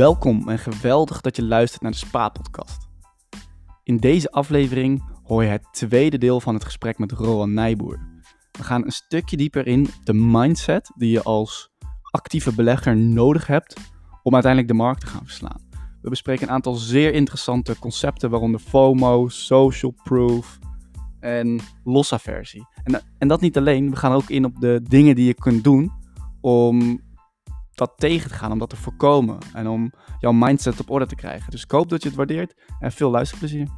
Welkom 0.00 0.48
en 0.48 0.58
geweldig 0.58 1.20
dat 1.20 1.36
je 1.36 1.44
luistert 1.44 1.82
naar 1.82 1.90
de 1.90 1.96
Spa-podcast. 1.96 2.88
In 3.82 3.96
deze 3.96 4.30
aflevering 4.30 5.02
hoor 5.22 5.42
je 5.42 5.48
het 5.48 5.66
tweede 5.72 6.18
deel 6.18 6.40
van 6.40 6.54
het 6.54 6.64
gesprek 6.64 6.98
met 6.98 7.12
Rowan 7.12 7.54
Nijboer. 7.54 7.98
We 8.52 8.62
gaan 8.62 8.84
een 8.84 8.92
stukje 8.92 9.36
dieper 9.36 9.66
in 9.66 9.88
de 10.04 10.12
mindset 10.12 10.92
die 10.96 11.10
je 11.10 11.22
als 11.22 11.70
actieve 12.10 12.54
belegger 12.54 12.96
nodig 12.96 13.46
hebt 13.46 13.80
om 14.22 14.32
uiteindelijk 14.32 14.72
de 14.72 14.78
markt 14.78 15.00
te 15.00 15.06
gaan 15.06 15.24
verslaan. 15.24 15.60
We 16.02 16.08
bespreken 16.08 16.48
een 16.48 16.54
aantal 16.54 16.74
zeer 16.74 17.14
interessante 17.14 17.78
concepten, 17.78 18.30
waaronder 18.30 18.60
FOMO, 18.60 19.28
social 19.28 19.94
proof 20.04 20.58
en 21.18 21.60
losaversie. 21.84 22.66
En, 22.82 23.02
en 23.18 23.28
dat 23.28 23.40
niet 23.40 23.56
alleen, 23.56 23.90
we 23.90 23.96
gaan 23.96 24.12
ook 24.12 24.28
in 24.30 24.44
op 24.44 24.60
de 24.60 24.80
dingen 24.88 25.14
die 25.14 25.26
je 25.26 25.34
kunt 25.34 25.64
doen 25.64 25.92
om 26.40 27.00
dat 27.80 27.92
tegen 27.96 28.30
te 28.30 28.36
gaan, 28.36 28.52
om 28.52 28.58
dat 28.58 28.70
te 28.70 28.76
voorkomen 28.76 29.38
en 29.54 29.68
om 29.68 29.92
jouw 30.18 30.32
mindset 30.32 30.80
op 30.80 30.90
orde 30.90 31.06
te 31.06 31.14
krijgen. 31.14 31.50
Dus 31.50 31.62
ik 31.62 31.70
hoop 31.70 31.88
dat 31.88 32.02
je 32.02 32.08
het 32.08 32.16
waardeert 32.16 32.54
en 32.80 32.92
veel 32.92 33.10
luisterplezier. 33.10 33.68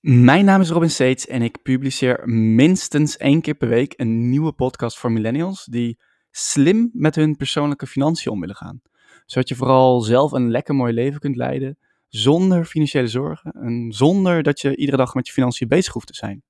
Mijn 0.00 0.44
naam 0.44 0.60
is 0.60 0.70
Robin 0.70 0.90
Seets 0.90 1.26
en 1.26 1.42
ik 1.42 1.62
publiceer 1.62 2.28
minstens 2.28 3.16
één 3.16 3.40
keer 3.40 3.54
per 3.54 3.68
week 3.68 3.94
een 3.96 4.30
nieuwe 4.30 4.52
podcast 4.52 4.98
voor 4.98 5.12
millennials 5.12 5.64
die 5.64 5.98
slim 6.30 6.90
met 6.92 7.14
hun 7.14 7.36
persoonlijke 7.36 7.86
financiën 7.86 8.32
om 8.32 8.40
willen 8.40 8.56
gaan. 8.56 8.80
Zodat 9.26 9.48
je 9.48 9.54
vooral 9.54 10.00
zelf 10.00 10.32
een 10.32 10.50
lekker 10.50 10.74
mooi 10.74 10.92
leven 10.92 11.20
kunt 11.20 11.36
leiden 11.36 11.78
zonder 12.08 12.64
financiële 12.64 13.08
zorgen 13.08 13.52
en 13.52 13.92
zonder 13.92 14.42
dat 14.42 14.60
je 14.60 14.76
iedere 14.76 14.96
dag 14.96 15.14
met 15.14 15.26
je 15.26 15.32
financiën 15.32 15.68
bezig 15.68 15.92
hoeft 15.92 16.06
te 16.06 16.14
zijn. 16.14 16.42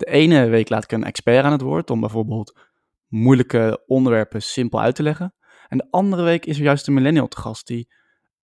De 0.00 0.06
ene 0.06 0.48
week 0.48 0.68
laat 0.68 0.84
ik 0.84 0.92
een 0.92 1.04
expert 1.04 1.44
aan 1.44 1.52
het 1.52 1.60
woord 1.60 1.90
om 1.90 2.00
bijvoorbeeld 2.00 2.58
moeilijke 3.06 3.82
onderwerpen 3.86 4.42
simpel 4.42 4.80
uit 4.80 4.94
te 4.94 5.02
leggen. 5.02 5.34
En 5.68 5.78
de 5.78 5.86
andere 5.90 6.22
week 6.22 6.46
is 6.46 6.56
er 6.56 6.62
juist 6.62 6.86
een 6.86 6.94
millennial 6.94 7.28
te 7.28 7.36
gast 7.36 7.66
die 7.66 7.92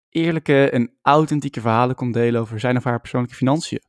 eerlijke 0.09 0.71
en 0.71 0.97
authentieke 1.03 1.61
verhalen 1.61 1.97
komt 1.97 2.15
delen 2.15 2.41
over 2.41 2.61
zijn 2.61 2.77
of 2.77 2.85
haar 2.85 3.01
persoonlijke 3.01 3.37
financiën. 3.37 3.83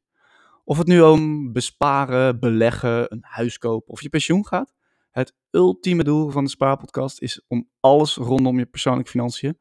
Of 0.63 0.77
het 0.77 0.87
nu 0.87 1.01
om 1.01 1.53
besparen, 1.53 2.39
beleggen, 2.39 3.11
een 3.11 3.23
huis 3.23 3.57
kopen 3.57 3.93
of 3.93 4.01
je 4.01 4.09
pensioen 4.09 4.45
gaat. 4.45 4.73
Het 5.11 5.35
ultieme 5.51 6.03
doel 6.03 6.29
van 6.29 6.43
de 6.43 6.49
Spaarpodcast 6.49 7.21
is 7.21 7.45
om 7.47 7.69
alles 7.79 8.15
rondom 8.15 8.59
je 8.59 8.65
persoonlijke 8.65 9.11
financiën 9.11 9.59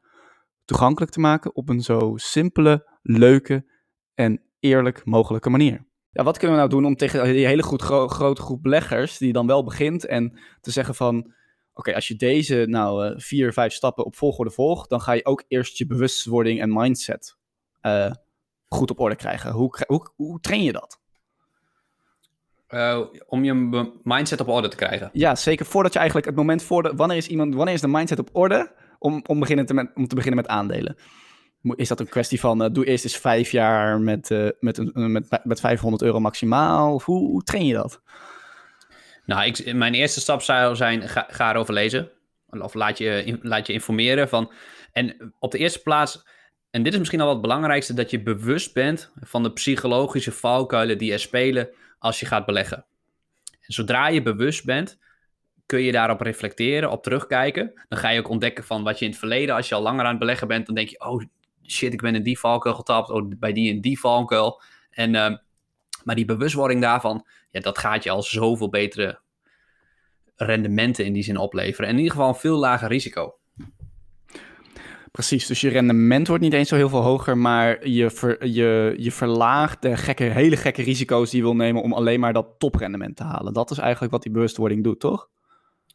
toegankelijk 0.65 1.11
te 1.11 1.19
maken 1.19 1.55
op 1.55 1.69
een 1.69 1.81
zo 1.81 2.13
simpele, 2.15 2.99
leuke 3.01 3.71
en 4.13 4.41
eerlijk 4.59 5.05
mogelijke 5.05 5.49
manier. 5.49 5.86
Ja, 6.17 6.23
wat 6.23 6.37
kunnen 6.37 6.55
we 6.57 6.61
nou 6.61 6.73
doen 6.73 6.85
om 6.85 6.95
tegen 6.95 7.33
die 7.33 7.45
hele 7.45 7.63
goed 7.63 7.81
grote 7.81 8.41
groep 8.41 8.63
beleggers, 8.63 9.17
die 9.17 9.33
dan 9.33 9.47
wel 9.47 9.63
begint, 9.63 10.05
en 10.05 10.39
te 10.61 10.71
zeggen 10.71 10.95
van, 10.95 11.33
oké, 11.73 11.95
als 11.95 12.07
je 12.07 12.15
deze 12.15 12.65
nou 12.67 13.07
uh, 13.07 13.13
vier, 13.17 13.53
vijf 13.53 13.73
stappen 13.73 14.05
op 14.05 14.15
volgorde 14.15 14.51
volgt, 14.51 14.89
dan 14.89 15.01
ga 15.01 15.11
je 15.11 15.25
ook 15.25 15.43
eerst 15.47 15.77
je 15.77 15.85
bewustwording 15.85 16.61
en 16.61 16.73
mindset 16.73 17.37
uh, 17.81 18.11
goed 18.67 18.91
op 18.91 18.99
orde 18.99 19.15
krijgen. 19.15 19.51
Hoe, 19.51 19.83
hoe, 19.87 20.11
hoe 20.15 20.39
train 20.39 20.63
je 20.63 20.71
dat? 20.71 20.99
Uh, 22.69 23.01
om 23.27 23.43
je 23.43 23.53
mindset 24.03 24.39
op 24.39 24.47
orde 24.47 24.67
te 24.67 24.75
krijgen. 24.75 25.09
Ja, 25.13 25.35
zeker 25.35 25.65
voordat 25.65 25.93
je 25.93 25.99
eigenlijk 25.99 26.27
het 26.27 26.37
moment 26.37 26.63
voor 26.63 26.83
de. 26.83 26.93
Wanneer 26.95 27.17
is 27.17 27.27
iemand. 27.27 27.55
Wanneer 27.55 27.73
is 27.73 27.81
de 27.81 27.87
mindset 27.87 28.19
op 28.19 28.29
orde 28.31 28.71
om, 28.99 29.23
om, 29.27 29.39
beginnen 29.39 29.65
te 29.65 29.73
met, 29.73 29.91
om 29.95 30.07
te 30.07 30.15
beginnen 30.15 30.41
met 30.41 30.51
aandelen? 30.51 30.97
Is 31.75 31.87
dat 31.87 31.99
een 31.99 32.09
kwestie 32.09 32.39
van. 32.39 32.63
Uh, 32.63 32.69
doe 32.71 32.85
eerst 32.85 33.03
eens 33.03 33.17
vijf 33.17 33.51
jaar 33.51 33.99
met, 33.99 34.29
uh, 34.29 34.49
met, 34.59 34.77
een, 34.77 35.11
met, 35.11 35.39
met 35.43 35.59
500 35.59 36.03
euro 36.03 36.19
maximaal? 36.19 36.93
Of 36.93 37.05
hoe, 37.05 37.29
hoe 37.29 37.43
train 37.43 37.65
je 37.65 37.73
dat? 37.73 38.01
Nou, 39.25 39.45
ik, 39.45 39.73
mijn 39.73 39.93
eerste 39.93 40.19
stap 40.19 40.41
zou 40.41 40.75
zijn: 40.75 41.09
ga, 41.09 41.27
ga 41.29 41.51
erover 41.51 41.73
lezen. 41.73 42.09
Of 42.49 42.73
laat 42.73 42.97
je, 42.97 43.39
laat 43.41 43.67
je 43.67 43.73
informeren 43.73 44.29
van. 44.29 44.51
En 44.91 45.33
op 45.39 45.51
de 45.51 45.57
eerste 45.57 45.81
plaats 45.81 46.23
en 46.77 46.83
dit 46.83 46.93
is 46.93 46.99
misschien 46.99 47.19
al 47.19 47.25
wat 47.25 47.35
het 47.35 47.45
belangrijkste, 47.45 47.93
dat 47.93 48.11
je 48.11 48.23
bewust 48.23 48.73
bent 48.73 49.11
van 49.19 49.43
de 49.43 49.51
psychologische 49.51 50.31
valkuilen 50.31 50.97
die 50.97 51.11
er 51.11 51.19
spelen 51.19 51.69
als 51.99 52.19
je 52.19 52.25
gaat 52.25 52.45
beleggen. 52.45 52.85
En 53.51 53.73
zodra 53.73 54.07
je 54.07 54.21
bewust 54.21 54.65
bent, 54.65 54.99
kun 55.65 55.81
je 55.81 55.91
daarop 55.91 56.21
reflecteren, 56.21 56.91
op 56.91 57.03
terugkijken. 57.03 57.73
Dan 57.87 57.99
ga 57.99 58.09
je 58.09 58.19
ook 58.19 58.29
ontdekken 58.29 58.63
van 58.63 58.83
wat 58.83 58.99
je 58.99 59.05
in 59.05 59.11
het 59.11 59.19
verleden, 59.19 59.55
als 59.55 59.69
je 59.69 59.75
al 59.75 59.81
langer 59.81 60.03
aan 60.03 60.09
het 60.09 60.19
beleggen 60.19 60.47
bent, 60.47 60.65
dan 60.65 60.75
denk 60.75 60.89
je, 60.89 60.99
oh 60.99 61.23
shit, 61.67 61.93
ik 61.93 62.01
ben 62.01 62.15
in 62.15 62.23
die 62.23 62.39
valkuil 62.39 62.75
getapt, 62.75 63.09
oh, 63.09 63.31
bij 63.39 63.53
die 63.53 63.69
in 63.69 63.81
die 63.81 63.99
valkuil. 63.99 64.61
En, 64.89 65.13
uh, 65.13 65.35
maar 66.03 66.15
die 66.15 66.25
bewustwording 66.25 66.81
daarvan, 66.81 67.25
ja, 67.51 67.59
dat 67.59 67.77
gaat 67.77 68.03
je 68.03 68.09
al 68.09 68.23
zoveel 68.23 68.69
betere 68.69 69.19
rendementen 70.35 71.05
in 71.05 71.13
die 71.13 71.23
zin 71.23 71.37
opleveren. 71.37 71.85
En 71.85 71.91
in 71.93 71.97
ieder 71.97 72.13
geval 72.13 72.29
een 72.29 72.35
veel 72.35 72.57
lager 72.57 72.87
risico. 72.87 73.37
Precies, 75.11 75.47
dus 75.47 75.61
je 75.61 75.69
rendement 75.69 76.27
wordt 76.27 76.43
niet 76.43 76.53
eens 76.53 76.69
zo 76.69 76.75
heel 76.75 76.89
veel 76.89 77.01
hoger, 77.01 77.37
maar 77.37 77.87
je, 77.87 78.09
ver, 78.09 78.47
je, 78.47 78.95
je 78.97 79.11
verlaagt 79.11 79.81
de 79.81 79.97
gekke, 79.97 80.23
hele 80.23 80.57
gekke 80.57 80.81
risico's 80.81 81.29
die 81.29 81.39
je 81.39 81.45
wil 81.45 81.55
nemen 81.55 81.81
om 81.81 81.93
alleen 81.93 82.19
maar 82.19 82.33
dat 82.33 82.47
toprendement 82.57 83.15
te 83.15 83.23
halen. 83.23 83.53
Dat 83.53 83.71
is 83.71 83.77
eigenlijk 83.77 84.11
wat 84.11 84.23
die 84.23 84.31
bewustwording 84.31 84.83
doet, 84.83 84.99
toch? 84.99 85.29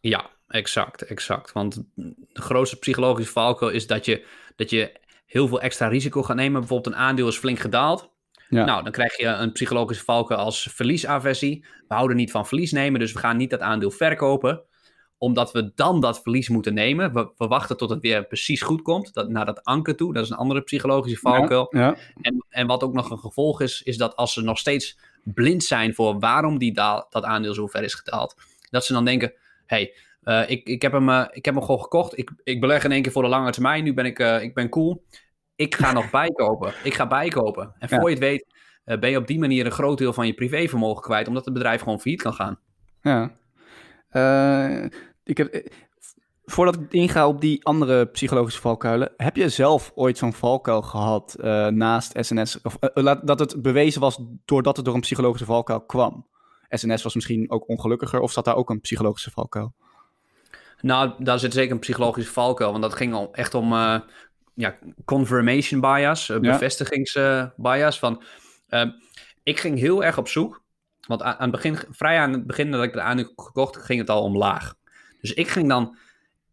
Ja, 0.01 0.31
exact, 0.49 1.03
exact. 1.03 1.53
Want 1.53 1.83
de 1.95 2.15
grootste 2.43 2.79
psychologische 2.79 3.33
valkuil 3.33 3.71
is 3.71 3.87
dat 3.87 4.05
je, 4.05 4.27
dat 4.57 4.71
je 4.71 5.01
heel 5.33 5.49
veel 5.49 5.61
extra 5.61 5.89
risico 5.89 6.23
gaat 6.23 6.37
nemen. 6.37 6.61
Bijvoorbeeld 6.61 6.95
een 6.95 7.01
aandeel 7.01 7.29
is 7.29 7.37
flink 7.37 7.59
gedaald. 7.59 8.11
Ja. 8.49 8.65
Nou, 8.65 8.83
dan 8.83 8.93
krijg 8.93 9.17
je 9.17 9.27
een 9.27 9.53
psychologische 9.53 10.05
valkuil 10.05 10.41
als 10.41 10.69
verliesaversie. 10.73 11.65
We 11.89 11.95
houden 11.95 12.17
niet 12.17 12.31
van 12.31 12.47
verlies 12.47 12.73
nemen, 12.73 13.01
dus 13.01 13.13
we 13.13 13.19
gaan 13.19 13.37
niet 13.37 13.51
dat 13.51 13.61
aandeel 13.61 13.91
verkopen 13.91 14.65
omdat 15.23 15.53
we 15.53 15.73
dan 15.75 16.01
dat 16.01 16.23
verlies 16.23 16.49
moeten 16.49 16.75
nemen. 16.75 17.13
We, 17.13 17.33
we, 17.37 17.47
wachten 17.47 17.77
tot 17.77 17.91
het 17.91 18.01
weer 18.01 18.27
precies 18.27 18.63
goed 18.63 18.83
komt. 18.83 19.15
Dat, 19.15 19.29
naar 19.29 19.47
dat 19.47 19.65
anker 19.65 19.97
toe. 19.97 20.13
Dat 20.13 20.25
is 20.25 20.31
een 20.31 20.37
andere 20.37 20.63
psychologische 20.63 21.19
valkuil. 21.19 21.67
Ja, 21.71 21.97
En, 22.21 22.45
en 22.49 22.67
wat 22.67 22.83
ook 22.83 22.93
nog 22.93 23.11
een 23.11 23.19
gevolg 23.19 23.61
is, 23.61 23.83
is 23.83 23.97
dat 23.97 24.17
als 24.17 24.33
ze 24.33 24.43
nog 24.43 24.59
steeds 24.59 24.99
blind 25.25 25.65
zijn 25.65 25.95
voor 25.95 26.19
waarom 26.19 26.59
die 26.59 26.73
daal, 26.73 27.07
dat 27.11 27.25
aandeel 27.25 27.55
zo 27.55 27.67
ver 27.67 27.83
is 27.83 27.95
gedaald. 27.95 28.37
Dat 28.71 28.85
ze 28.85 28.93
dan 28.93 29.05
denken, 29.05 29.33
hey, 29.67 29.95
uh, 30.25 30.51
ik, 30.51 30.69
ik, 30.69 30.83
heb 30.83 30.93
hem, 30.93 31.09
uh, 31.09 31.25
ik 31.31 31.45
heb 31.45 31.55
hem 31.55 31.65
gewoon 31.65 31.83
gekocht. 31.83 32.19
Ik, 32.19 32.33
ik 32.45 32.61
beleg 32.61 32.85
in 32.85 32.93
één 32.93 33.03
keer 33.03 33.13
voor 33.13 33.23
de 33.23 33.29
lange 33.29 33.51
termijn. 33.51 33.85
Nu 33.85 33.95
ben 33.95 34.05
ik, 34.05 34.19
uh, 34.19 34.43
ik 34.43 34.55
ben 34.55 34.69
cool. 34.69 35.05
Ik 35.57 35.75
ga 35.75 35.93
nog 35.93 36.11
bijkopen. 36.21 36.75
Ik 36.83 36.95
ga 36.95 37.07
bijkopen. 37.07 37.75
En 37.79 37.89
voor 37.89 38.11
je 38.11 38.17
het 38.17 38.25
weet, 38.25 38.47
ben 39.01 39.11
je 39.11 39.17
op 39.17 39.27
die 39.27 39.39
manier 39.39 39.67
een 39.67 39.73
groot 39.73 39.99
deel 39.99 40.13
van 40.13 40.27
je 40.27 40.35
privévermogen 40.35 41.03
kwijt. 41.03 41.29
Omdat 41.29 41.45
het 41.45 41.55
bedrijf 41.55 41.81
gewoon 41.81 42.01
failliet 42.01 42.23
kan 42.23 42.35
gaan. 42.35 42.59
Ja 43.03 43.41
ik 45.25 45.37
heb, 45.37 45.49
eh, 45.49 45.73
voordat 46.45 46.75
ik 46.75 46.93
inga 46.93 47.29
op 47.29 47.41
die 47.41 47.65
andere 47.65 48.07
psychologische 48.07 48.61
valkuilen, 48.61 49.13
heb 49.17 49.37
je 49.37 49.49
zelf 49.49 49.93
ooit 49.95 50.19
zo'n 50.19 50.33
valkuil 50.33 50.83
gehad 50.83 51.37
naast 51.71 52.13
SNS? 52.21 52.61
Of 52.63 52.77
dat 53.23 53.39
het 53.39 53.63
bewezen 53.63 54.01
was 54.01 54.19
doordat 54.45 54.77
het 54.77 54.85
door 54.85 54.95
een 54.95 55.01
psychologische 55.01 55.47
valkuil 55.47 55.81
kwam? 55.81 56.27
SNS 56.69 57.03
was 57.03 57.15
misschien 57.15 57.51
ook 57.51 57.69
ongelukkiger, 57.69 58.21
of 58.21 58.33
zat 58.33 58.45
daar 58.45 58.57
ook 58.57 58.71
een 58.71 58.81
psychologische 58.81 59.31
valkuil? 59.31 59.75
Nou, 60.83 61.13
daar 61.19 61.39
zit 61.39 61.53
zeker 61.53 61.73
een 61.73 61.79
psychologische 61.79 62.33
valkuil, 62.33 62.71
want 62.71 62.83
dat 62.83 62.95
ging 62.95 63.15
al 63.15 63.35
echt 63.35 63.55
om 63.55 63.73
uh, 63.73 64.01
ja, 64.55 64.79
confirmation 65.05 65.81
bias, 65.81 66.27
ja. 66.27 66.39
bevestigingsbias. 66.39 67.99
van, 67.99 68.23
ik 69.43 69.61
ging 69.61 69.79
heel 69.79 70.05
erg 70.05 70.19
op 70.19 70.29
zoek, 70.29 70.63
want 71.07 71.23
aan, 71.23 71.37
het 71.39 71.51
begin, 71.51 71.79
vrij 71.91 72.19
aan 72.19 72.33
het 72.33 72.47
begin 72.47 72.71
dat 72.71 72.83
ik 72.83 72.93
het 72.95 73.03
aandeel 73.03 73.33
gekocht, 73.37 73.77
ging 73.77 74.01
het 74.01 74.11
al 74.11 74.23
omlaag. 74.23 74.75
Dus 75.21 75.33
ik 75.33 75.49
ging 75.49 75.69
dan 75.69 75.97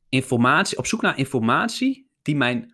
informatie, 0.09 0.77
op 0.77 0.85
zoek 0.85 1.01
naar 1.01 1.17
informatie 1.17 2.07
die 2.21 2.35
mijn, 2.35 2.73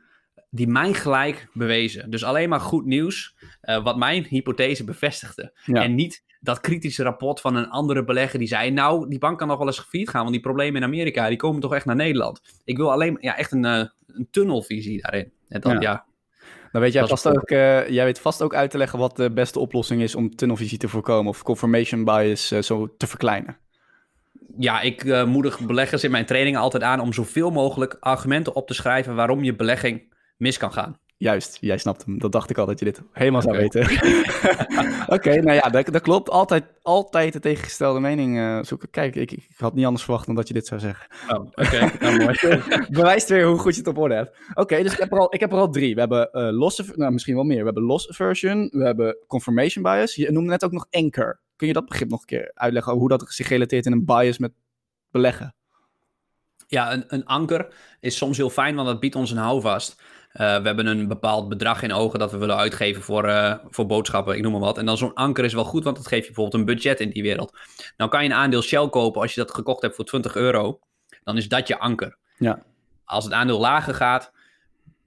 die 0.49 0.67
mij 0.67 0.93
gelijk 0.93 1.47
bewezen. 1.53 2.09
Dus 2.09 2.23
alleen 2.23 2.49
maar 2.49 2.59
goed 2.59 2.85
nieuws, 2.85 3.35
uh, 3.61 3.83
wat 3.83 3.97
mijn 3.97 4.23
hypothese 4.23 4.83
bevestigde. 4.83 5.59
En 5.65 5.95
niet 5.95 6.23
dat 6.45 6.59
kritische 6.59 7.03
rapport 7.03 7.41
van 7.41 7.55
een 7.55 7.69
andere 7.69 8.03
belegger 8.03 8.39
die 8.39 8.47
zei... 8.47 8.71
nou, 8.71 9.09
die 9.09 9.19
bank 9.19 9.37
kan 9.37 9.47
nog 9.47 9.57
wel 9.57 9.67
eens 9.67 9.79
gevierd 9.79 10.09
gaan, 10.09 10.21
want 10.21 10.33
die 10.33 10.41
problemen 10.41 10.75
in 10.75 10.87
Amerika... 10.87 11.27
die 11.27 11.37
komen 11.37 11.61
toch 11.61 11.73
echt 11.73 11.85
naar 11.85 11.95
Nederland. 11.95 12.41
Ik 12.63 12.77
wil 12.77 12.91
alleen 12.91 13.17
ja, 13.19 13.37
echt 13.37 13.51
een, 13.51 13.65
uh, 13.65 13.85
een 14.07 14.27
tunnelvisie 14.31 15.01
daarin. 15.01 15.31
En 15.47 15.61
dan, 15.61 15.73
ja. 15.73 15.81
ja 15.81 16.05
dan 16.71 16.81
weet 16.81 16.93
jij, 16.93 17.07
vast 17.07 17.27
ook, 17.27 17.49
uh, 17.49 17.89
jij 17.89 18.05
weet 18.05 18.19
vast 18.19 18.41
ook 18.41 18.53
uit 18.53 18.71
te 18.71 18.77
leggen 18.77 18.99
wat 18.99 19.15
de 19.15 19.31
beste 19.31 19.59
oplossing 19.59 20.01
is 20.01 20.15
om 20.15 20.35
tunnelvisie 20.35 20.77
te 20.77 20.87
voorkomen 20.87 21.29
of 21.29 21.43
confirmation 21.43 22.03
bias 22.03 22.51
uh, 22.51 22.61
zo 22.61 22.95
te 22.97 23.07
verkleinen 23.07 23.57
ja, 24.57 24.81
ik 24.81 25.25
moedig 25.25 25.59
beleggers 25.59 26.03
in 26.03 26.11
mijn 26.11 26.25
trainingen 26.25 26.59
altijd 26.59 26.83
aan 26.83 26.99
om 26.99 27.13
zoveel 27.13 27.51
mogelijk 27.51 27.97
argumenten 27.99 28.55
op 28.55 28.67
te 28.67 28.73
schrijven 28.73 29.15
waarom 29.15 29.43
je 29.43 29.55
belegging 29.55 30.13
mis 30.37 30.57
kan 30.57 30.73
gaan. 30.73 30.99
Juist, 31.17 31.57
jij 31.61 31.77
snapt 31.77 32.05
hem. 32.05 32.19
Dat 32.19 32.31
dacht 32.31 32.49
ik 32.49 32.57
al 32.57 32.65
dat 32.65 32.79
je 32.79 32.85
dit 32.85 33.01
helemaal 33.11 33.41
zou 33.41 33.57
weten. 33.57 33.81
Oké, 35.15 35.41
nou 35.41 35.53
ja, 35.53 35.69
dat, 35.69 35.85
dat, 35.85 36.01
klopt. 36.01 36.29
Altijd, 36.29 36.63
altijd 36.81 37.33
de 37.33 37.39
tegengestelde 37.39 37.99
mening 37.99 38.37
uh, 38.37 38.63
zoeken. 38.63 38.89
Kijk, 38.89 39.15
ik, 39.15 39.31
ik, 39.31 39.47
had 39.57 39.73
niet 39.73 39.85
anders 39.85 40.03
verwacht 40.03 40.25
dan 40.25 40.35
dat 40.35 40.47
je 40.47 40.53
dit 40.53 40.67
zou 40.67 40.79
zeggen. 40.79 41.07
Oh, 41.29 41.39
oké. 41.39 41.61
Okay. 41.61 41.91
nou, 41.99 42.17
mooi. 42.17 42.63
Bewijst 42.89 43.29
weer 43.29 43.45
hoe 43.45 43.57
goed 43.57 43.73
je 43.73 43.79
het 43.79 43.89
op 43.89 43.97
orde 43.97 44.15
hebt. 44.15 44.37
Oké, 44.53 44.83
dus 44.83 44.93
ik 44.93 44.99
heb, 44.99 45.11
er 45.11 45.19
al, 45.19 45.33
ik 45.33 45.39
heb 45.39 45.51
er 45.51 45.57
al 45.57 45.69
drie. 45.69 45.93
We 45.93 45.99
hebben 45.99 46.29
uh, 46.31 46.49
losse, 46.51 46.93
nou 46.95 47.11
misschien 47.11 47.35
wel 47.35 47.43
meer. 47.43 47.59
We 47.59 47.65
hebben 47.65 47.83
loss 47.83 48.09
aversion, 48.09 48.69
we 48.71 48.83
hebben 48.83 49.17
confirmation 49.27 49.83
bias. 49.83 50.15
Je 50.15 50.31
noemde 50.31 50.49
net 50.49 50.63
ook 50.63 50.71
nog 50.71 50.87
anchor. 50.91 51.39
Kun 51.55 51.67
je 51.67 51.73
dat 51.73 51.85
begrip 51.85 52.09
nog 52.09 52.19
een 52.19 52.25
keer 52.25 52.51
uitleggen? 52.53 52.93
Hoe 52.93 53.09
dat 53.09 53.25
zich 53.27 53.47
relateert 53.47 53.85
in 53.85 53.91
een 53.91 54.05
bias 54.05 54.37
met 54.37 54.51
beleggen? 55.11 55.55
Ja, 56.67 56.93
een, 56.93 57.03
een 57.07 57.25
anker 57.25 57.73
is 57.99 58.17
soms 58.17 58.37
heel 58.37 58.49
fijn, 58.49 58.75
want 58.75 58.87
dat 58.87 58.99
biedt 58.99 59.15
ons 59.15 59.31
een 59.31 59.37
houvast. 59.37 60.01
Uh, 60.35 60.57
we 60.57 60.67
hebben 60.67 60.87
een 60.87 61.07
bepaald 61.07 61.49
bedrag 61.49 61.81
in 61.81 61.93
ogen 61.93 62.19
dat 62.19 62.31
we 62.31 62.37
willen 62.37 62.55
uitgeven 62.55 63.01
voor, 63.01 63.25
uh, 63.25 63.55
voor 63.69 63.85
boodschappen, 63.85 64.35
ik 64.35 64.41
noem 64.41 64.51
maar 64.51 64.61
wat. 64.61 64.77
En 64.77 64.85
dan 64.85 64.97
zo'n 64.97 65.13
anker 65.13 65.43
is 65.43 65.53
wel 65.53 65.63
goed, 65.63 65.83
want 65.83 65.95
dat 65.95 66.07
geeft 66.07 66.21
je 66.21 66.31
bijvoorbeeld 66.33 66.61
een 66.61 66.75
budget 66.75 66.99
in 66.99 67.09
die 67.09 67.23
wereld. 67.23 67.57
Nou 67.97 68.09
kan 68.09 68.23
je 68.23 68.29
een 68.29 68.35
aandeel 68.35 68.61
Shell 68.61 68.89
kopen 68.89 69.21
als 69.21 69.33
je 69.33 69.41
dat 69.41 69.53
gekocht 69.53 69.81
hebt 69.81 69.95
voor 69.95 70.05
20 70.05 70.35
euro. 70.35 70.79
Dan 71.23 71.37
is 71.37 71.47
dat 71.47 71.67
je 71.67 71.79
anker. 71.79 72.17
Ja. 72.37 72.63
Als 73.05 73.23
het 73.23 73.33
aandeel 73.33 73.59
lager 73.59 73.93
gaat, 73.93 74.31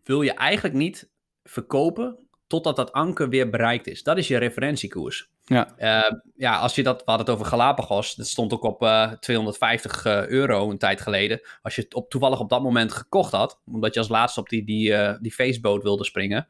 wil 0.05 0.23
je 0.23 0.33
eigenlijk 0.33 0.75
niet 0.75 1.09
verkopen 1.45 2.29
totdat 2.47 2.77
dat 2.77 2.93
anker 2.93 3.29
weer 3.29 3.51
bereikt 3.51 3.87
is. 3.87 4.03
Dat 4.03 4.19
is 4.19 4.29
je 4.29 4.37
referentiekoers. 4.37 5.29
Ja. 5.49 5.75
Uh, 5.79 6.19
ja, 6.37 6.56
als 6.56 6.75
je 6.75 6.83
dat, 6.83 6.97
we 6.97 7.03
hadden 7.05 7.27
het 7.27 7.35
over 7.35 7.47
Galapagos, 7.47 8.15
dat 8.15 8.27
stond 8.27 8.53
ook 8.53 8.62
op 8.62 8.83
uh, 8.83 9.12
250 9.12 10.05
uh, 10.05 10.27
euro 10.27 10.71
een 10.71 10.79
tijd 10.79 11.00
geleden. 11.00 11.41
Als 11.62 11.75
je 11.75 11.83
het 11.83 11.95
op, 11.95 12.11
toevallig 12.11 12.41
op 12.41 12.49
dat 12.49 12.62
moment 12.62 12.93
gekocht 12.93 13.33
had, 13.33 13.61
omdat 13.67 13.95
je 13.95 14.00
als 14.00 14.09
laatste 14.09 14.41
op 14.41 14.49
die, 14.49 14.65
die, 14.65 15.19
die 15.21 15.33
faceboot 15.33 15.83
wilde 15.83 16.05
springen, 16.05 16.47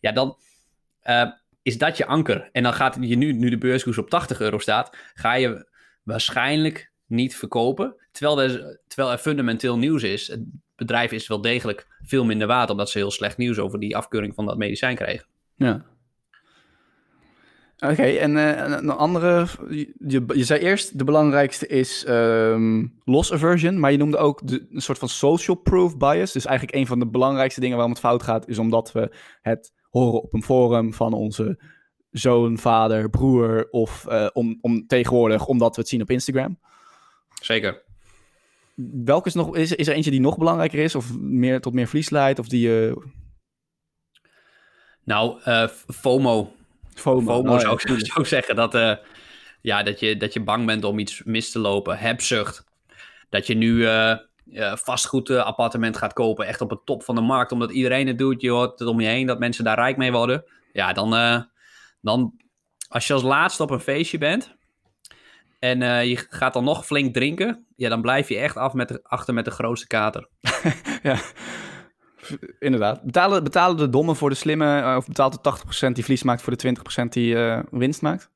ja, 0.00 0.12
dan 0.12 0.38
is 1.62 1.78
dat 1.78 1.96
je 1.96 2.06
anker. 2.06 2.48
En 2.52 2.62
dan 2.62 2.74
gaat 2.74 2.96
je 3.00 3.16
nu, 3.16 3.32
nu 3.32 3.50
de 3.50 3.58
beurskoers 3.58 3.98
op 3.98 4.10
80 4.10 4.40
euro 4.40 4.58
staat, 4.58 4.96
ga 5.14 5.34
je 5.34 5.68
waarschijnlijk 6.02 6.92
niet 7.06 7.36
verkopen. 7.36 7.96
Terwijl 8.12 8.42
er, 8.42 8.80
terwijl 8.86 9.12
er 9.12 9.18
fundamenteel 9.18 9.78
nieuws 9.78 10.02
is. 10.02 10.28
Het 10.28 10.44
bedrijf 10.76 11.12
is 11.12 11.26
wel 11.26 11.40
degelijk 11.40 11.86
veel 12.02 12.24
minder 12.24 12.46
waard, 12.46 12.70
omdat 12.70 12.90
ze 12.90 12.98
heel 12.98 13.10
slecht 13.10 13.36
nieuws 13.36 13.58
over 13.58 13.80
die 13.80 13.96
afkeuring 13.96 14.34
van 14.34 14.46
dat 14.46 14.56
medicijn 14.56 14.96
kregen. 14.96 15.26
Ja. 15.56 15.84
Oké, 17.78 17.92
okay, 17.92 18.18
en 18.18 18.36
uh, 18.36 18.58
een 18.66 18.90
andere, 18.90 19.46
je, 19.98 20.24
je 20.34 20.44
zei 20.44 20.60
eerst 20.60 20.98
de 20.98 21.04
belangrijkste 21.04 21.66
is 21.66 22.04
um, 22.08 23.00
loss 23.04 23.32
aversion, 23.32 23.80
maar 23.80 23.90
je 23.90 23.98
noemde 23.98 24.16
ook 24.16 24.46
de, 24.46 24.66
een 24.70 24.80
soort 24.80 24.98
van 24.98 25.08
social 25.08 25.56
proof 25.56 25.96
bias. 25.96 26.32
Dus 26.32 26.44
eigenlijk 26.44 26.76
een 26.76 26.86
van 26.86 26.98
de 26.98 27.06
belangrijkste 27.06 27.60
dingen 27.60 27.76
waarom 27.76 27.94
het 27.94 28.02
fout 28.02 28.22
gaat, 28.22 28.48
is 28.48 28.58
omdat 28.58 28.92
we 28.92 29.16
het 29.42 29.72
horen 29.90 30.22
op 30.22 30.34
een 30.34 30.42
forum 30.42 30.94
van 30.94 31.12
onze 31.12 31.62
zoon, 32.10 32.58
vader, 32.58 33.10
broer 33.10 33.68
of 33.70 34.06
uh, 34.08 34.26
om, 34.32 34.58
om 34.60 34.86
tegenwoordig 34.86 35.46
omdat 35.46 35.74
we 35.74 35.80
het 35.80 35.90
zien 35.90 36.02
op 36.02 36.10
Instagram. 36.10 36.58
Zeker. 37.40 37.82
Welke 39.04 39.28
is 39.28 39.34
nog, 39.34 39.56
is, 39.56 39.72
is 39.72 39.86
er 39.86 39.94
eentje 39.94 40.10
die 40.10 40.20
nog 40.20 40.38
belangrijker 40.38 40.78
is 40.78 40.94
of 40.94 41.18
meer 41.18 41.60
tot 41.60 41.72
meer 41.74 41.86
verlies 41.86 42.10
leidt 42.10 42.38
of 42.38 42.48
die 42.48 42.68
je... 42.68 42.94
Uh... 42.96 43.04
Nou, 45.04 45.40
FOMO 45.86 46.52
FOMO, 46.94 47.20
FOMO 47.20 47.52
oh, 47.52 47.60
zou, 47.60 47.80
ja, 47.82 47.94
ik, 47.94 48.06
zou 48.06 48.20
ik 48.20 48.26
zeggen. 48.26 48.56
Dat, 48.56 48.74
uh, 48.74 48.94
ja, 49.60 49.82
dat, 49.82 50.00
je, 50.00 50.16
dat 50.16 50.32
je 50.32 50.40
bang 50.40 50.66
bent 50.66 50.84
om 50.84 50.98
iets 50.98 51.22
mis 51.24 51.50
te 51.50 51.58
lopen. 51.58 51.98
Hebzucht. 51.98 52.64
Dat 53.28 53.46
je 53.46 53.54
nu 53.54 53.74
uh, 53.74 54.16
uh, 54.46 54.76
vastgoed 54.76 55.30
appartement 55.30 55.96
gaat 55.96 56.12
kopen. 56.12 56.46
Echt 56.46 56.60
op 56.60 56.70
het 56.70 56.86
top 56.86 57.02
van 57.02 57.14
de 57.14 57.20
markt. 57.20 57.52
Omdat 57.52 57.70
iedereen 57.70 58.06
het 58.06 58.18
doet. 58.18 58.40
Je 58.40 58.50
hoort 58.50 58.78
het 58.78 58.88
om 58.88 59.00
je 59.00 59.06
heen 59.06 59.26
dat 59.26 59.38
mensen 59.38 59.64
daar 59.64 59.78
rijk 59.78 59.96
mee 59.96 60.12
worden. 60.12 60.44
Ja, 60.72 60.92
dan, 60.92 61.10
dan 62.00 62.40
als 62.88 63.06
je 63.06 63.12
als 63.12 63.22
laatste 63.22 63.62
op 63.62 63.70
een 63.70 63.80
feestje 63.80 64.18
bent. 64.18 64.56
En 65.58 66.08
je 66.08 66.26
gaat 66.28 66.52
dan 66.52 66.64
nog 66.64 66.86
flink 66.86 67.14
drinken. 67.14 67.66
Ja, 67.76 67.88
dan 67.88 68.02
blijf 68.02 68.28
je 68.28 68.38
echt 68.38 68.56
af 68.56 68.72
met 68.72 68.88
de, 68.88 69.00
achter 69.02 69.34
met 69.34 69.44
de 69.44 69.50
grootste 69.50 69.86
kater. 69.86 70.28
ja. 71.02 71.18
Inderdaad. 72.58 73.02
Betalen, 73.02 73.44
betalen 73.44 73.76
de 73.76 73.88
domme 73.88 74.14
voor 74.14 74.30
de 74.30 74.36
slimme, 74.36 74.80
uh, 74.80 74.96
of 74.96 75.06
betaalt 75.06 75.44
de 75.44 75.88
80% 75.88 75.92
die 75.92 76.04
verlies 76.04 76.22
maakt 76.22 76.42
voor 76.42 76.56
de 76.56 76.74
20% 77.02 77.08
die 77.08 77.34
uh, 77.34 77.58
winst 77.70 78.02
maakt? 78.02 78.30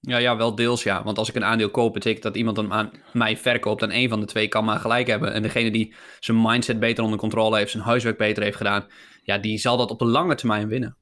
Ja, 0.00 0.16
ja, 0.16 0.36
wel 0.36 0.54
deels 0.54 0.82
ja. 0.82 1.02
Want 1.02 1.18
als 1.18 1.28
ik 1.28 1.34
een 1.34 1.44
aandeel 1.44 1.70
koop, 1.70 1.92
betekent 1.92 2.22
dat 2.22 2.36
iemand 2.36 2.56
hem 2.56 2.72
aan 2.72 2.90
mij 3.12 3.36
verkoopt 3.36 3.82
en 3.82 3.96
een 3.96 4.08
van 4.08 4.20
de 4.20 4.26
twee 4.26 4.48
kan 4.48 4.64
maar 4.64 4.78
gelijk 4.78 5.06
hebben. 5.06 5.32
En 5.32 5.42
degene 5.42 5.70
die 5.70 5.94
zijn 6.20 6.42
mindset 6.42 6.78
beter 6.78 7.04
onder 7.04 7.18
controle 7.18 7.56
heeft, 7.56 7.70
zijn 7.70 7.82
huiswerk 7.82 8.18
beter 8.18 8.42
heeft 8.42 8.56
gedaan, 8.56 8.86
ja, 9.22 9.38
die 9.38 9.58
zal 9.58 9.76
dat 9.76 9.90
op 9.90 9.98
de 9.98 10.04
lange 10.04 10.34
termijn 10.34 10.68
winnen. 10.68 10.96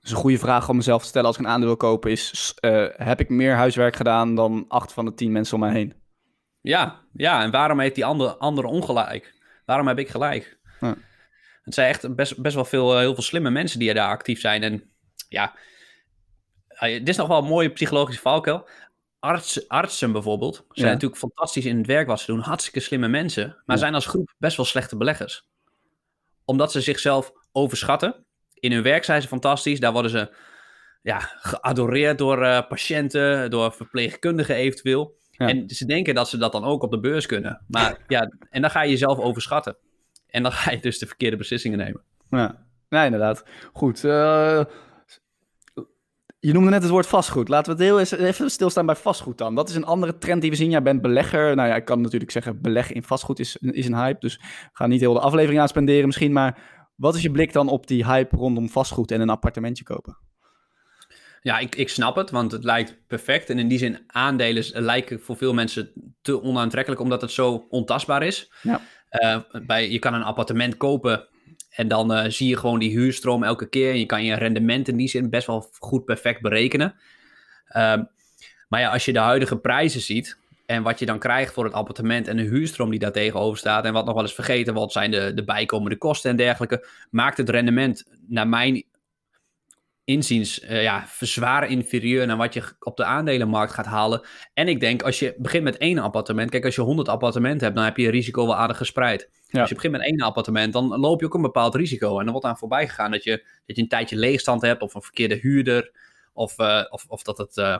Dus 0.00 0.10
een 0.10 0.16
goede 0.16 0.38
vraag 0.38 0.68
om 0.68 0.76
mezelf 0.76 1.02
te 1.02 1.08
stellen 1.08 1.26
als 1.26 1.36
ik 1.36 1.44
een 1.44 1.50
aandeel 1.50 1.68
wil 1.68 1.76
kopen 1.76 2.10
is, 2.10 2.54
uh, 2.60 2.86
heb 2.92 3.20
ik 3.20 3.28
meer 3.28 3.54
huiswerk 3.54 3.96
gedaan 3.96 4.34
dan 4.34 4.64
acht 4.68 4.92
van 4.92 5.04
de 5.04 5.14
tien 5.14 5.32
mensen 5.32 5.54
om 5.54 5.60
mij 5.60 5.72
heen? 5.72 5.94
Ja, 6.60 7.00
ja. 7.12 7.42
En 7.42 7.50
waarom 7.50 7.80
heeft 7.80 7.94
die 7.94 8.04
andere, 8.04 8.36
andere 8.36 8.66
ongelijk? 8.66 9.34
Waarom 9.64 9.86
heb 9.86 9.98
ik 9.98 10.08
gelijk? 10.08 10.58
Ja. 10.80 10.96
Het 11.66 11.74
zijn 11.74 11.88
echt 11.88 12.14
best, 12.14 12.42
best 12.42 12.54
wel 12.54 12.64
veel, 12.64 12.92
eh, 12.92 12.98
heel 12.98 13.14
veel 13.14 13.22
slimme 13.22 13.50
mensen 13.50 13.78
die 13.78 13.94
daar 13.94 14.08
actief 14.08 14.40
zijn. 14.40 14.62
En 14.62 14.90
ja, 15.28 15.54
dit 16.80 17.08
is 17.08 17.16
nog 17.16 17.28
wel 17.28 17.38
een 17.38 17.48
mooie 17.48 17.72
psychologische 17.72 18.20
valkuil. 18.20 18.68
Artsen, 19.18 19.64
artsen 19.68 20.12
bijvoorbeeld 20.12 20.66
zijn 20.70 20.92
natuurlijk 20.92 21.20
fantastisch 21.20 21.64
in 21.64 21.76
het 21.76 21.86
werk 21.86 22.06
wat 22.06 22.20
ze 22.20 22.26
doen. 22.26 22.40
Hartstikke 22.40 22.80
slimme 22.80 23.08
mensen. 23.08 23.46
Maar 23.46 23.76
ja. 23.76 23.82
zijn 23.82 23.94
als 23.94 24.06
groep 24.06 24.34
best 24.38 24.56
wel 24.56 24.66
slechte 24.66 24.96
beleggers. 24.96 25.46
Omdat 26.44 26.72
ze 26.72 26.80
zichzelf 26.80 27.32
overschatten. 27.52 28.26
In 28.54 28.72
hun 28.72 28.82
werk 28.82 29.04
zijn 29.04 29.22
ze 29.22 29.28
fantastisch. 29.28 29.80
Daar 29.80 29.92
worden 29.92 30.10
ze 30.10 30.34
ja, 31.02 31.18
geadoreerd 31.20 32.18
door 32.18 32.42
uh, 32.42 32.60
patiënten, 32.68 33.50
door 33.50 33.72
verpleegkundigen 33.72 34.54
eventueel. 34.54 35.18
Ja. 35.30 35.48
En 35.48 35.68
ze 35.68 35.86
denken 35.86 36.14
dat 36.14 36.28
ze 36.28 36.36
dat 36.36 36.52
dan 36.52 36.64
ook 36.64 36.82
op 36.82 36.90
de 36.90 37.00
beurs 37.00 37.26
kunnen. 37.26 37.64
Maar 37.68 37.98
ja, 38.08 38.30
en 38.50 38.60
dan 38.60 38.70
ga 38.70 38.82
je 38.82 38.90
jezelf 38.90 39.18
overschatten. 39.18 39.76
En 40.36 40.42
dan 40.42 40.52
ga 40.52 40.70
je 40.70 40.80
dus 40.80 40.98
de 40.98 41.06
verkeerde 41.06 41.36
beslissingen 41.36 41.78
nemen. 41.78 42.02
Ja, 42.30 42.66
ja 42.88 43.04
inderdaad. 43.04 43.44
Goed. 43.72 44.04
Uh, 44.04 44.64
je 46.38 46.52
noemde 46.52 46.70
net 46.70 46.82
het 46.82 46.90
woord 46.90 47.06
vastgoed. 47.06 47.48
Laten 47.48 47.76
we 47.76 47.78
het 47.78 47.88
heel 47.88 47.98
eens 47.98 48.10
even 48.10 48.50
stilstaan 48.50 48.86
bij 48.86 48.96
vastgoed 48.96 49.38
dan. 49.38 49.54
Dat 49.54 49.68
is 49.68 49.74
een 49.74 49.84
andere 49.84 50.18
trend 50.18 50.40
die 50.40 50.50
we 50.50 50.56
zien. 50.56 50.70
Jij 50.70 50.82
bent 50.82 51.02
belegger. 51.02 51.56
Nou 51.56 51.68
ja, 51.68 51.74
ik 51.74 51.84
kan 51.84 52.00
natuurlijk 52.00 52.30
zeggen, 52.30 52.60
beleggen 52.60 52.94
in 52.94 53.02
vastgoed 53.02 53.38
is, 53.38 53.56
is 53.56 53.86
een 53.86 53.94
hype. 53.94 54.20
Dus 54.20 54.36
we 54.36 54.70
gaan 54.72 54.88
niet 54.88 55.00
heel 55.00 55.12
de 55.12 55.20
aflevering 55.20 55.60
aan 55.60 55.68
spenderen 55.68 56.06
misschien. 56.06 56.32
Maar 56.32 56.58
wat 56.96 57.14
is 57.14 57.22
je 57.22 57.30
blik 57.30 57.52
dan 57.52 57.68
op 57.68 57.86
die 57.86 58.06
hype 58.06 58.36
rondom 58.36 58.68
vastgoed 58.68 59.10
en 59.10 59.20
een 59.20 59.30
appartementje 59.30 59.84
kopen? 59.84 60.18
Ja, 61.40 61.58
ik, 61.58 61.74
ik 61.74 61.88
snap 61.88 62.16
het, 62.16 62.30
want 62.30 62.52
het 62.52 62.64
lijkt 62.64 63.06
perfect. 63.06 63.50
En 63.50 63.58
in 63.58 63.68
die 63.68 63.78
zin, 63.78 63.98
aandelen 64.06 64.64
lijken 64.84 65.20
voor 65.20 65.36
veel 65.36 65.54
mensen 65.54 66.14
te 66.22 66.42
onaantrekkelijk, 66.42 67.02
omdat 67.02 67.20
het 67.20 67.30
zo 67.30 67.66
ontastbaar 67.68 68.22
is. 68.22 68.52
Ja. 68.62 68.80
Uh, 69.22 69.38
bij, 69.66 69.90
je 69.90 69.98
kan 69.98 70.14
een 70.14 70.22
appartement 70.22 70.76
kopen 70.76 71.26
en 71.70 71.88
dan 71.88 72.12
uh, 72.12 72.24
zie 72.28 72.48
je 72.48 72.56
gewoon 72.56 72.78
die 72.78 72.90
huurstroom 72.90 73.44
elke 73.44 73.68
keer. 73.68 73.90
En 73.90 73.98
je 73.98 74.06
kan 74.06 74.24
je 74.24 74.34
rendement 74.34 74.88
in 74.88 74.96
die 74.96 75.08
zin 75.08 75.30
best 75.30 75.46
wel 75.46 75.68
goed 75.78 76.04
perfect 76.04 76.40
berekenen. 76.40 76.94
Uh, 77.68 77.94
maar 78.68 78.80
ja, 78.80 78.90
als 78.90 79.04
je 79.04 79.12
de 79.12 79.18
huidige 79.18 79.58
prijzen 79.58 80.00
ziet 80.00 80.38
en 80.66 80.82
wat 80.82 80.98
je 80.98 81.06
dan 81.06 81.18
krijgt 81.18 81.52
voor 81.52 81.64
het 81.64 81.72
appartement 81.72 82.28
en 82.28 82.36
de 82.36 82.42
huurstroom 82.42 82.90
die 82.90 82.98
daar 82.98 83.12
tegenover 83.12 83.58
staat. 83.58 83.84
En 83.84 83.92
wat 83.92 84.04
nog 84.04 84.14
wel 84.14 84.22
eens 84.22 84.34
vergeten, 84.34 84.74
wat 84.74 84.92
zijn 84.92 85.10
de, 85.10 85.32
de 85.34 85.44
bijkomende 85.44 85.96
kosten 85.96 86.30
en 86.30 86.36
dergelijke. 86.36 86.86
Maakt 87.10 87.36
het 87.36 87.48
rendement 87.48 88.04
naar 88.28 88.48
mijn 88.48 88.84
inziens 90.06 90.62
uh, 90.62 90.82
ja, 90.82 91.06
zwaar 91.20 91.70
inferieur 91.70 92.26
naar 92.26 92.36
wat 92.36 92.54
je 92.54 92.62
op 92.78 92.96
de 92.96 93.04
aandelenmarkt 93.04 93.72
gaat 93.72 93.86
halen. 93.86 94.26
En 94.54 94.68
ik 94.68 94.80
denk, 94.80 95.02
als 95.02 95.18
je 95.18 95.34
begint 95.38 95.64
met 95.64 95.76
één 95.76 95.98
appartement, 95.98 96.50
kijk, 96.50 96.64
als 96.64 96.74
je 96.74 96.80
100 96.80 97.08
appartementen 97.08 97.62
hebt, 97.62 97.76
dan 97.76 97.84
heb 97.84 97.96
je 97.96 98.02
je 98.02 98.10
risico 98.10 98.46
wel 98.46 98.56
aardig 98.56 98.76
gespreid. 98.76 99.30
Ja. 99.46 99.60
Als 99.60 99.68
je 99.68 99.74
begint 99.74 99.92
met 99.92 100.02
één 100.02 100.20
appartement, 100.20 100.72
dan 100.72 101.00
loop 101.00 101.20
je 101.20 101.26
ook 101.26 101.34
een 101.34 101.42
bepaald 101.42 101.74
risico. 101.74 102.18
En 102.18 102.24
dan 102.24 102.32
wordt 102.32 102.46
aan 102.46 102.58
voorbij 102.58 102.88
gegaan 102.88 103.10
dat 103.10 103.24
je, 103.24 103.46
dat 103.66 103.76
je 103.76 103.82
een 103.82 103.88
tijdje 103.88 104.16
leegstand 104.16 104.62
hebt, 104.62 104.82
of 104.82 104.94
een 104.94 105.02
verkeerde 105.02 105.34
huurder, 105.34 105.92
of, 106.32 106.58
uh, 106.58 106.84
of, 106.90 107.04
of 107.08 107.22
dat 107.22 107.38
het 107.38 107.56
uh, 107.56 107.76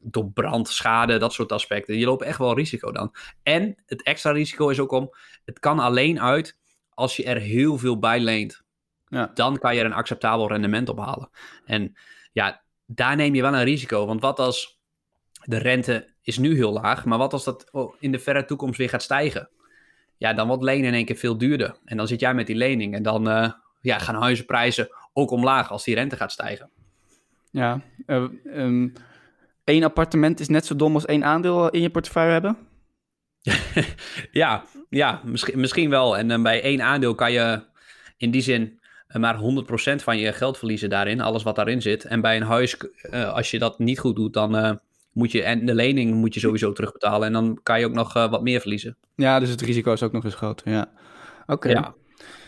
door 0.00 0.30
brand, 0.30 0.68
schade, 0.68 1.16
dat 1.16 1.32
soort 1.32 1.52
aspecten. 1.52 1.98
Je 1.98 2.06
loopt 2.06 2.22
echt 2.22 2.38
wel 2.38 2.54
risico 2.54 2.92
dan. 2.92 3.14
En 3.42 3.82
het 3.86 4.02
extra 4.02 4.30
risico 4.30 4.68
is 4.68 4.80
ook 4.80 4.92
om, 4.92 5.10
het 5.44 5.58
kan 5.58 5.78
alleen 5.78 6.20
uit 6.20 6.58
als 6.90 7.16
je 7.16 7.24
er 7.24 7.40
heel 7.40 7.78
veel 7.78 7.98
bij 7.98 8.20
leent. 8.20 8.63
Ja. 9.06 9.30
Dan 9.34 9.58
kan 9.58 9.74
je 9.74 9.80
er 9.80 9.86
een 9.86 9.92
acceptabel 9.92 10.48
rendement 10.48 10.88
ophalen. 10.88 11.30
En 11.64 11.92
ja, 12.32 12.62
daar 12.86 13.16
neem 13.16 13.34
je 13.34 13.42
wel 13.42 13.54
een 13.54 13.64
risico. 13.64 14.06
Want 14.06 14.20
wat 14.20 14.38
als 14.38 14.80
de 15.44 15.58
rente 15.58 16.14
is 16.22 16.38
nu 16.38 16.54
heel 16.54 16.72
laag, 16.72 17.04
maar 17.04 17.18
wat 17.18 17.32
als 17.32 17.44
dat 17.44 17.70
in 17.98 18.12
de 18.12 18.18
verre 18.18 18.44
toekomst 18.44 18.78
weer 18.78 18.88
gaat 18.88 19.02
stijgen? 19.02 19.48
Ja, 20.16 20.32
dan 20.32 20.46
wordt 20.46 20.62
lenen 20.62 20.86
in 20.86 20.94
één 20.94 21.04
keer 21.04 21.16
veel 21.16 21.38
duurder. 21.38 21.76
En 21.84 21.96
dan 21.96 22.06
zit 22.06 22.20
jij 22.20 22.34
met 22.34 22.46
die 22.46 22.56
lening. 22.56 22.94
En 22.94 23.02
dan 23.02 23.28
uh, 23.28 23.50
ja, 23.80 23.98
gaan 23.98 24.14
huizenprijzen 24.14 24.88
ook 25.12 25.30
omlaag 25.30 25.70
als 25.70 25.84
die 25.84 25.94
rente 25.94 26.16
gaat 26.16 26.32
stijgen. 26.32 26.70
Ja, 27.50 27.80
uh, 28.06 28.28
um, 28.44 28.92
één 29.64 29.84
appartement 29.84 30.40
is 30.40 30.48
net 30.48 30.66
zo 30.66 30.76
dom 30.76 30.94
als 30.94 31.04
één 31.04 31.24
aandeel 31.24 31.70
in 31.70 31.80
je 31.80 31.90
portefeuille 31.90 32.32
hebben? 32.32 32.56
ja, 34.42 34.64
ja 34.88 35.20
misschien, 35.24 35.60
misschien 35.60 35.90
wel. 35.90 36.16
En 36.16 36.30
uh, 36.30 36.42
bij 36.42 36.62
één 36.62 36.82
aandeel 36.82 37.14
kan 37.14 37.32
je 37.32 37.62
in 38.16 38.30
die 38.30 38.42
zin 38.42 38.80
maar 39.20 39.38
100% 39.38 40.02
van 40.02 40.18
je 40.18 40.32
geld 40.32 40.58
verliezen 40.58 40.90
daarin, 40.90 41.20
alles 41.20 41.42
wat 41.42 41.56
daarin 41.56 41.82
zit. 41.82 42.04
En 42.04 42.20
bij 42.20 42.36
een 42.36 42.42
huis, 42.42 42.76
uh, 43.10 43.32
als 43.32 43.50
je 43.50 43.58
dat 43.58 43.78
niet 43.78 43.98
goed 43.98 44.16
doet, 44.16 44.32
dan 44.32 44.56
uh, 44.56 44.70
moet 45.12 45.32
je, 45.32 45.42
en 45.42 45.66
de 45.66 45.74
lening 45.74 46.14
moet 46.14 46.34
je 46.34 46.40
sowieso 46.40 46.72
terugbetalen. 46.72 47.26
En 47.26 47.32
dan 47.32 47.60
kan 47.62 47.80
je 47.80 47.86
ook 47.86 47.92
nog 47.92 48.16
uh, 48.16 48.30
wat 48.30 48.42
meer 48.42 48.60
verliezen. 48.60 48.96
Ja, 49.14 49.38
dus 49.38 49.48
het 49.48 49.60
risico 49.60 49.92
is 49.92 50.02
ook 50.02 50.12
nog 50.12 50.24
eens 50.24 50.34
groot. 50.34 50.62
Ja, 50.64 50.90
oké. 51.46 51.68
Ja. 51.68 51.94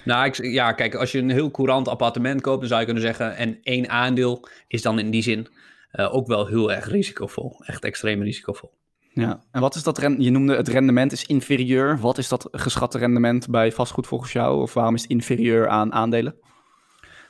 Nou, 0.04 0.26
ik, 0.26 0.44
ja, 0.44 0.72
kijk, 0.72 0.94
als 0.94 1.12
je 1.12 1.18
een 1.18 1.30
heel 1.30 1.50
courant 1.50 1.88
appartement 1.88 2.40
koopt, 2.40 2.58
dan 2.58 2.68
zou 2.68 2.80
je 2.80 2.86
kunnen 2.86 3.04
zeggen, 3.04 3.36
en 3.36 3.58
één 3.62 3.88
aandeel 3.88 4.48
is 4.68 4.82
dan 4.82 4.98
in 4.98 5.10
die 5.10 5.22
zin 5.22 5.48
ook 5.92 6.26
wel 6.26 6.46
heel 6.46 6.72
erg 6.72 6.88
risicovol. 6.88 7.62
Echt 7.64 7.84
extreem 7.84 8.22
risicovol. 8.22 8.72
Ja, 9.12 9.40
en 9.50 9.60
wat 9.60 9.74
is 9.74 9.82
dat 9.82 9.98
rendement? 9.98 10.24
Je 10.24 10.30
noemde 10.30 10.56
het 10.56 10.68
rendement 10.68 11.12
is 11.12 11.26
inferieur. 11.26 11.98
Wat 11.98 12.18
is 12.18 12.28
dat 12.28 12.48
geschatte 12.50 12.98
rendement 12.98 13.48
bij 13.50 13.72
vastgoed 13.72 14.06
volgens 14.06 14.32
jou? 14.32 14.62
Of 14.62 14.74
waarom 14.74 14.94
is 14.94 15.02
het 15.02 15.10
inferieur 15.10 15.68
aan 15.68 15.92
aandelen? 15.92 16.34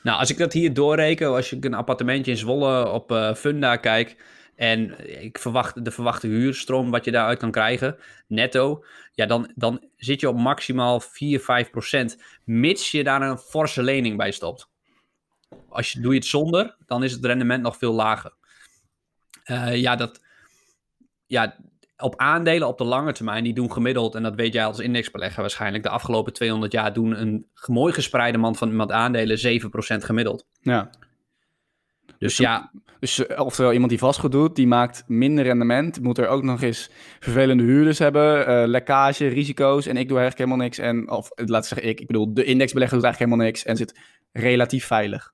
Nou, 0.07 0.19
als 0.19 0.29
ik 0.29 0.37
dat 0.37 0.53
hier 0.53 0.73
doorreken, 0.73 1.27
als 1.27 1.51
ik 1.51 1.65
een 1.65 1.73
appartementje 1.73 2.31
in 2.31 2.37
Zwolle 2.37 2.89
op 2.89 3.11
uh, 3.11 3.33
Funda 3.33 3.75
kijk 3.75 4.15
en 4.55 5.09
ik 5.23 5.37
verwacht 5.37 5.85
de 5.85 5.91
verwachte 5.91 6.27
huurstroom 6.27 6.91
wat 6.91 7.05
je 7.05 7.11
daaruit 7.11 7.39
kan 7.39 7.51
krijgen, 7.51 7.97
netto, 8.27 8.83
ja, 9.13 9.25
dan, 9.25 9.51
dan 9.55 9.89
zit 9.95 10.19
je 10.19 10.29
op 10.29 10.37
maximaal 10.37 10.99
4, 10.99 11.39
5 11.39 11.69
procent, 11.69 12.17
mits 12.43 12.91
je 12.91 13.03
daar 13.03 13.21
een 13.21 13.37
forse 13.37 13.83
lening 13.83 14.17
bij 14.17 14.31
stopt. 14.31 14.69
Als 15.69 15.91
je, 15.91 15.99
doe 15.99 16.11
je 16.11 16.19
het 16.19 16.27
zonder, 16.27 16.75
dan 16.85 17.03
is 17.03 17.11
het 17.11 17.25
rendement 17.25 17.63
nog 17.63 17.77
veel 17.77 17.93
lager. 17.93 18.33
Uh, 19.45 19.75
ja, 19.75 19.95
dat, 19.95 20.21
ja, 21.25 21.57
op 21.97 22.13
aandelen 22.17 22.67
op 22.67 22.77
de 22.77 22.83
lange 22.83 23.11
termijn, 23.11 23.43
die 23.43 23.53
doen 23.53 23.71
gemiddeld, 23.71 24.15
en 24.15 24.23
dat 24.23 24.35
weet 24.35 24.53
jij 24.53 24.65
als 24.65 24.79
indexbelegger 24.79 25.41
waarschijnlijk, 25.41 25.83
de 25.83 25.89
afgelopen 25.89 26.33
200 26.33 26.71
jaar 26.71 26.93
doen 26.93 27.21
een 27.21 27.47
mooi 27.65 27.93
gespreide 27.93 28.37
man 28.37 28.55
van 28.55 28.75
met 28.75 28.91
aandelen 28.91 29.61
7% 29.61 30.05
gemiddeld. 30.05 30.45
Ja. 30.61 30.89
Dus, 32.17 32.37
ja. 32.37 32.71
Dus 32.99 33.25
eh, 33.25 33.39
oftewel 33.39 33.73
iemand 33.73 33.89
die 33.89 33.99
vastgoed 33.99 34.31
doet, 34.31 34.55
die 34.55 34.67
maakt 34.67 35.03
minder 35.07 35.43
rendement, 35.43 36.01
moet 36.01 36.17
er 36.17 36.27
ook 36.27 36.43
nog 36.43 36.61
eens 36.61 36.89
vervelende 37.19 37.63
huurders 37.63 37.99
hebben, 37.99 38.49
uh, 38.49 38.67
lekkage, 38.67 39.27
risico's 39.27 39.85
en 39.85 39.97
ik 39.97 40.07
doe 40.07 40.17
eigenlijk 40.17 40.37
helemaal 40.37 40.65
niks. 40.65 40.77
En, 40.77 41.09
of 41.09 41.29
laat 41.35 41.61
ik 41.61 41.67
zeggen 41.69 41.87
ik, 41.87 41.99
ik 41.99 42.07
bedoel 42.07 42.33
de 42.33 42.43
indexbelegger 42.43 42.95
doet 42.97 43.05
eigenlijk 43.05 43.31
helemaal 43.31 43.51
niks 43.51 43.65
en 43.65 43.77
zit 43.77 43.99
relatief 44.31 44.85
veilig. 44.85 45.33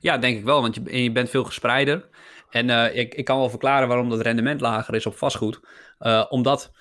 Ja, 0.00 0.18
denk 0.18 0.38
ik 0.38 0.44
wel, 0.44 0.60
want 0.60 0.74
je, 0.74 1.02
je 1.02 1.12
bent 1.12 1.30
veel 1.30 1.44
gespreider. 1.44 2.08
En 2.50 2.68
uh, 2.68 2.96
ik, 2.96 3.14
ik 3.14 3.24
kan 3.24 3.38
wel 3.38 3.50
verklaren 3.50 3.88
waarom 3.88 4.08
dat 4.08 4.20
rendement 4.20 4.60
lager 4.60 4.94
is 4.94 5.06
op 5.06 5.16
vastgoed. 5.16 5.60
Uh, 6.00 6.24
omdat 6.28 6.72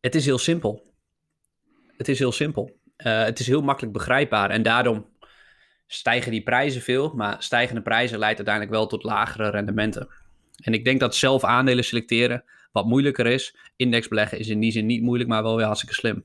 het 0.00 0.14
is 0.14 0.24
heel 0.24 0.38
simpel. 0.38 0.94
Het 1.96 2.08
is 2.08 2.18
heel 2.18 2.32
simpel. 2.32 2.78
Uh, 3.06 3.22
het 3.22 3.38
is 3.38 3.46
heel 3.46 3.62
makkelijk 3.62 3.92
begrijpbaar. 3.92 4.50
En 4.50 4.62
daarom 4.62 5.06
stijgen 5.86 6.30
die 6.30 6.42
prijzen 6.42 6.82
veel. 6.82 7.12
Maar 7.14 7.36
stijgende 7.42 7.82
prijzen 7.82 8.18
leidt 8.18 8.36
uiteindelijk 8.36 8.76
wel 8.76 8.86
tot 8.86 9.04
lagere 9.04 9.50
rendementen. 9.50 10.08
En 10.56 10.72
ik 10.72 10.84
denk 10.84 11.00
dat 11.00 11.16
zelf 11.16 11.44
aandelen 11.44 11.84
selecteren 11.84 12.44
wat 12.72 12.86
moeilijker 12.86 13.26
is. 13.26 13.56
Index 13.76 14.08
beleggen 14.08 14.38
is 14.38 14.48
in 14.48 14.60
die 14.60 14.72
zin 14.72 14.86
niet 14.86 15.02
moeilijk, 15.02 15.30
maar 15.30 15.42
wel 15.42 15.56
weer 15.56 15.64
hartstikke 15.64 15.94
slim. 15.94 16.24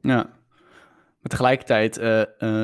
Ja, 0.00 0.14
maar 1.20 1.30
tegelijkertijd 1.30 1.96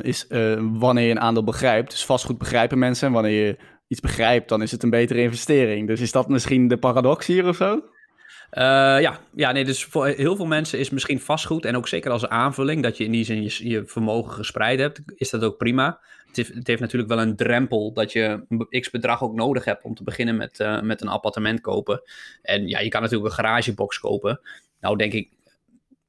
is 0.04 0.26
wanneer 0.60 1.04
je 1.04 1.10
een 1.10 1.20
aandeel 1.20 1.44
begrijpt, 1.44 1.90
dus 1.90 2.04
vastgoed 2.04 2.38
begrijpen 2.38 2.78
mensen, 2.78 3.06
en 3.06 3.12
wanneer 3.12 3.46
je 3.46 3.58
iets 3.92 4.00
begrijpt, 4.00 4.48
dan 4.48 4.62
is 4.62 4.70
het 4.70 4.82
een 4.82 4.90
betere 4.90 5.20
investering. 5.20 5.86
Dus 5.86 6.00
is 6.00 6.12
dat 6.12 6.28
misschien 6.28 6.68
de 6.68 6.76
paradox 6.76 7.26
hier 7.26 7.48
of 7.48 7.56
zo? 7.56 7.74
Uh, 7.74 8.62
ja. 9.00 9.18
ja, 9.34 9.52
nee, 9.52 9.64
dus 9.64 9.84
voor 9.84 10.06
heel 10.06 10.36
veel 10.36 10.46
mensen 10.46 10.78
is 10.78 10.90
misschien 10.90 11.20
vastgoed 11.20 11.64
en 11.64 11.76
ook 11.76 11.88
zeker 11.88 12.10
als 12.10 12.28
aanvulling, 12.28 12.82
dat 12.82 12.96
je 12.96 13.04
in 13.04 13.10
die 13.10 13.24
zin 13.24 13.42
je, 13.42 13.82
vermogen 13.86 14.32
gespreid 14.32 14.78
hebt, 14.78 15.02
is 15.16 15.30
dat 15.30 15.42
ook 15.42 15.56
prima. 15.56 16.00
Het 16.26 16.36
heeft, 16.36 16.54
het 16.54 16.66
heeft, 16.66 16.80
natuurlijk 16.80 17.10
wel 17.10 17.20
een 17.20 17.36
drempel 17.36 17.92
dat 17.92 18.12
je 18.12 18.44
een 18.48 18.80
x 18.80 18.90
bedrag 18.90 19.22
ook 19.22 19.34
nodig 19.34 19.64
hebt 19.64 19.84
om 19.84 19.94
te 19.94 20.04
beginnen 20.04 20.36
met, 20.36 20.60
uh, 20.60 20.80
met 20.80 21.00
een 21.00 21.08
appartement 21.08 21.60
kopen. 21.60 22.02
En 22.42 22.68
ja, 22.68 22.78
je 22.78 22.88
kan 22.88 23.02
natuurlijk 23.02 23.30
een 23.30 23.44
garagebox 23.44 23.98
kopen. 23.98 24.40
Nou, 24.80 24.96
denk 24.96 25.12
ik, 25.12 25.28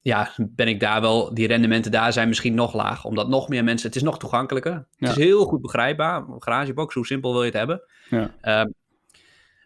ja, 0.04 0.32
ben 0.38 0.68
ik 0.68 0.80
daar 0.80 1.02
wel, 1.02 1.34
die 1.34 1.48
rendementen 1.48 1.92
daar 1.92 2.14
zijn 2.14 2.28
misschien 2.28 2.54
nog 2.54 2.74
laag. 2.74 3.06
Omdat 3.06 3.28
nog 3.28 3.50
meer 3.50 3.64
mensen, 3.64 3.88
het 3.88 3.96
is 3.96 4.04
nog 4.04 4.20
toegankelijker. 4.20 4.88
Het 4.98 5.10
is 5.10 5.16
heel 5.16 5.46
goed 5.46 5.62
begrijpbaar. 5.62 6.26
Garagebox, 6.40 6.94
hoe 6.94 7.06
simpel 7.06 7.32
wil 7.32 7.40
je 7.40 7.46
het 7.46 7.58
hebben? 7.58 7.82
Ja. 8.10 8.34
Uh, 8.66 8.72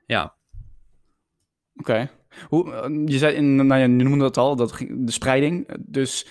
ja. 0.06 0.34
Oké. 1.76 2.10
Hoe, 2.48 2.74
eh, 2.74 2.90
je 3.06 3.18
zei, 3.18 3.36
in, 3.36 3.56
nou 3.56 3.68
ja, 3.68 3.76
je 3.76 3.88
noemde 3.88 4.24
dat 4.24 4.38
al, 4.38 4.56
dat, 4.56 4.78
de 4.90 5.12
spreiding. 5.12 5.70
Dus 5.80 6.28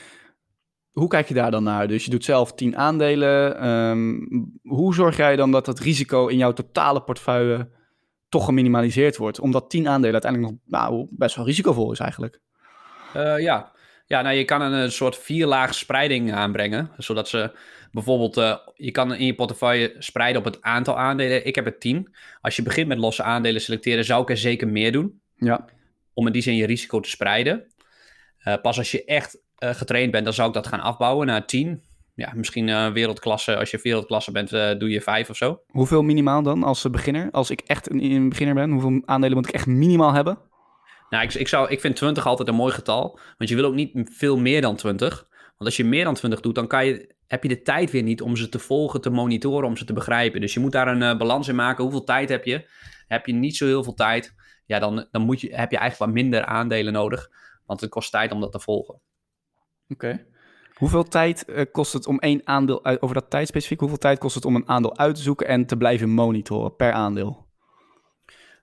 hoe 0.93 1.09
kijk 1.09 1.29
je 1.29 1.35
daar 1.35 1.51
dan 1.51 1.63
naar? 1.63 1.89
Dus 1.89 2.05
je 2.05 2.11
doet 2.11 2.25
zelf 2.25 2.55
tien 2.55 2.77
aandelen. 2.77 3.69
Um, 3.69 4.59
hoe 4.63 4.95
zorg 4.95 5.17
jij 5.17 5.37
dan 5.37 5.51
dat 5.51 5.67
het 5.67 5.81
risico 5.81 6.27
in 6.27 6.37
jouw 6.37 6.53
totale 6.53 7.03
portefeuille 7.03 7.69
toch 8.29 8.45
geminimaliseerd 8.45 9.17
wordt? 9.17 9.41
Omdat 9.41 9.71
tien 9.71 9.89
aandelen 9.89 10.13
uiteindelijk 10.13 10.53
nog 10.53 10.61
nou, 10.81 11.07
best 11.11 11.37
wel 11.37 11.45
risicovol 11.45 11.93
is 11.93 11.99
eigenlijk. 11.99 12.41
Uh, 13.17 13.39
ja, 13.39 13.75
ja, 14.07 14.23
nou, 14.23 14.37
je 14.37 14.45
kan 14.45 14.61
een, 14.61 14.93
soort 14.93 15.19
vierlaag 15.19 15.75
spreiding 15.75 16.33
aanbrengen. 16.33 16.91
Zodat 16.97 17.29
ze 17.29 17.51
bijvoorbeeld, 17.93 18.37
uh, 18.37 18.57
je 18.75 18.91
kan 18.91 19.15
in 19.15 19.27
je 19.27 19.35
portefeuille 19.35 19.95
spreiden 19.99 20.41
op 20.41 20.47
het 20.47 20.63
aantal 20.63 20.99
aandelen. 20.99 21.47
Ik 21.47 21.55
heb 21.55 21.67
er 21.67 21.79
tien. 21.79 22.15
Als 22.41 22.57
je 22.57 22.63
begint 22.63 22.89
met 22.89 22.99
losse 22.99 23.23
aandelen 23.23 23.61
selecteren, 23.61 24.05
zou 24.05 24.23
ik 24.23 24.31
er 24.31 24.37
zeker 24.37 24.69
meer 24.69 24.93
doen. 24.93 25.21
Ja. 25.37 25.65
Om 26.15 26.27
in 26.27 26.33
die 26.33 26.43
zin 26.43 26.57
je 26.57 26.67
risico 26.67 27.01
te 27.01 27.09
spreiden. 27.09 27.65
Uh, 28.45 28.55
pas 28.63 28.79
als 28.79 28.91
je 28.91 29.05
echt 29.05 29.39
uh, 29.59 29.71
getraind 29.71 30.11
bent, 30.11 30.25
dan 30.25 30.35
zou 30.35 30.49
ik 30.49 30.55
dat 30.55 30.67
gaan 30.67 30.81
afbouwen 30.81 31.27
naar 31.27 31.47
tien. 31.47 31.83
Ja, 32.15 32.33
misschien 32.35 32.93
wereldklasse. 32.93 33.57
Als 33.57 33.71
je 33.71 33.79
wereldklasse 33.83 34.33
bent, 34.33 34.51
doe 34.51 34.91
je 34.91 35.01
vijf 35.01 35.31
of 35.31 35.37
zo. 35.37 35.61
Hoeveel 35.67 36.03
minimaal 36.03 36.43
dan 36.43 36.63
als 36.63 36.91
beginner? 36.91 37.29
Als 37.31 37.51
ik 37.51 37.61
echt 37.61 37.91
een, 37.91 38.05
een 38.05 38.29
beginner 38.29 38.55
ben, 38.55 38.71
hoeveel 38.71 39.03
aandelen 39.05 39.37
moet 39.37 39.49
ik 39.49 39.55
echt 39.55 39.67
minimaal 39.67 40.13
hebben? 40.13 40.39
Nou, 41.09 41.25
ik, 41.25 41.35
ik, 41.35 41.49
zou, 41.49 41.71
ik 41.71 41.81
vind 41.81 41.97
20 41.97 42.27
altijd 42.27 42.49
een 42.49 42.55
mooi 42.55 42.73
getal. 42.73 43.19
Want 43.39 43.51
je 43.51 43.57
wil 43.57 43.65
ook 43.65 43.75
niet 43.75 44.11
veel 44.13 44.39
meer 44.39 44.61
dan 44.61 44.77
20. 44.77 45.27
Want 45.29 45.71
als 45.71 45.77
je 45.77 45.85
meer 45.85 46.05
dan 46.05 46.15
20 46.15 46.41
doet, 46.41 46.55
dan 46.55 46.67
kan 46.67 46.87
je, 46.87 47.15
heb 47.27 47.43
je 47.43 47.49
de 47.49 47.63
tijd 47.63 47.91
weer 47.91 48.03
niet 48.03 48.23
om 48.23 48.37
ze 48.37 48.49
te 48.49 48.59
volgen, 48.59 49.01
te 49.01 49.11
monitoren, 49.11 49.69
om 49.69 49.77
ze 49.77 49.85
te 49.85 49.93
begrijpen. 49.93 50.41
Dus 50.41 50.55
je 50.55 50.61
moet 50.61 50.73
daar 50.73 50.89
een 50.89 51.03
uh, 51.03 51.17
balans 51.17 51.49
in 51.49 51.55
maken. 51.55 51.83
Hoeveel 51.83 52.05
tijd 52.05 52.29
heb 52.29 52.45
je? 52.45 52.69
Heb 53.07 53.27
je 53.27 53.33
niet 53.33 53.57
zo 53.57 53.67
heel 53.67 53.85
veel 53.85 53.95
tijd, 53.95 54.35
ja, 54.67 54.79
dan, 54.79 55.07
dan 55.11 55.23
moet 55.23 55.41
je, 55.41 55.47
heb 55.47 55.71
je 55.71 55.79
eigenlijk 55.79 56.13
wat 56.13 56.23
minder 56.23 56.45
aandelen 56.45 56.93
nodig. 56.93 57.29
Want 57.65 57.81
het 57.81 57.91
kost 57.91 58.11
tijd 58.11 58.33
om 58.33 58.41
dat 58.41 58.53
te 58.53 58.61
volgen. 58.61 59.01
Oké. 59.89 60.27
Hoeveel 60.75 61.05
tijd 61.05 61.45
uh, 61.47 61.65
kost 61.73 61.93
het 61.93 62.07
om 62.07 62.19
één 62.19 62.41
aandeel, 62.45 62.85
uit, 62.85 63.03
over 63.03 63.15
dat 63.15 63.31
tijd 63.31 63.49
specifiek, 63.49 63.81
hoeveel 63.81 63.99
tijd 63.99 64.19
kost 64.19 64.35
het 64.35 64.45
om 64.45 64.55
een 64.55 64.69
aandeel 64.69 64.99
uit 64.99 65.15
te 65.15 65.23
zoeken 65.23 65.47
en 65.49 65.67
te 65.67 65.77
blijven 65.77 66.11
monitoren 66.11 66.77
per 66.77 66.93
aandeel? 66.93 67.46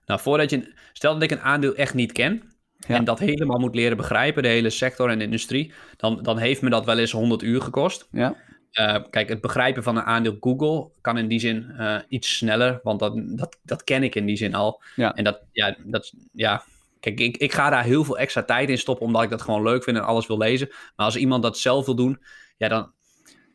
Nou, 0.06 0.20
voordat 0.20 0.50
je. 0.50 0.72
Stel 0.92 1.12
dat 1.12 1.22
ik 1.22 1.30
een 1.30 1.40
aandeel 1.40 1.74
echt 1.74 1.94
niet 1.94 2.12
ken. 2.12 2.42
En 2.86 3.04
dat 3.04 3.18
helemaal 3.18 3.58
moet 3.58 3.74
leren 3.74 3.96
begrijpen, 3.96 4.42
de 4.42 4.48
hele 4.48 4.70
sector 4.70 5.10
en 5.10 5.18
de 5.18 5.24
industrie. 5.24 5.72
Dan, 5.96 6.22
dan 6.22 6.38
heeft 6.38 6.62
me 6.62 6.70
dat 6.70 6.84
wel 6.84 6.98
eens 6.98 7.12
100 7.12 7.42
uur 7.42 7.60
gekost. 7.60 8.08
Ja. 8.10 8.36
Uh, 8.72 8.96
kijk, 9.10 9.28
het 9.28 9.40
begrijpen 9.40 9.82
van 9.82 9.96
een 9.96 10.02
aandeel 10.02 10.36
Google 10.40 10.90
kan 11.00 11.18
in 11.18 11.28
die 11.28 11.38
zin 11.38 11.74
uh, 11.78 11.96
iets 12.08 12.36
sneller, 12.36 12.80
want 12.82 13.00
dat, 13.00 13.12
dat, 13.26 13.58
dat 13.62 13.84
ken 13.84 14.02
ik 14.02 14.14
in 14.14 14.26
die 14.26 14.36
zin 14.36 14.54
al. 14.54 14.82
Ja. 14.96 15.14
En 15.14 15.24
dat, 15.24 15.40
ja, 15.52 15.76
dat, 15.84 16.14
ja. 16.32 16.62
Kijk, 17.00 17.20
ik, 17.20 17.36
ik 17.36 17.52
ga 17.52 17.70
daar 17.70 17.84
heel 17.84 18.04
veel 18.04 18.18
extra 18.18 18.42
tijd 18.42 18.68
in 18.68 18.78
stoppen, 18.78 19.06
omdat 19.06 19.22
ik 19.22 19.30
dat 19.30 19.42
gewoon 19.42 19.62
leuk 19.62 19.84
vind 19.84 19.96
en 19.96 20.04
alles 20.04 20.26
wil 20.26 20.38
lezen. 20.38 20.68
Maar 20.68 21.06
als 21.06 21.16
iemand 21.16 21.42
dat 21.42 21.58
zelf 21.58 21.84
wil 21.84 21.94
doen, 21.94 22.22
ja, 22.56 22.68
dan 22.68 22.92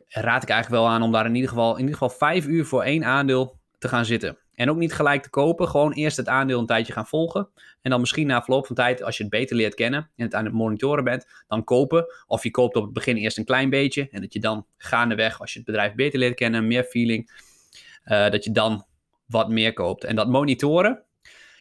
raad 0.08 0.42
ik 0.42 0.48
eigenlijk 0.48 0.82
wel 0.82 0.92
aan 0.92 1.02
om 1.02 1.12
daar 1.12 1.26
in 1.26 1.34
ieder 1.34 1.48
geval, 1.48 1.72
in 1.72 1.80
ieder 1.80 1.92
geval 1.92 2.10
vijf 2.10 2.46
uur 2.46 2.64
voor 2.64 2.82
één 2.82 3.04
aandeel 3.04 3.58
te 3.78 3.88
gaan 3.88 4.04
zitten. 4.04 4.38
En 4.60 4.70
ook 4.70 4.76
niet 4.76 4.92
gelijk 4.92 5.22
te 5.22 5.30
kopen. 5.30 5.68
Gewoon 5.68 5.92
eerst 5.92 6.16
het 6.16 6.28
aandeel 6.28 6.58
een 6.58 6.66
tijdje 6.66 6.92
gaan 6.92 7.06
volgen. 7.06 7.48
En 7.82 7.90
dan 7.90 8.00
misschien 8.00 8.26
na 8.26 8.42
verloop 8.42 8.66
van 8.66 8.76
tijd, 8.76 9.02
als 9.02 9.16
je 9.16 9.22
het 9.22 9.32
beter 9.32 9.56
leert 9.56 9.74
kennen 9.74 10.10
en 10.16 10.24
het 10.24 10.34
aan 10.34 10.44
het 10.44 10.54
monitoren 10.54 11.04
bent, 11.04 11.26
dan 11.48 11.64
kopen. 11.64 12.06
Of 12.26 12.42
je 12.42 12.50
koopt 12.50 12.76
op 12.76 12.82
het 12.82 12.92
begin 12.92 13.16
eerst 13.16 13.38
een 13.38 13.44
klein 13.44 13.70
beetje. 13.70 14.08
En 14.10 14.20
dat 14.20 14.32
je 14.32 14.40
dan 14.40 14.66
gaandeweg, 14.76 15.40
als 15.40 15.52
je 15.52 15.58
het 15.58 15.66
bedrijf 15.66 15.94
beter 15.94 16.18
leert 16.18 16.34
kennen, 16.34 16.66
meer 16.66 16.84
feeling, 16.84 17.30
uh, 18.04 18.30
dat 18.30 18.44
je 18.44 18.52
dan 18.52 18.86
wat 19.26 19.48
meer 19.48 19.72
koopt. 19.72 20.04
En 20.04 20.16
dat 20.16 20.28
monitoren, 20.28 21.02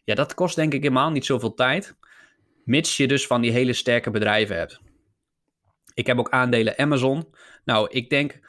ja, 0.03 0.15
dat 0.15 0.33
kost 0.33 0.55
denk 0.55 0.73
ik 0.73 0.81
helemaal 0.81 1.11
niet 1.11 1.25
zoveel 1.25 1.53
tijd. 1.53 1.95
Mits 2.63 2.97
je 2.97 3.07
dus 3.07 3.27
van 3.27 3.41
die 3.41 3.51
hele 3.51 3.73
sterke 3.73 4.11
bedrijven 4.11 4.57
hebt. 4.57 4.79
Ik 5.93 6.07
heb 6.07 6.19
ook 6.19 6.29
aandelen 6.29 6.77
Amazon. 6.77 7.33
Nou, 7.65 7.89
ik 7.89 8.09
denk. 8.09 8.39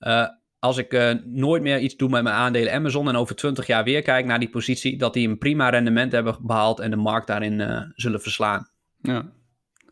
Uh, 0.00 0.28
als 0.58 0.76
ik 0.76 0.92
uh, 0.92 1.12
nooit 1.24 1.62
meer 1.62 1.78
iets 1.78 1.96
doe 1.96 2.08
met 2.08 2.22
mijn 2.22 2.34
aandelen 2.34 2.72
Amazon 2.72 3.08
en 3.08 3.16
over 3.16 3.36
20 3.36 3.66
jaar 3.66 3.84
weer 3.84 4.02
kijk 4.02 4.26
naar 4.26 4.38
die 4.38 4.50
positie, 4.50 4.98
dat 4.98 5.12
die 5.12 5.28
een 5.28 5.38
prima 5.38 5.68
rendement 5.68 6.12
hebben 6.12 6.36
behaald 6.40 6.80
en 6.80 6.90
de 6.90 6.96
markt 6.96 7.26
daarin 7.26 7.60
uh, 7.60 7.80
zullen 7.94 8.20
verslaan. 8.20 8.68
Ja, 9.02 9.32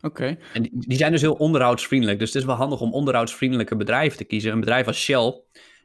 oké. 0.01 0.37
En 0.53 0.61
die, 0.61 0.71
die, 0.73 0.97
zijn 0.97 1.11
dus 1.11 1.21
heel 1.21 1.33
onderhoudsvriendelijk. 1.33 2.19
Dus 2.19 2.27
het 2.33 2.41
is 2.41 2.47
wel 2.47 2.55
handig 2.55 2.81
om 2.81 2.93
onderhoudsvriendelijke 2.93 3.75
bedrijven 3.75 4.17
te 4.17 4.23
kiezen. 4.23 4.51
Een 4.51 4.59
bedrijf 4.59 4.87
als 4.87 5.01
Shell, 5.01 5.41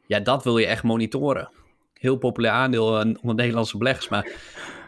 ja, 0.07 0.21
dat 0.21 0.45
wil 0.45 0.59
je 0.59 0.67
echt 0.67 0.83
monitoren. 0.83 1.51
Heel 1.95 2.17
populair 2.17 2.55
aandeel 2.55 3.07
uh, 3.07 3.15
onder 3.21 3.35
Nederlandse 3.35 3.79
beleggers, 3.79 4.09
maar 4.09 4.33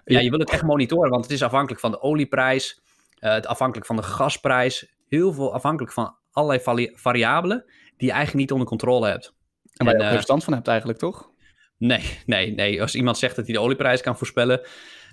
ja, 0.05 0.21
je 0.21 0.31
wil 0.31 0.39
het 0.39 0.51
echt 0.51 0.63
monitoren, 0.63 1.11
want 1.11 1.25
het 1.25 1.33
is 1.33 1.43
afhankelijk 1.43 1.81
van 1.81 1.91
de 1.91 2.01
olieprijs, 2.01 2.83
het 3.19 3.47
afhankelijk 3.47 3.87
van 3.87 3.97
de 3.97 4.03
gasprijs, 4.03 4.95
heel 5.09 5.33
veel 5.33 5.55
afhankelijk 5.55 5.93
van 5.93 6.17
allerlei 6.31 6.91
variabelen 6.95 7.65
die 7.97 8.09
je 8.09 8.15
eigenlijk 8.15 8.41
niet 8.41 8.53
onder 8.53 8.67
controle 8.67 9.09
hebt. 9.09 9.35
En 9.77 9.85
waar 9.85 9.95
je 9.95 10.01
ook 10.01 10.07
geen 10.07 10.15
verstand 10.15 10.45
van 10.45 10.53
hebt 10.53 10.69
eigenlijk, 10.69 10.99
toch? 10.99 11.31
Nee, 11.79 12.19
nee, 12.27 12.55
nee. 12.55 12.81
Als 12.81 12.95
iemand 12.95 13.19
zegt 13.19 13.37
dat 13.37 13.45
hij 13.45 13.55
de 13.55 13.61
olieprijs 13.61 14.01
kan 14.01 14.17
voorspellen, 14.17 14.61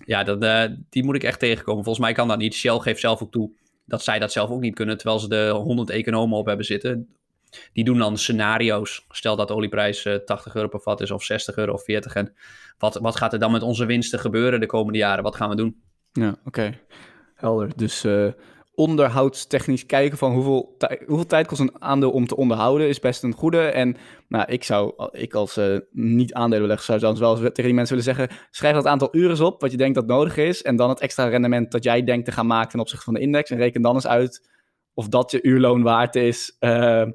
ja, 0.06 0.24
dat, 0.24 0.44
uh, 0.44 0.63
die 0.89 1.04
moet 1.04 1.16
ik 1.16 1.24
echt 1.24 1.39
tegenkomen. 1.39 1.84
Volgens 1.84 2.06
mij 2.06 2.13
kan 2.13 2.28
dat 2.28 2.38
niet. 2.38 2.54
Shell 2.54 2.80
geeft 2.80 3.00
zelf 3.00 3.22
ook 3.22 3.32
toe 3.32 3.51
dat 3.86 4.04
zij 4.04 4.20
dat 4.20 4.32
zelf 4.32 4.50
ook 4.50 4.62
niet 4.62 4.75
kunnen, 4.75 4.98
terwijl 4.98 5.20
ze 5.20 5.28
de 5.28 5.50
100 5.50 5.89
economen 5.89 6.38
op 6.38 6.46
hebben 6.46 6.66
zitten. 6.66 7.13
Die 7.74 7.84
doen 7.84 7.98
dan 7.98 8.18
scenario's. 8.18 9.06
Stel 9.10 9.36
dat 9.36 9.48
de 9.48 9.54
olieprijs 9.54 10.06
uh, 10.06 10.16
80 10.16 10.56
euro 10.56 10.68
per 10.68 10.80
vat 10.80 11.01
is, 11.01 11.12
of 11.12 11.24
60 11.24 11.56
euro 11.56 11.74
of 11.74 11.84
40. 11.84 12.13
En 12.16 12.34
wat, 12.78 12.96
wat 12.96 13.16
gaat 13.16 13.34
er 13.34 13.39
dan 13.39 13.51
met 13.51 13.62
onze 13.62 13.86
winsten 13.86 14.20
gebeuren 14.20 14.60
de 14.60 14.66
komende 14.66 15.00
jaren? 15.00 15.24
Wat 15.24 15.36
gaan 15.36 15.50
we 15.50 15.56
doen? 15.56 15.82
Ja, 16.12 16.38
oké. 16.46 16.80
Helder. 17.36 17.70
Dus 17.75 18.04
onderhoudstechnisch 18.80 19.86
kijken 19.86 20.18
van 20.18 20.32
hoeveel, 20.32 20.78
hoeveel 21.06 21.26
tijd 21.26 21.48
kost 21.48 21.62
een 21.62 21.82
aandeel 21.82 22.12
om 22.12 22.28
te 22.28 22.36
onderhouden 22.36 22.88
is 22.88 23.00
best 23.00 23.24
een 23.24 23.34
goede. 23.34 23.62
En 23.62 23.98
nou, 24.28 24.52
ik 24.52 24.64
zou, 24.64 25.10
ik 25.12 25.34
als 25.34 25.58
uh, 25.58 25.78
niet 25.92 26.34
aandelenbelegger 26.34 26.86
zou 26.86 27.00
dan 27.00 27.18
wel 27.18 27.36
tegen 27.36 27.64
die 27.64 27.74
mensen 27.74 27.98
willen 27.98 28.16
zeggen, 28.16 28.38
schrijf 28.52 28.76
dat 28.76 28.86
aantal 28.86 29.16
uren 29.16 29.46
op 29.46 29.62
wat 29.62 29.72
je 29.72 29.78
denkt 29.78 29.96
dat 29.96 30.08
nodig 30.08 30.38
is 30.38 30.62
en 30.62 30.76
dan 30.76 30.90
het 30.90 31.00
extra 31.00 31.28
rendement 31.28 31.72
dat 31.72 31.84
jij 31.84 32.04
denkt 32.04 32.26
te 32.26 32.32
gaan 32.32 32.48
maken 32.48 32.70
ten 32.70 32.80
opzichte 32.80 33.06
van 33.06 33.14
de 33.14 33.20
index 33.20 33.50
en 33.50 33.58
reken 33.58 33.82
dan 33.82 33.96
eens 33.96 34.08
uit 34.08 34.50
of 34.94 35.08
dat 35.08 35.32
je 35.32 35.42
uurloon 35.42 35.82
waard 35.82 36.16
is 36.16 36.58
uh, 36.60 37.06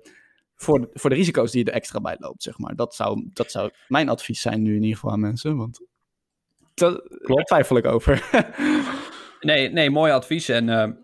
voor, 0.55 0.89
voor 0.93 1.11
de 1.11 1.17
risico's 1.17 1.51
die 1.51 1.65
je 1.65 1.71
er 1.71 1.77
extra 1.77 2.01
bij 2.01 2.17
loopt, 2.19 2.43
zeg 2.43 2.59
maar. 2.59 2.75
Dat 2.75 2.95
zou, 2.95 3.31
dat 3.33 3.51
zou 3.51 3.71
mijn 3.89 4.09
advies 4.09 4.41
zijn 4.41 4.63
nu 4.63 4.71
in 4.71 4.83
ieder 4.83 4.95
geval 4.95 5.11
aan 5.11 5.21
mensen, 5.21 5.57
want 5.57 5.81
daar 6.75 7.01
twijfel 7.45 7.77
ik 7.77 7.87
over. 7.87 8.29
nee, 9.41 9.69
nee, 9.69 9.91
mooi 9.91 10.13
advies 10.13 10.49
en... 10.49 10.69
Uh 10.69 11.03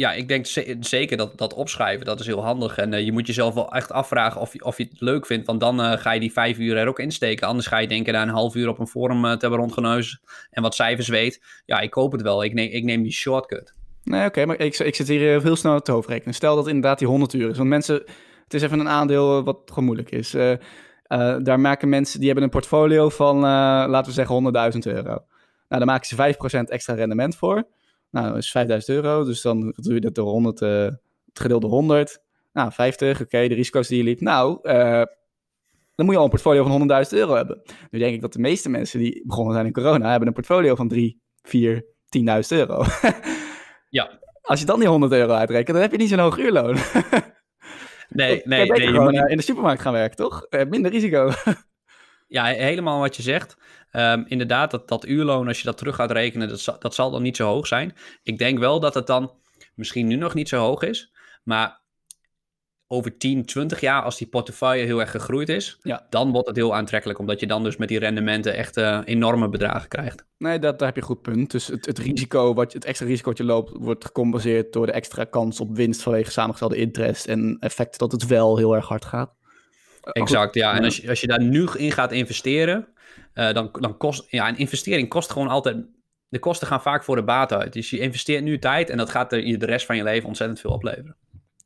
ja, 0.00 0.12
ik 0.12 0.28
denk 0.28 0.46
zeker 0.80 1.16
dat 1.16 1.38
dat 1.38 1.54
opschrijven, 1.54 2.06
dat 2.06 2.20
is 2.20 2.26
heel 2.26 2.44
handig. 2.44 2.76
En 2.76 2.92
uh, 2.92 3.04
je 3.04 3.12
moet 3.12 3.26
jezelf 3.26 3.54
wel 3.54 3.72
echt 3.72 3.92
afvragen 3.92 4.40
of 4.40 4.52
je, 4.52 4.64
of 4.64 4.76
je 4.78 4.84
het 4.84 5.00
leuk 5.00 5.26
vindt. 5.26 5.46
Want 5.46 5.60
dan 5.60 5.80
uh, 5.80 5.92
ga 5.92 6.12
je 6.12 6.20
die 6.20 6.32
vijf 6.32 6.58
uur 6.58 6.76
er 6.76 6.88
ook 6.88 6.98
insteken. 6.98 7.46
Anders 7.46 7.66
ga 7.66 7.78
je 7.78 7.88
denken 7.88 8.12
daar 8.12 8.22
een 8.22 8.28
half 8.28 8.54
uur 8.54 8.68
op 8.68 8.78
een 8.78 8.86
forum 8.86 9.24
uh, 9.24 9.30
te 9.32 9.38
hebben 9.38 9.58
rondgeneuzen. 9.58 10.20
En 10.50 10.62
wat 10.62 10.74
cijfers 10.74 11.08
weet. 11.08 11.42
Ja, 11.66 11.80
ik 11.80 11.90
koop 11.90 12.12
het 12.12 12.22
wel. 12.22 12.44
Ik 12.44 12.52
neem, 12.52 12.70
ik 12.70 12.84
neem 12.84 13.02
die 13.02 13.12
shortcut. 13.12 13.74
Nee, 14.02 14.26
oké. 14.26 14.46
maar 14.46 14.58
ik, 14.58 14.78
ik 14.78 14.94
zit 14.94 15.08
hier 15.08 15.42
heel 15.42 15.56
snel 15.56 15.80
te 15.80 15.92
hoofdrekenen. 15.92 16.34
Stel 16.34 16.56
dat 16.56 16.66
inderdaad 16.66 16.98
die 16.98 17.08
100 17.08 17.32
uur 17.32 17.50
is. 17.50 17.56
Want 17.56 17.68
mensen, 17.68 17.94
het 18.44 18.54
is 18.54 18.62
even 18.62 18.80
een 18.80 18.88
aandeel 18.88 19.44
wat 19.44 19.58
gewoon 19.66 19.84
moeilijk 19.84 20.10
is. 20.10 20.30
daar 21.42 21.60
maken 21.60 21.88
mensen, 21.88 22.18
die 22.18 22.26
hebben 22.26 22.44
een 22.44 22.50
portfolio 22.50 23.08
van, 23.08 23.38
laten 23.38 24.04
we 24.04 24.12
zeggen, 24.12 24.72
100.000 24.72 24.78
euro. 24.78 25.24
Nou, 25.68 25.84
daar 25.84 25.84
maken 25.84 26.06
ze 26.06 26.34
5% 26.64 26.68
extra 26.68 26.94
rendement 26.94 27.36
voor. 27.36 27.66
Nou, 28.10 28.28
dat 28.28 28.36
is 28.36 28.50
5000 28.50 28.96
euro. 28.96 29.24
Dus 29.24 29.42
dan 29.42 29.74
doe 29.76 29.94
je 29.94 30.00
dat 30.00 30.14
door 30.14 30.28
100, 30.28 30.60
uh, 30.60 30.84
het 31.26 31.40
gedeelde 31.40 31.66
100. 31.66 32.22
Nou, 32.52 32.72
50. 32.72 33.20
Oké, 33.20 33.48
de 33.48 33.54
risico's 33.54 33.88
die 33.88 33.98
je 33.98 34.04
liep. 34.04 34.20
Nou, 34.20 34.58
uh, 34.62 35.02
dan 35.94 36.06
moet 36.06 36.14
je 36.14 36.16
al 36.16 36.24
een 36.24 36.30
portfolio 36.30 36.64
van 36.64 37.04
100.000 37.04 37.18
euro 37.18 37.34
hebben. 37.34 37.62
Nu 37.90 37.98
denk 37.98 38.14
ik 38.14 38.20
dat 38.20 38.32
de 38.32 38.38
meeste 38.38 38.68
mensen 38.68 38.98
die 38.98 39.22
begonnen 39.26 39.54
zijn 39.54 39.66
in 39.66 39.72
corona, 39.72 40.10
hebben 40.10 40.28
een 40.28 40.34
portfolio 40.34 40.74
van 40.74 40.88
3, 40.88 41.20
4, 41.42 41.84
10.000 42.18 42.24
euro. 42.48 42.84
ja. 43.88 44.18
Als 44.42 44.60
je 44.60 44.66
dan 44.66 44.78
die 44.78 44.88
100 44.88 45.12
euro 45.12 45.32
uitrekent, 45.32 45.72
dan 45.72 45.80
heb 45.80 45.90
je 45.90 45.98
niet 45.98 46.08
zo'n 46.08 46.18
hoog 46.18 46.38
uurloon. 46.38 46.76
nee, 48.08 48.42
nee. 48.44 48.70
nee 48.70 48.86
gewoon 48.86 49.14
moet... 49.14 49.30
in 49.30 49.36
de 49.36 49.42
supermarkt 49.42 49.82
gaan 49.82 49.92
werken, 49.92 50.16
toch? 50.16 50.46
minder 50.68 50.90
risico. 50.90 51.30
ja, 52.30 52.44
helemaal 52.44 53.00
wat 53.00 53.16
je 53.16 53.22
zegt. 53.22 53.56
Um, 53.92 54.24
inderdaad, 54.28 54.70
dat, 54.70 54.88
dat 54.88 55.06
uurloon, 55.06 55.48
als 55.48 55.58
je 55.58 55.64
dat 55.64 55.78
terug 55.78 55.94
gaat 55.94 56.10
rekenen, 56.10 56.48
dat, 56.48 56.76
dat 56.78 56.94
zal 56.94 57.10
dan 57.10 57.22
niet 57.22 57.36
zo 57.36 57.46
hoog 57.46 57.66
zijn. 57.66 57.96
Ik 58.22 58.38
denk 58.38 58.58
wel 58.58 58.80
dat 58.80 58.94
het 58.94 59.06
dan 59.06 59.32
misschien 59.74 60.06
nu 60.06 60.16
nog 60.16 60.34
niet 60.34 60.48
zo 60.48 60.58
hoog 60.58 60.82
is. 60.82 61.12
Maar 61.42 61.80
over 62.86 63.18
10, 63.18 63.44
20 63.44 63.80
jaar, 63.80 64.02
als 64.02 64.18
die 64.18 64.26
portefeuille 64.26 64.84
heel 64.84 65.00
erg 65.00 65.10
gegroeid 65.10 65.48
is, 65.48 65.78
ja. 65.82 66.06
dan 66.10 66.32
wordt 66.32 66.46
het 66.46 66.56
heel 66.56 66.74
aantrekkelijk. 66.74 67.18
Omdat 67.18 67.40
je 67.40 67.46
dan 67.46 67.62
dus 67.62 67.76
met 67.76 67.88
die 67.88 67.98
rendementen 67.98 68.54
echt 68.54 68.76
uh, 68.76 69.00
enorme 69.04 69.48
bedragen 69.48 69.88
krijgt. 69.88 70.24
Nee, 70.38 70.58
dat, 70.58 70.78
daar 70.78 70.86
heb 70.86 70.96
je 70.96 71.02
een 71.02 71.08
goed 71.08 71.22
punt. 71.22 71.50
Dus 71.50 71.66
het, 71.66 71.86
het, 71.86 71.98
risico, 71.98 72.54
wat 72.54 72.72
het 72.72 72.84
extra 72.84 73.06
risico 73.06 73.28
wat 73.28 73.38
je 73.38 73.44
loopt, 73.44 73.72
wordt 73.74 74.04
gecompenseerd 74.04 74.72
door 74.72 74.86
de 74.86 74.92
extra 74.92 75.24
kans 75.24 75.60
op 75.60 75.76
winst 75.76 76.02
vanwege 76.02 76.30
samengestelde 76.30 76.76
interest 76.76 77.26
en 77.26 77.56
effect 77.60 77.98
dat 77.98 78.12
het 78.12 78.26
wel 78.26 78.56
heel 78.56 78.74
erg 78.74 78.88
hard 78.88 79.04
gaat. 79.04 79.34
Exact, 80.02 80.54
ja. 80.54 80.76
En 80.76 80.84
als 80.84 80.96
je, 80.96 81.08
als 81.08 81.20
je 81.20 81.26
daar 81.26 81.42
nu 81.42 81.68
in 81.76 81.92
gaat 81.92 82.12
investeren, 82.12 82.88
uh, 83.34 83.52
dan, 83.52 83.68
dan 83.72 83.96
kost... 83.96 84.30
Ja, 84.30 84.48
een 84.48 84.58
investering 84.58 85.08
kost 85.08 85.32
gewoon 85.32 85.48
altijd... 85.48 85.76
De 86.28 86.38
kosten 86.38 86.66
gaan 86.66 86.82
vaak 86.82 87.04
voor 87.04 87.16
de 87.16 87.24
baat 87.24 87.52
uit. 87.52 87.72
Dus 87.72 87.90
je 87.90 87.98
investeert 87.98 88.44
nu 88.44 88.58
tijd 88.58 88.90
en 88.90 88.96
dat 88.96 89.10
gaat 89.10 89.32
er 89.32 89.58
de 89.58 89.66
rest 89.66 89.86
van 89.86 89.96
je 89.96 90.02
leven 90.02 90.28
ontzettend 90.28 90.60
veel 90.60 90.70
opleveren. 90.70 91.16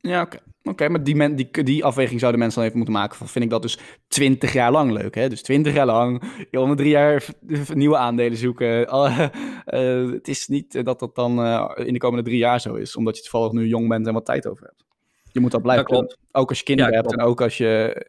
Ja, 0.01 0.21
oké. 0.21 0.37
Oké, 0.69 0.89
maar 0.89 1.03
die, 1.03 1.15
men, 1.15 1.35
die, 1.35 1.63
die 1.63 1.83
afweging 1.83 2.19
zouden 2.19 2.39
mensen 2.39 2.59
dan 2.59 2.67
even 2.67 2.81
moeten 2.81 2.99
maken. 2.99 3.17
Van, 3.17 3.27
vind 3.27 3.45
ik 3.45 3.51
dat 3.51 3.61
dus 3.61 3.77
20 4.07 4.53
jaar 4.53 4.71
lang 4.71 4.91
leuk, 4.91 5.15
hè? 5.15 5.29
Dus 5.29 5.41
20 5.41 5.73
jaar 5.73 5.85
lang, 5.85 6.23
je 6.51 6.59
om 6.59 6.75
drie 6.75 6.89
jaar 6.89 7.25
nieuwe 7.73 7.97
aandelen 7.97 8.37
zoeken. 8.37 8.81
Uh, 8.81 9.19
uh, 9.65 10.11
het 10.11 10.27
is 10.27 10.47
niet 10.47 10.85
dat 10.85 10.99
dat 10.99 11.15
dan 11.15 11.39
uh, 11.39 11.71
in 11.75 11.93
de 11.93 11.99
komende 11.99 12.23
drie 12.23 12.37
jaar 12.37 12.61
zo 12.61 12.73
is, 12.73 12.95
omdat 12.95 13.15
je 13.15 13.21
toevallig 13.21 13.51
nu 13.51 13.67
jong 13.67 13.87
bent 13.87 14.07
en 14.07 14.13
wat 14.13 14.25
tijd 14.25 14.47
over 14.47 14.63
hebt. 14.63 14.85
Je 15.31 15.39
moet 15.39 15.51
dat 15.51 15.61
blijven. 15.61 15.85
klopt. 15.85 16.17
Ook 16.31 16.49
als 16.49 16.57
je 16.57 16.63
kinderen 16.63 16.91
ja, 16.91 16.97
hebt 16.97 17.11
en 17.11 17.21
ook 17.21 17.41
als 17.41 17.57
je 17.57 18.05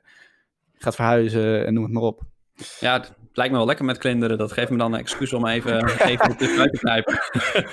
gaat 0.79 0.95
verhuizen 0.95 1.67
en 1.67 1.75
noem 1.75 1.85
het 1.85 1.93
maar 1.93 2.03
op. 2.03 2.23
Ja, 2.81 2.93
het 2.93 3.13
lijkt 3.33 3.53
me 3.53 3.59
wel 3.59 3.67
lekker 3.67 3.85
met 3.85 3.99
kinderen. 3.99 4.39
Dat 4.39 4.53
geeft 4.53 4.71
me 4.71 4.77
dan 4.77 4.93
een 4.93 4.99
excuus 4.99 5.33
om 5.33 5.47
even, 5.47 5.85
even 5.85 6.37
uit 6.59 6.73
te 6.73 6.79
knijpen. 6.79 7.19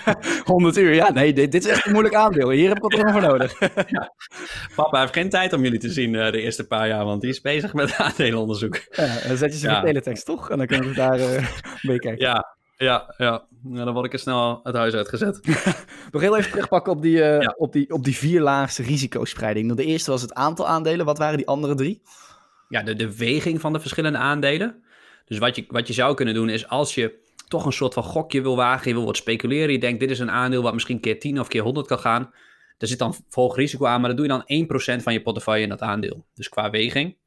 100 0.53 0.77
uur, 0.77 0.93
ja, 0.93 1.11
nee, 1.11 1.33
dit, 1.33 1.51
dit, 1.51 1.65
is 1.65 1.71
echt 1.71 1.85
een 1.85 1.91
moeilijk 1.91 2.15
aandeel. 2.15 2.49
Hier 2.49 2.67
heb 2.67 2.77
ik 2.77 2.83
wat 2.83 3.11
voor 3.11 3.21
nodig. 3.21 3.59
ja. 3.87 4.13
Papa 4.75 4.99
heeft 4.99 5.13
geen 5.13 5.29
tijd 5.29 5.53
om 5.53 5.63
jullie 5.63 5.79
te 5.79 5.89
zien 5.89 6.13
uh, 6.13 6.31
de 6.31 6.41
eerste 6.41 6.67
paar 6.67 6.87
jaar, 6.87 7.05
want 7.05 7.21
die 7.21 7.29
is 7.29 7.41
bezig 7.41 7.73
met 7.73 7.95
aandelenonderzoek. 7.97 8.81
Ja, 8.89 9.27
dan 9.27 9.37
zet 9.37 9.53
je 9.53 9.59
ze 9.59 9.67
ja. 9.67 9.81
teletext, 9.81 10.25
toch? 10.25 10.49
En 10.49 10.57
dan 10.57 10.67
kunnen 10.67 10.89
we 10.89 10.95
daar 10.95 11.19
uh, 11.19 11.47
mee 11.81 11.99
kijken. 11.99 12.25
Ja, 12.25 12.55
ja, 12.77 13.13
ja. 13.17 13.45
Nou, 13.63 13.85
dan 13.85 13.93
word 13.93 14.05
ik 14.05 14.13
er 14.13 14.19
snel 14.19 14.59
het 14.63 14.75
huis 14.75 14.93
uitgezet. 14.93 15.39
Nog 16.11 16.21
heel 16.21 16.37
even 16.37 16.51
terugpakken 16.51 16.91
op 16.91 17.01
die, 17.01 17.17
uh, 17.17 17.41
ja. 17.41 17.53
op 17.57 17.73
die, 17.73 17.93
op 17.93 18.03
die 18.03 18.17
vierlaagse 18.17 18.83
risicospreiding. 18.83 19.75
De 19.75 19.85
eerste 19.85 20.11
was 20.11 20.21
het 20.21 20.33
aantal 20.33 20.67
aandelen. 20.67 21.05
Wat 21.05 21.17
waren 21.17 21.37
die 21.37 21.47
andere 21.47 21.75
drie? 21.75 22.01
Ja, 22.69 22.83
de, 22.83 22.95
de 22.95 23.17
weging 23.17 23.61
van 23.61 23.73
de 23.73 23.79
verschillende 23.79 24.17
aandelen. 24.17 24.83
Dus 25.25 25.37
wat 25.37 25.55
je, 25.55 25.65
wat 25.67 25.87
je 25.87 25.93
zou 25.93 26.15
kunnen 26.15 26.33
doen 26.33 26.49
is 26.49 26.67
als 26.67 26.95
je 26.95 27.21
toch 27.47 27.65
een 27.65 27.71
soort 27.71 27.93
van 27.93 28.03
gokje 28.03 28.41
wil 28.41 28.55
wagen, 28.55 28.87
je 28.89 28.95
wil 28.95 29.05
wat 29.05 29.17
speculeren, 29.17 29.71
je 29.71 29.79
denkt 29.79 29.99
dit 29.99 30.11
is 30.11 30.19
een 30.19 30.31
aandeel 30.31 30.61
wat 30.61 30.73
misschien 30.73 30.99
keer 30.99 31.19
10 31.19 31.39
of 31.39 31.47
keer 31.47 31.61
100 31.61 31.87
kan 31.87 31.99
gaan. 31.99 32.31
Er 32.77 32.87
zit 32.87 32.99
dan 32.99 33.15
hoog 33.29 33.55
risico 33.55 33.85
aan, 33.85 33.99
maar 33.99 34.15
dan 34.15 34.25
doe 34.25 34.27
je 34.27 34.65
dan 34.65 34.99
1% 34.99 35.03
van 35.03 35.13
je 35.13 35.21
portefeuille 35.21 35.63
in 35.63 35.69
dat 35.69 35.81
aandeel. 35.81 36.25
Dus 36.33 36.49
qua 36.49 36.69
weging. 36.69 37.17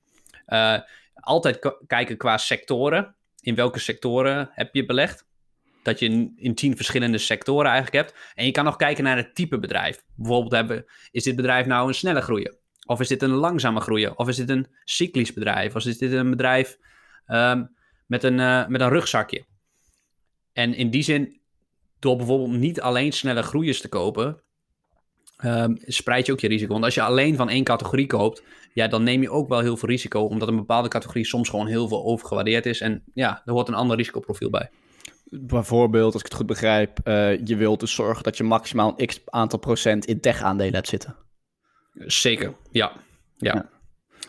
Uh, 0.49 0.79
altijd 1.15 1.77
kijken 1.87 2.17
qua 2.17 2.37
sectoren. 2.37 3.15
In 3.41 3.55
welke 3.55 3.79
sectoren 3.79 4.49
heb 4.53 4.75
je 4.75 4.85
belegd? 4.85 5.27
Dat 5.83 5.99
je 5.99 6.33
in, 6.37 6.55
tien 6.55 6.77
verschillende 6.77 7.19
sectoren 7.19 7.71
eigenlijk 7.71 8.05
hebt. 8.05 8.33
En 8.35 8.45
je 8.45 8.51
kan 8.51 8.65
nog 8.65 8.77
kijken 8.77 9.05
naar 9.05 9.17
het 9.17 9.35
type 9.35 9.59
bedrijf. 9.59 10.05
Bijvoorbeeld 10.15 10.53
hebben, 10.53 10.85
is 11.11 11.23
dit 11.23 11.37
bedrijf 11.37 11.67
nou 11.67 11.89
een 11.89 11.95
snelle 11.95 12.21
groeier? 12.21 12.55
Of 12.87 13.01
is 13.01 13.09
dit 13.09 13.23
een 13.23 13.31
langzame 13.31 13.81
groeien? 13.81 14.19
Of 14.19 14.29
is 14.29 14.37
dit 14.37 14.49
een 14.49 14.67
cyclisch 14.85 15.33
bedrijf? 15.33 15.75
Of 15.75 15.85
is 15.85 15.99
dit 15.99 16.13
een 16.13 16.31
bedrijf 16.31 16.79
um, 17.27 17.77
met, 18.07 18.23
een, 18.25 18.39
uh, 18.39 18.67
met 18.67 18.81
een 18.81 18.89
rugzakje? 18.89 19.45
En 20.53 20.75
in 20.75 20.91
die 20.91 21.03
zin, 21.03 21.41
door 21.99 22.17
bijvoorbeeld 22.17 22.59
niet 22.59 22.81
alleen 22.81 23.13
snelle 23.13 23.43
groeiers 23.43 23.81
te 23.81 23.89
kopen, 23.89 24.41
um, 25.45 25.79
spreid 25.81 26.27
je 26.27 26.33
ook 26.33 26.41
je 26.41 26.49
risico. 26.49 26.73
Want 26.73 26.85
als 26.85 26.95
je 26.95 27.03
alleen 27.03 27.37
van 27.37 27.49
één 27.49 27.65
categorie 27.65 28.07
koopt, 28.07 28.43
ja, 28.73 28.89
dan 28.89 29.03
neem 29.03 29.23
je 29.23 29.31
ook 29.31 29.49
wel 29.49 29.61
heel 29.61 29.77
veel 29.77 29.89
risico, 29.89 30.21
omdat 30.21 30.49
een 30.49 30.57
bepaalde 30.57 30.89
categorie 30.89 31.27
soms 31.27 31.49
gewoon 31.49 31.67
heel 31.67 31.89
veel 31.89 32.05
overgewaardeerd 32.05 32.67
is. 32.67 32.81
En 32.81 33.03
ja, 33.15 33.43
er 33.45 33.53
hoort 33.53 33.69
een 33.69 33.75
ander 33.75 33.97
risicoprofiel 33.97 34.51
bij. 34.51 34.71
Bijvoorbeeld, 35.31 36.13
als 36.13 36.23
ik 36.23 36.29
het 36.29 36.37
goed 36.37 36.47
begrijp, 36.47 36.99
uh, 37.05 37.47
je 37.47 37.57
wilt 37.57 37.81
dus 37.81 37.95
zorgen 37.95 38.23
dat 38.23 38.37
je 38.37 38.45
maximaal 38.45 38.95
een 38.97 39.07
x 39.07 39.21
aantal 39.25 39.59
procent 39.59 40.05
in 40.05 40.21
tech-aandelen 40.21 40.75
hebt 40.75 40.89
zitten. 40.89 41.26
Zeker, 41.99 42.55
ja. 42.71 42.93
Ja. 43.37 43.69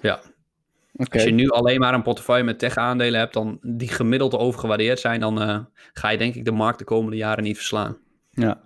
ja. 0.02 0.20
Als 1.10 1.24
je 1.24 1.32
nu 1.32 1.50
alleen 1.50 1.80
maar 1.80 1.94
een 1.94 2.02
portefeuille 2.02 2.44
met 2.44 2.60
tech-aandelen 2.60 3.20
hebt, 3.20 3.34
dan 3.34 3.60
die 3.62 3.88
gemiddeld 3.88 4.36
overgewaardeerd 4.38 5.00
zijn, 5.00 5.20
dan 5.20 5.42
uh, 5.42 5.60
ga 5.94 6.10
je 6.10 6.18
denk 6.18 6.36
ik 6.36 6.46
de 6.46 6.52
markt 6.52 6.80
de 6.80 6.86
komende 6.86 7.18
jaren 7.18 7.44
niet 7.44 7.56
verslaan. 7.56 7.98
Ja. 8.32 8.62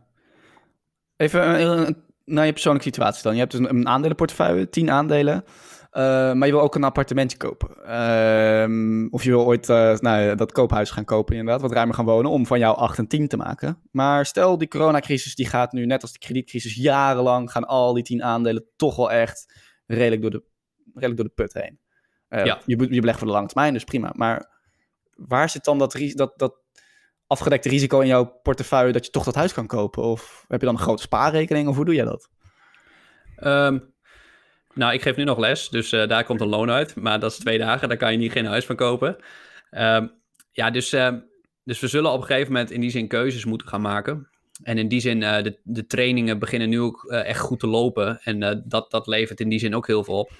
Even 1.17 1.61
uh, 1.61 1.87
naar 2.25 2.45
je 2.45 2.51
persoonlijke 2.51 2.87
situatie 2.87 3.23
dan. 3.23 3.33
Je 3.33 3.39
hebt 3.39 3.51
dus 3.51 3.69
een 3.69 3.87
aandelenportefeuille, 3.87 4.69
10 4.69 4.91
aandelen. 4.91 5.43
Uh, 5.91 6.01
maar 6.33 6.47
je 6.47 6.53
wil 6.53 6.61
ook 6.61 6.75
een 6.75 6.83
appartementje 6.83 7.37
kopen. 7.37 7.69
Uh, 7.69 9.07
of 9.09 9.23
je 9.23 9.29
wil 9.29 9.45
ooit 9.45 9.69
uh, 9.69 9.97
nou, 9.97 10.35
dat 10.35 10.51
koophuis 10.51 10.89
gaan 10.89 11.05
kopen, 11.05 11.35
inderdaad, 11.35 11.61
wat 11.61 11.71
ruimer 11.71 11.95
gaan 11.95 12.05
wonen, 12.05 12.31
om 12.31 12.45
van 12.45 12.59
jou 12.59 12.77
8 12.77 12.97
en 12.97 13.07
10 13.07 13.27
te 13.27 13.37
maken. 13.37 13.81
Maar 13.91 14.25
stel, 14.25 14.57
die 14.57 14.67
coronacrisis 14.67 15.35
die 15.35 15.47
gaat 15.47 15.71
nu, 15.71 15.85
net 15.85 16.01
als 16.01 16.11
de 16.11 16.19
kredietcrisis, 16.19 16.75
jarenlang 16.75 17.51
gaan 17.51 17.67
al 17.67 17.93
die 17.93 18.03
10 18.03 18.23
aandelen 18.23 18.65
toch 18.75 18.95
wel 18.95 19.11
echt 19.11 19.53
redelijk 19.85 20.21
door 20.21 20.31
de, 20.31 20.43
redelijk 20.93 21.17
door 21.17 21.25
de 21.25 21.43
put 21.43 21.53
heen. 21.53 21.79
Uh, 22.29 22.45
ja. 22.45 22.61
je, 22.65 22.87
je 22.89 22.99
belegt 22.99 23.17
voor 23.17 23.27
de 23.27 23.33
lange 23.33 23.47
termijn, 23.47 23.73
dus 23.73 23.83
prima. 23.83 24.11
Maar 24.15 24.49
waar 25.15 25.49
zit 25.49 25.63
dan 25.63 25.77
dat, 25.77 25.97
dat, 26.13 26.33
dat 26.35 26.55
afgedekte 27.27 27.69
risico 27.69 27.99
in 27.99 28.07
jouw 28.07 28.39
portefeuille 28.43 28.91
dat 28.91 29.05
je 29.05 29.11
toch 29.11 29.23
dat 29.23 29.35
huis 29.35 29.53
kan 29.53 29.67
kopen? 29.67 30.03
Of 30.03 30.45
heb 30.47 30.59
je 30.59 30.65
dan 30.65 30.75
een 30.75 30.81
grote 30.81 31.01
spaarrekening, 31.01 31.67
of 31.67 31.75
hoe 31.75 31.85
doe 31.85 31.95
jij 31.95 32.05
dat? 32.05 32.29
Um, 33.43 33.90
nou, 34.73 34.93
ik 34.93 35.01
geef 35.01 35.15
nu 35.15 35.23
nog 35.23 35.37
les, 35.37 35.69
dus 35.69 35.93
uh, 35.93 36.07
daar 36.07 36.23
komt 36.23 36.41
een 36.41 36.47
loon 36.47 36.71
uit. 36.71 36.95
Maar 36.95 37.19
dat 37.19 37.31
is 37.31 37.37
twee 37.37 37.57
dagen, 37.57 37.87
daar 37.87 37.97
kan 37.97 38.11
je 38.11 38.17
niet 38.17 38.31
geen 38.31 38.45
huis 38.45 38.65
van 38.65 38.75
kopen. 38.75 39.15
Um, 39.71 40.11
ja, 40.51 40.71
dus, 40.71 40.93
uh, 40.93 41.13
dus 41.63 41.79
we 41.79 41.87
zullen 41.87 42.11
op 42.11 42.21
een 42.21 42.25
gegeven 42.25 42.51
moment 42.51 42.71
in 42.71 42.81
die 42.81 42.89
zin 42.89 43.07
keuzes 43.07 43.45
moeten 43.45 43.67
gaan 43.67 43.81
maken. 43.81 44.29
En 44.63 44.77
in 44.77 44.87
die 44.87 44.99
zin, 44.99 45.21
uh, 45.21 45.41
de, 45.41 45.59
de 45.63 45.85
trainingen 45.85 46.39
beginnen 46.39 46.69
nu 46.69 46.79
ook 46.79 47.05
echt 47.05 47.39
goed 47.39 47.59
te 47.59 47.67
lopen. 47.67 48.19
En 48.23 48.63
dat, 48.65 48.91
dat 48.91 49.07
levert 49.07 49.39
in 49.39 49.49
die 49.49 49.59
zin 49.59 49.75
ook 49.75 49.87
heel 49.87 50.03
veel 50.03 50.19
op. 50.19 50.31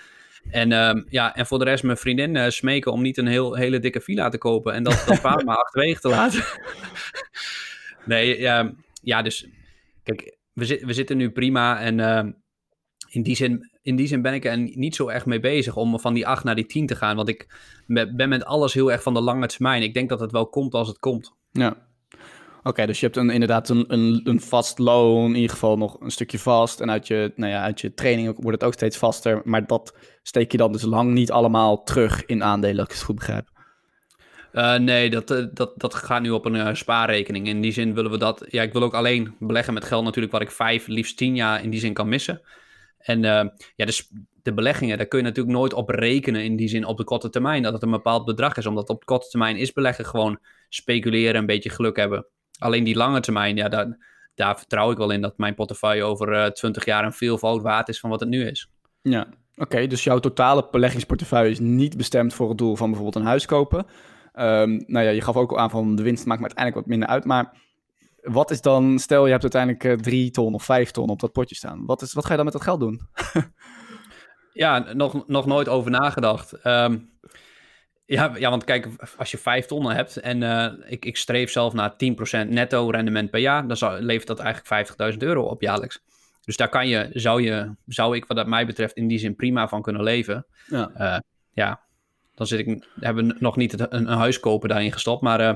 En, 0.50 0.72
um, 0.72 1.06
ja, 1.10 1.36
en 1.36 1.46
voor 1.46 1.60
de 1.60 1.66
rest 1.66 1.84
mijn 1.84 1.98
vriendin 1.98 2.52
smeken 2.52 2.92
om 2.92 3.02
niet 3.02 3.18
een 3.18 3.28
heel, 3.28 3.56
hele 3.56 3.80
dikke 3.80 4.02
villa 4.02 4.30
te 4.30 4.38
kopen. 4.38 4.74
En 4.74 4.84
dat, 4.84 5.04
dat 5.08 5.22
paard 5.28 5.46
maar 5.46 5.58
achterwege 5.58 6.00
te 6.00 6.10
laten. 6.10 6.44
nee, 8.06 8.40
ja, 8.40 8.74
ja, 9.02 9.22
dus 9.22 9.48
kijk, 10.04 10.38
we, 10.54 10.66
zit, 10.66 10.84
we 10.84 10.94
zitten 10.94 11.18
nu 11.18 11.32
prima 11.32 11.80
en 11.80 12.00
ehm, 12.00 12.32
in, 13.10 13.24
die 13.24 13.36
zin, 13.36 13.71
in 13.82 13.96
die 13.96 14.08
zin 14.08 14.22
ben 14.22 14.34
ik 14.34 14.46
er 14.46 14.58
niet 14.58 14.96
zo 14.96 15.08
erg 15.08 15.26
mee 15.26 15.40
bezig 15.40 15.76
om 15.76 16.00
van 16.00 16.14
die 16.14 16.28
8 16.28 16.44
naar 16.44 16.56
die 16.56 16.66
10 16.66 16.88
te 16.88 16.96
gaan. 16.96 17.16
Want 17.16 17.30
ik 17.30 17.48
ben 18.16 18.30
met 18.30 18.46
alles 18.46 18.74
heel 18.74 18.92
erg 18.92 19.04
van 19.04 19.14
de 19.14 19.22
lange 19.22 19.48
termijn. 19.48 19.84
Ik 19.84 19.94
denk 19.94 20.10
dat 20.10 20.20
het 20.20 20.32
wel 20.32 20.48
komt 20.48 20.74
als 20.74 20.88
het 20.88 21.00
komt. 21.00 21.36
Ja. 21.52 21.90
Oké, 22.64 22.86
dus 22.86 23.00
je 23.00 23.06
hebt 23.06 23.18
een, 23.18 23.30
inderdaad 23.30 23.70
een, 23.70 23.86
een, 23.88 24.22
een, 24.24 24.42
vast 24.42 24.80
loon, 24.80 25.30
in 25.30 25.36
ieder 25.36 25.50
geval 25.50 25.78
nog 25.78 26.00
een 26.00 26.12
stukje 26.12 26.40
vast. 26.40 26.82
En 26.82 26.92
uit 26.92 27.08
je, 27.08 27.34
nou 27.36 27.52
ja, 27.52 27.62
uit 27.62 27.82
je 27.82 27.94
training 27.94 28.34
wordt 28.36 28.52
het 28.52 28.64
ook 28.64 28.74
steeds 28.74 28.98
vaster. 28.98 29.42
Maar 29.44 29.68
dat 29.68 29.98
steek 30.24 30.52
je 30.52 30.58
dan 30.58 30.72
dus 30.72 30.82
lang 30.82 31.12
niet 31.12 31.32
allemaal 31.32 31.84
terug 31.84 32.26
in 32.26 32.44
aandelen, 32.44 32.80
als 32.80 32.88
ik 32.88 32.94
het 32.94 33.04
goed 33.04 33.16
begrijp. 33.16 33.50
Uh, 34.54 34.78
nee, 34.78 35.10
dat, 35.10 35.32
uh, 35.32 35.46
dat, 35.54 35.74
dat 35.76 35.94
gaat 35.94 36.22
nu 36.22 36.30
op 36.30 36.46
een 36.46 36.56
uh, 36.56 36.74
spaarrekening. 36.74 37.48
In 37.48 37.62
die 37.62 37.72
zin 37.72 37.94
willen 37.94 38.12
we 38.12 38.18
dat. 38.18 38.46
Ja, 38.48 38.62
ik 38.62 38.74
wil 38.74 38.84
ook 38.84 38.94
alleen 38.94 39.36
beleggen 39.40 39.74
met 39.74 39.86
geld 39.86 40.04
natuurlijk 40.04 40.34
wat 40.34 40.42
ik 40.42 40.52
vijf, 40.52 40.88
liefst 40.88 41.18
tien 41.18 41.36
jaar 41.36 41.64
in 41.64 41.70
die 41.70 41.80
zin 41.80 41.94
kan 41.94 42.10
missen. 42.10 42.42
En 43.02 43.22
ja, 43.76 43.86
dus 43.86 44.10
de 44.42 44.54
beleggingen, 44.54 44.98
daar 44.98 45.08
kun 45.08 45.20
je 45.20 45.26
natuurlijk 45.26 45.56
nooit 45.56 45.74
op 45.74 45.90
rekenen 45.90 46.44
in 46.44 46.56
die 46.56 46.68
zin 46.68 46.86
op 46.86 46.98
de 46.98 47.04
korte 47.04 47.30
termijn. 47.30 47.64
Dat 47.64 47.74
het 47.74 47.84
een 47.84 47.92
bepaald 47.92 48.26
bedrag 48.26 48.58
is. 48.58 48.66
Omdat 48.66 48.90
op 48.90 49.00
de 49.00 49.06
korte 49.06 49.30
termijn 49.30 49.58
is 49.58 49.74
beleggen 49.74 50.06
gewoon 50.06 50.40
speculeren, 50.70 51.36
een 51.36 51.46
beetje 51.46 51.70
geluk 51.70 51.96
hebben. 51.96 52.26
Alleen 52.60 52.84
die 52.84 52.96
lange 52.96 53.20
termijn, 53.20 53.56
ja, 53.56 53.70
daar, 53.70 53.98
daar 54.36 54.58
vertrouw 54.58 54.92
ik 54.92 54.98
wel 54.98 55.12
in 55.12 55.22
dat 55.22 55.38
mijn 55.38 55.56
portefeuille 55.56 56.04
over 56.04 56.54
twintig 56.54 56.86
jaar 56.86 57.06
een 57.06 57.14
veelvoud 57.14 57.62
waard 57.62 57.90
is 57.90 58.00
van 58.00 58.10
wat 58.10 58.20
het 58.20 58.30
nu 58.30 58.46
is. 58.46 58.70
Ja, 59.02 59.28
oké. 59.56 59.88
dus 59.88 60.04
jouw 60.04 60.20
totale 60.20 60.68
beleggingsportefeuille 60.72 61.50
is 61.52 61.60
niet 61.60 61.98
bestemd 61.98 62.34
voor 62.34 62.50
het 62.50 62.58
doel 62.58 62.76
van 62.76 62.90
bijvoorbeeld 62.90 63.24
een 63.24 63.30
huis 63.30 63.46
kopen. 63.46 63.86
Um, 64.34 64.84
nou 64.88 65.06
ja, 65.06 65.10
je 65.10 65.22
gaf 65.22 65.36
ook 65.36 65.52
al 65.52 65.60
aan 65.60 65.70
van 65.70 65.96
de 65.96 66.04
winst 66.04 66.26
maakt 66.26 66.40
me 66.40 66.46
uiteindelijk 66.46 66.86
wat 66.86 66.98
minder 66.98 67.10
uit. 67.10 67.26
Maar 67.26 67.54
wat 68.22 68.52
is 68.52 68.62
dan, 68.62 69.00
stel 69.00 69.26
je 69.26 69.32
hebt 69.32 69.42
uiteindelijk 69.44 69.84
uh, 69.84 69.94
drie 69.94 70.32
ton 70.32 70.54
of 70.54 70.64
vijf 70.64 70.92
ton 70.92 71.10
op 71.10 71.20
dat 71.20 71.32
potje 71.32 71.56
staan. 71.56 71.86
Wat, 71.86 72.02
is, 72.02 72.14
wat 72.14 72.24
ga 72.24 72.30
je 72.30 72.36
dan 72.36 72.46
met 72.46 72.54
dat 72.54 72.64
geld 72.64 72.80
doen? 72.80 73.02
ja, 74.54 74.94
nog, 74.94 75.28
nog 75.28 75.46
nooit 75.46 75.70
over 75.70 75.92
nagedacht. 75.92 76.66
Um, 76.66 77.10
ja, 78.06 78.32
ja, 78.38 78.50
want 78.50 78.64
kijk, 78.64 78.88
als 79.18 79.32
je 79.32 79.38
vijf 79.38 79.66
tonnen 79.66 79.96
hebt 79.96 80.18
en 80.18 80.42
uh, 80.42 80.68
ik, 80.86 81.06
ik 81.06 81.18
streef 81.18 81.52
zelf 81.52 81.74
naar 81.74 81.92
10% 81.92 81.96
netto 82.48 82.90
rendement 82.90 83.30
per 83.30 83.40
jaar, 83.40 83.68
dan 83.68 83.78
zou, 83.78 84.02
levert 84.02 84.28
dat 84.28 84.40
eigenlijk 84.40 85.14
50.000 85.14 85.18
euro 85.18 85.44
op 85.44 85.62
jaarlijks. 85.62 86.00
Dus 86.46 86.58
daar 86.58 86.70
kan 86.70 86.88
je, 86.88 87.10
zou, 87.14 87.42
je, 87.42 87.76
zou 87.86 88.16
ik 88.16 88.26
wat 88.26 88.38
dat 88.38 88.48
mij 88.48 88.66
betreft 88.66 88.96
in 88.96 89.08
die 89.08 89.20
zin 89.20 89.36
prima 89.36 89.68
van 89.68 89.82
kunnen 89.82 90.04
leven. 90.04 90.46
Ja, 90.68 90.92
uh, 90.98 91.18
ja 91.52 91.82
dan 92.42 92.50
zit 92.50 92.68
ik, 92.68 92.88
hebben 93.00 93.28
we 93.28 93.36
nog 93.40 93.56
niet 93.56 93.80
een, 93.80 93.96
een 93.96 94.18
huis 94.18 94.40
kopen 94.40 94.70
daarin 94.70 94.92
gestopt. 94.92 95.22
Maar 95.22 95.42
uh, 95.42 95.56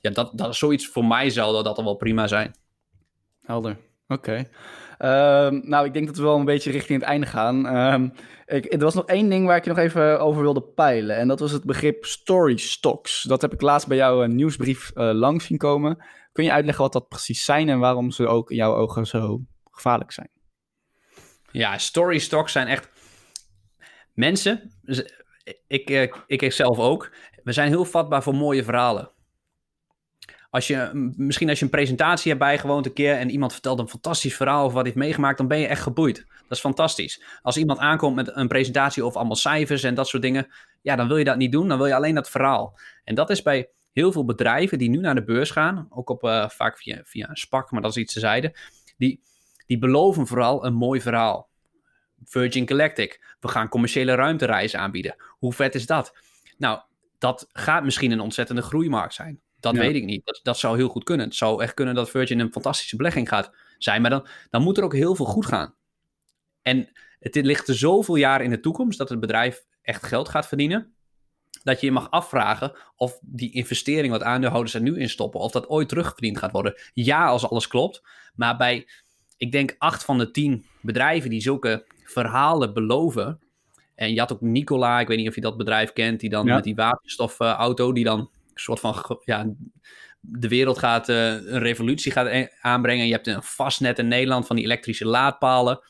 ja, 0.00 0.10
dat, 0.10 0.30
dat 0.34 0.48
is 0.48 0.58
zoiets 0.58 0.86
voor 0.86 1.04
mij 1.04 1.30
zou 1.30 1.52
dat, 1.52 1.64
dat 1.64 1.84
wel 1.84 1.94
prima 1.94 2.26
zijn. 2.26 2.54
Helder, 3.42 3.76
oké. 4.08 4.48
Ehm, 4.98 5.60
nou, 5.62 5.86
ik 5.86 5.92
denk 5.92 6.06
dat 6.06 6.16
we 6.16 6.22
wel 6.22 6.38
een 6.38 6.44
beetje 6.44 6.70
richting 6.70 7.00
het 7.00 7.08
einde 7.08 7.26
gaan. 7.26 7.76
Um, 7.76 8.12
ik, 8.46 8.72
er 8.72 8.78
was 8.78 8.94
nog 8.94 9.06
één 9.06 9.28
ding 9.28 9.46
waar 9.46 9.56
ik 9.56 9.64
je 9.64 9.70
nog 9.70 9.78
even 9.78 10.20
over 10.20 10.42
wilde 10.42 10.62
peilen. 10.62 11.16
En 11.16 11.28
dat 11.28 11.40
was 11.40 11.52
het 11.52 11.64
begrip 11.64 12.04
story 12.04 12.56
stocks. 12.56 13.22
Dat 13.22 13.42
heb 13.42 13.52
ik 13.52 13.60
laatst 13.60 13.88
bij 13.88 13.96
jouw 13.96 14.24
nieuwsbrief 14.24 14.90
uh, 14.94 15.10
langs 15.12 15.44
zien 15.44 15.58
komen. 15.58 16.04
Kun 16.32 16.44
je 16.44 16.52
uitleggen 16.52 16.82
wat 16.82 16.92
dat 16.92 17.08
precies 17.08 17.44
zijn 17.44 17.68
en 17.68 17.78
waarom 17.78 18.10
ze 18.10 18.26
ook 18.26 18.50
in 18.50 18.56
jouw 18.56 18.74
ogen 18.74 19.06
zo 19.06 19.40
gevaarlijk 19.70 20.12
zijn? 20.12 20.30
Ja, 21.50 21.78
story 21.78 22.18
stocks 22.18 22.52
zijn 22.52 22.66
echt 22.66 22.88
mensen 24.12 24.72
ik, 25.66 25.90
eh, 25.90 26.02
ik, 26.02 26.42
ik 26.42 26.52
zelf 26.52 26.78
ook. 26.78 27.12
We 27.42 27.52
zijn 27.52 27.68
heel 27.68 27.84
vatbaar 27.84 28.22
voor 28.22 28.34
mooie 28.34 28.64
verhalen. 28.64 29.10
Als 30.50 30.66
je, 30.66 30.90
misschien 31.16 31.48
als 31.48 31.58
je 31.58 31.64
een 31.64 31.70
presentatie 31.70 32.30
hebt 32.30 32.42
bijgewoond 32.42 32.86
een 32.86 32.92
keer 32.92 33.14
en 33.14 33.30
iemand 33.30 33.52
vertelt 33.52 33.78
een 33.78 33.88
fantastisch 33.88 34.36
verhaal 34.36 34.64
of 34.64 34.72
wat 34.72 34.82
hij 34.82 34.84
heeft 34.84 35.04
meegemaakt, 35.04 35.38
dan 35.38 35.48
ben 35.48 35.58
je 35.58 35.66
echt 35.66 35.82
geboeid. 35.82 36.16
Dat 36.16 36.50
is 36.56 36.60
fantastisch. 36.60 37.22
Als 37.42 37.56
iemand 37.56 37.78
aankomt 37.78 38.14
met 38.14 38.36
een 38.36 38.48
presentatie 38.48 39.04
of 39.04 39.16
allemaal 39.16 39.36
cijfers 39.36 39.82
en 39.82 39.94
dat 39.94 40.08
soort 40.08 40.22
dingen, 40.22 40.46
ja, 40.82 40.96
dan 40.96 41.08
wil 41.08 41.16
je 41.16 41.24
dat 41.24 41.36
niet 41.36 41.52
doen. 41.52 41.68
Dan 41.68 41.78
wil 41.78 41.86
je 41.86 41.94
alleen 41.94 42.14
dat 42.14 42.30
verhaal. 42.30 42.78
En 43.04 43.14
dat 43.14 43.30
is 43.30 43.42
bij 43.42 43.68
heel 43.92 44.12
veel 44.12 44.24
bedrijven 44.24 44.78
die 44.78 44.90
nu 44.90 44.98
naar 44.98 45.14
de 45.14 45.24
beurs 45.24 45.50
gaan, 45.50 45.86
ook 45.90 46.10
op, 46.10 46.24
uh, 46.24 46.48
vaak 46.48 46.78
via, 46.78 47.00
via 47.04 47.28
een 47.28 47.36
SPAC, 47.36 47.70
maar 47.70 47.82
dat 47.82 47.90
is 47.90 48.02
iets 48.02 48.12
te 48.12 48.20
zijde, 48.20 48.56
die, 48.96 49.20
die 49.66 49.78
beloven 49.78 50.26
vooral 50.26 50.64
een 50.64 50.74
mooi 50.74 51.00
verhaal. 51.00 51.48
Virgin 52.26 52.68
Galactic. 52.68 53.36
We 53.40 53.48
gaan 53.48 53.68
commerciële 53.68 54.14
ruimtereizen 54.14 54.78
aanbieden. 54.80 55.16
Hoe 55.38 55.52
vet 55.52 55.74
is 55.74 55.86
dat? 55.86 56.18
Nou, 56.58 56.80
dat 57.18 57.48
gaat 57.52 57.84
misschien 57.84 58.10
een 58.10 58.20
ontzettende 58.20 58.62
groeimarkt 58.62 59.14
zijn. 59.14 59.40
Dat 59.60 59.76
weet 59.76 59.94
ik 59.94 60.04
niet. 60.04 60.24
Dat, 60.24 60.40
dat 60.42 60.58
zou 60.58 60.76
heel 60.76 60.88
goed 60.88 61.04
kunnen. 61.04 61.26
Het 61.26 61.34
zou 61.34 61.62
echt 61.62 61.74
kunnen 61.74 61.94
dat 61.94 62.10
Virgin 62.10 62.40
een 62.40 62.52
fantastische 62.52 62.96
belegging 62.96 63.28
gaat 63.28 63.50
zijn. 63.78 64.00
Maar 64.00 64.10
dan, 64.10 64.26
dan 64.50 64.62
moet 64.62 64.78
er 64.78 64.84
ook 64.84 64.94
heel 64.94 65.14
veel 65.14 65.24
goed 65.24 65.46
gaan. 65.46 65.74
En 66.62 66.88
het 67.18 67.34
ligt 67.34 67.68
er 67.68 67.76
zoveel 67.76 68.16
jaar 68.16 68.42
in 68.42 68.50
de 68.50 68.60
toekomst 68.60 68.98
dat 68.98 69.08
het 69.08 69.20
bedrijf 69.20 69.64
echt 69.82 70.06
geld 70.06 70.28
gaat 70.28 70.48
verdienen. 70.48 70.94
Dat 71.62 71.80
je 71.80 71.86
je 71.86 71.92
mag 71.92 72.10
afvragen 72.10 72.76
of 72.96 73.18
die 73.22 73.52
investering 73.52 74.12
wat 74.12 74.22
aandeelhouders 74.22 74.74
er 74.74 74.80
nu 74.80 74.98
in 74.98 75.08
stoppen, 75.08 75.40
of 75.40 75.52
dat 75.52 75.68
ooit 75.68 75.88
terugverdiend 75.88 76.38
gaat 76.38 76.52
worden. 76.52 76.80
Ja, 76.92 77.26
als 77.26 77.48
alles 77.48 77.66
klopt. 77.66 78.02
Maar 78.34 78.56
bij, 78.56 78.88
ik 79.36 79.52
denk, 79.52 79.74
acht 79.78 80.04
van 80.04 80.18
de 80.18 80.30
tien 80.30 80.66
bedrijven 80.80 81.30
die 81.30 81.40
zulke 81.40 81.86
verhalen 82.10 82.74
beloven. 82.74 83.40
En 83.94 84.12
je 84.12 84.20
had 84.20 84.32
ook 84.32 84.40
Nicola, 84.40 85.00
ik 85.00 85.08
weet 85.08 85.18
niet 85.18 85.28
of 85.28 85.34
je 85.34 85.40
dat 85.40 85.56
bedrijf 85.56 85.92
kent, 85.92 86.20
die 86.20 86.30
dan 86.30 86.46
met 86.46 86.64
die 86.64 86.74
waterstofauto, 86.74 87.92
die 87.92 88.04
dan 88.04 88.18
een 88.18 88.28
soort 88.54 88.80
van 88.80 89.20
ja, 89.24 89.52
de 90.20 90.48
wereld 90.48 90.78
gaat, 90.78 91.08
uh, 91.08 91.30
een 91.30 91.58
revolutie 91.58 92.12
gaat 92.12 92.48
aanbrengen. 92.60 93.06
Je 93.06 93.12
hebt 93.12 93.26
een 93.26 93.42
vastnet 93.42 93.98
in 93.98 94.08
Nederland 94.08 94.46
van 94.46 94.56
die 94.56 94.64
elektrische 94.64 95.06
laadpalen. 95.06 95.80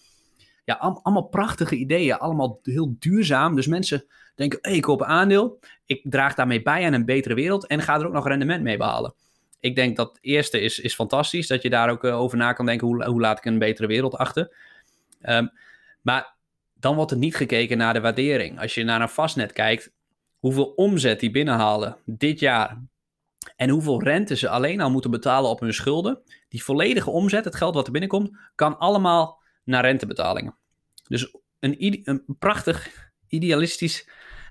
Ja, 0.64 0.74
allemaal 0.74 1.28
prachtige 1.28 1.76
ideeën, 1.76 2.16
allemaal 2.16 2.60
heel 2.62 2.96
duurzaam. 2.98 3.54
Dus 3.54 3.66
mensen 3.66 4.04
denken, 4.34 4.58
hey, 4.62 4.74
ik 4.74 4.82
koop 4.82 5.00
een 5.00 5.06
aandeel, 5.06 5.58
ik 5.86 6.00
draag 6.04 6.34
daarmee 6.34 6.62
bij 6.62 6.86
aan 6.86 6.92
een 6.92 7.04
betere 7.04 7.34
wereld 7.34 7.66
en 7.66 7.82
ga 7.82 7.98
er 7.98 8.06
ook 8.06 8.12
nog 8.12 8.28
rendement 8.28 8.62
mee 8.62 8.76
behalen. 8.76 9.14
Ik 9.60 9.74
denk 9.74 9.96
dat 9.96 10.08
het 10.08 10.18
eerste 10.20 10.60
is, 10.60 10.78
is 10.78 10.94
fantastisch, 10.94 11.46
dat 11.46 11.62
je 11.62 11.70
daar 11.70 11.90
ook 11.90 12.04
uh, 12.04 12.20
over 12.20 12.38
na 12.38 12.52
kan 12.52 12.66
denken, 12.66 12.86
hoe, 12.86 13.04
hoe 13.04 13.20
laat 13.20 13.38
ik 13.38 13.44
een 13.44 13.58
betere 13.58 13.86
wereld 13.86 14.16
achter. 14.16 14.56
Um, 15.22 15.50
maar 16.06 16.36
dan 16.74 16.96
wordt 16.96 17.10
er 17.10 17.16
niet 17.16 17.36
gekeken 17.36 17.78
naar 17.78 17.92
de 17.92 18.00
waardering. 18.00 18.60
Als 18.60 18.74
je 18.74 18.84
naar 18.84 19.00
een 19.00 19.08
vastnet 19.08 19.52
kijkt, 19.52 19.92
hoeveel 20.38 20.66
omzet 20.66 21.20
die 21.20 21.30
binnenhalen 21.30 21.96
dit 22.04 22.40
jaar 22.40 22.82
en 23.56 23.68
hoeveel 23.68 24.02
rente 24.02 24.36
ze 24.36 24.48
alleen 24.48 24.80
al 24.80 24.90
moeten 24.90 25.10
betalen 25.10 25.50
op 25.50 25.60
hun 25.60 25.74
schulden, 25.74 26.22
die 26.48 26.64
volledige 26.64 27.10
omzet, 27.10 27.44
het 27.44 27.56
geld 27.56 27.74
wat 27.74 27.86
er 27.86 27.92
binnenkomt, 27.92 28.38
kan 28.54 28.78
allemaal 28.78 29.42
naar 29.64 29.84
rentebetalingen. 29.84 30.56
Dus 31.08 31.34
een, 31.58 32.00
een 32.04 32.24
prachtig 32.38 33.10
idealistisch 33.28 34.08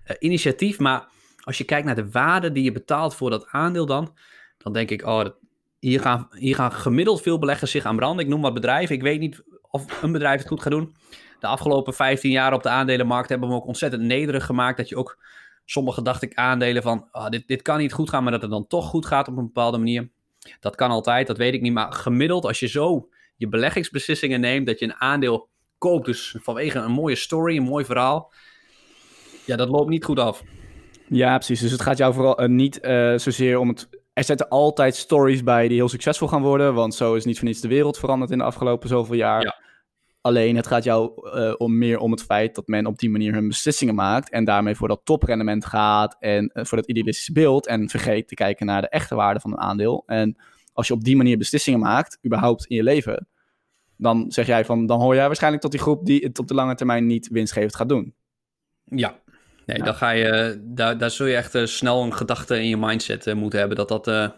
uh, 0.08 0.16
initiatief, 0.20 0.80
maar 0.80 1.10
als 1.44 1.58
je 1.58 1.64
kijkt 1.64 1.86
naar 1.86 1.96
de 1.96 2.12
waarde 2.12 2.52
die 2.52 2.64
je 2.64 2.72
betaalt 2.72 3.16
voor 3.16 3.30
dat 3.30 3.48
aandeel 3.48 3.86
dan, 3.86 4.18
dan 4.58 4.74
denk 4.74 4.90
ik, 4.90 5.06
oh, 5.06 5.26
hier, 5.80 6.00
gaan, 6.00 6.28
hier 6.32 6.56
gaan 6.56 6.72
gemiddeld 6.72 7.22
veel 7.22 7.40
beleggers 7.40 7.72
zich 7.72 7.86
aan 7.86 7.96
branden. 7.96 8.26
Ik 8.26 8.32
noem 8.32 8.42
wat 8.42 8.54
bedrijven, 8.54 8.96
ik 8.96 9.02
weet 9.02 9.20
niet 9.20 9.44
of 9.62 10.02
een 10.02 10.12
bedrijf 10.12 10.40
het 10.40 10.48
goed 10.48 10.62
gaat 10.62 10.72
doen 10.72 10.96
de 11.46 11.52
afgelopen 11.52 11.94
15 11.94 12.32
jaar 12.32 12.54
op 12.54 12.64
de 12.64 12.70
aandelenmarkt 12.70 13.30
hebben 13.30 13.50
we 13.50 13.56
ook 13.56 13.68
ontzettend 13.68 14.02
nederig 14.02 14.46
gemaakt. 14.46 14.78
Dat 14.78 14.90
je 14.90 14.98
ook 14.98 15.18
sommige, 15.66 16.02
dacht 16.02 16.22
ik, 16.22 16.34
aandelen 16.34 16.84
van 16.84 17.08
oh, 17.12 17.30
dit, 17.30 17.48
dit 17.48 17.62
kan 17.62 17.78
niet 17.78 17.94
goed 17.94 18.10
gaan, 18.10 18.24
maar 18.24 18.32
dat 18.32 18.42
het 18.42 18.52
dan 18.52 18.68
toch 18.68 18.86
goed 18.86 19.06
gaat 19.06 19.28
op 19.28 19.38
een 19.38 19.46
bepaalde 19.46 19.78
manier. 19.78 20.10
Dat 20.60 20.76
kan 20.76 20.90
altijd, 20.90 21.28
dat 21.28 21.38
weet 21.38 21.54
ik 21.54 21.62
niet. 21.62 21.74
Maar 21.74 21.94
gemiddeld, 21.94 22.46
als 22.46 22.60
je 22.60 22.68
zo 22.68 23.10
je 23.36 23.48
beleggingsbeslissingen 23.48 24.40
neemt, 24.40 24.68
dat 24.68 24.80
je 24.80 24.86
een 24.86 24.96
aandeel 24.96 25.50
koopt, 25.78 26.06
dus 26.06 26.36
vanwege 26.42 26.80
een 26.80 26.92
mooie 26.92 27.16
story, 27.16 27.58
een 27.58 27.64
mooi 27.64 27.86
verhaal, 27.86 28.34
ja, 29.46 29.56
dat 29.56 29.70
loopt 29.70 29.90
niet 29.90 30.06
goed 30.06 30.20
af. 30.20 30.44
Ja, 31.08 31.36
precies. 31.36 31.60
Dus 31.60 31.72
het 31.72 31.82
gaat 31.82 31.98
jou 31.98 32.14
vooral 32.14 32.42
uh, 32.42 32.48
niet 32.48 32.80
uh, 32.82 33.18
zozeer 33.18 33.60
om 33.60 33.68
het. 33.68 33.90
Er 34.14 34.24
zitten 34.24 34.50
altijd 34.50 34.96
stories 34.96 35.44
bij 35.44 35.68
die 35.68 35.78
heel 35.78 35.90
succesvol 35.90 36.28
gaan 36.28 36.42
worden, 36.42 36.74
want 36.74 36.96
zo 36.96 37.14
is 37.14 37.26
niet 37.26 37.38
voor 37.38 37.48
niets 37.48 37.62
de 37.62 37.68
wereld 37.68 37.98
veranderd 37.98 38.32
in 38.32 38.38
de 38.38 38.44
afgelopen 38.44 38.90
zoveel 38.90 39.16
jaar. 39.16 39.42
Ja. 39.42 39.65
Alleen 40.26 40.56
het 40.56 40.68
gaat 40.68 40.84
jou 40.84 41.30
uh, 41.38 41.54
om 41.58 41.78
meer 41.78 41.98
om 41.98 42.12
het 42.12 42.24
feit 42.24 42.56
dat 42.56 42.68
men 42.68 42.86
op 42.86 43.00
die 43.00 43.10
manier 43.10 43.34
hun 43.34 43.48
beslissingen 43.48 43.96
maakt 43.96 44.30
en 44.30 44.44
daarmee 44.44 44.76
voor 44.76 44.88
dat 44.88 45.02
toprendement 45.04 45.66
gaat 45.66 46.16
en 46.20 46.52
uh, 46.54 46.64
voor 46.66 46.78
dat 46.78 46.88
idealistische 46.88 47.32
beeld 47.32 47.68
en 47.68 47.90
vergeet 47.90 48.28
te 48.28 48.36
kijken 48.36 48.66
naar 48.66 48.82
de 48.82 48.90
echte 48.90 49.16
waarde 49.16 49.40
van 49.40 49.52
een 49.52 49.60
aandeel. 49.60 50.04
En 50.06 50.36
als 50.74 50.88
je 50.88 50.94
op 50.94 51.04
die 51.04 51.16
manier 51.16 51.38
beslissingen 51.38 51.80
maakt, 51.80 52.20
überhaupt 52.26 52.66
in 52.66 52.76
je 52.76 52.84
leven, 52.84 53.28
dan 53.98 54.26
zeg 54.32 54.48
jij 54.48 54.66
van, 54.66 54.86
dan 54.86 55.00
hoor 55.00 55.16
jij 55.16 55.26
waarschijnlijk 55.26 55.64
tot 55.64 55.72
die 55.72 55.82
groep 55.82 56.06
die 56.06 56.24
het 56.24 56.40
op 56.40 56.48
de 56.48 56.54
lange 56.54 56.76
termijn 56.76 57.06
niet 57.06 57.28
winstgevend 57.28 57.76
gaat 57.76 57.90
doen. 57.90 58.14
Ja, 58.84 59.20
nee, 59.66 59.84
dan 59.84 59.96
ga 59.96 60.10
je, 60.10 60.62
daar, 60.64 60.98
daar 60.98 61.12
zul 61.12 61.26
je 61.26 61.36
echt 61.36 61.56
uh, 61.56 61.66
snel 61.66 62.04
een 62.04 62.14
gedachte 62.14 62.60
in 62.60 62.68
je 62.68 62.78
mindset 62.78 63.34
moeten 63.34 63.60
hebben 63.60 63.78
dat 63.78 63.88
dat 63.88 64.08
een 64.08 64.34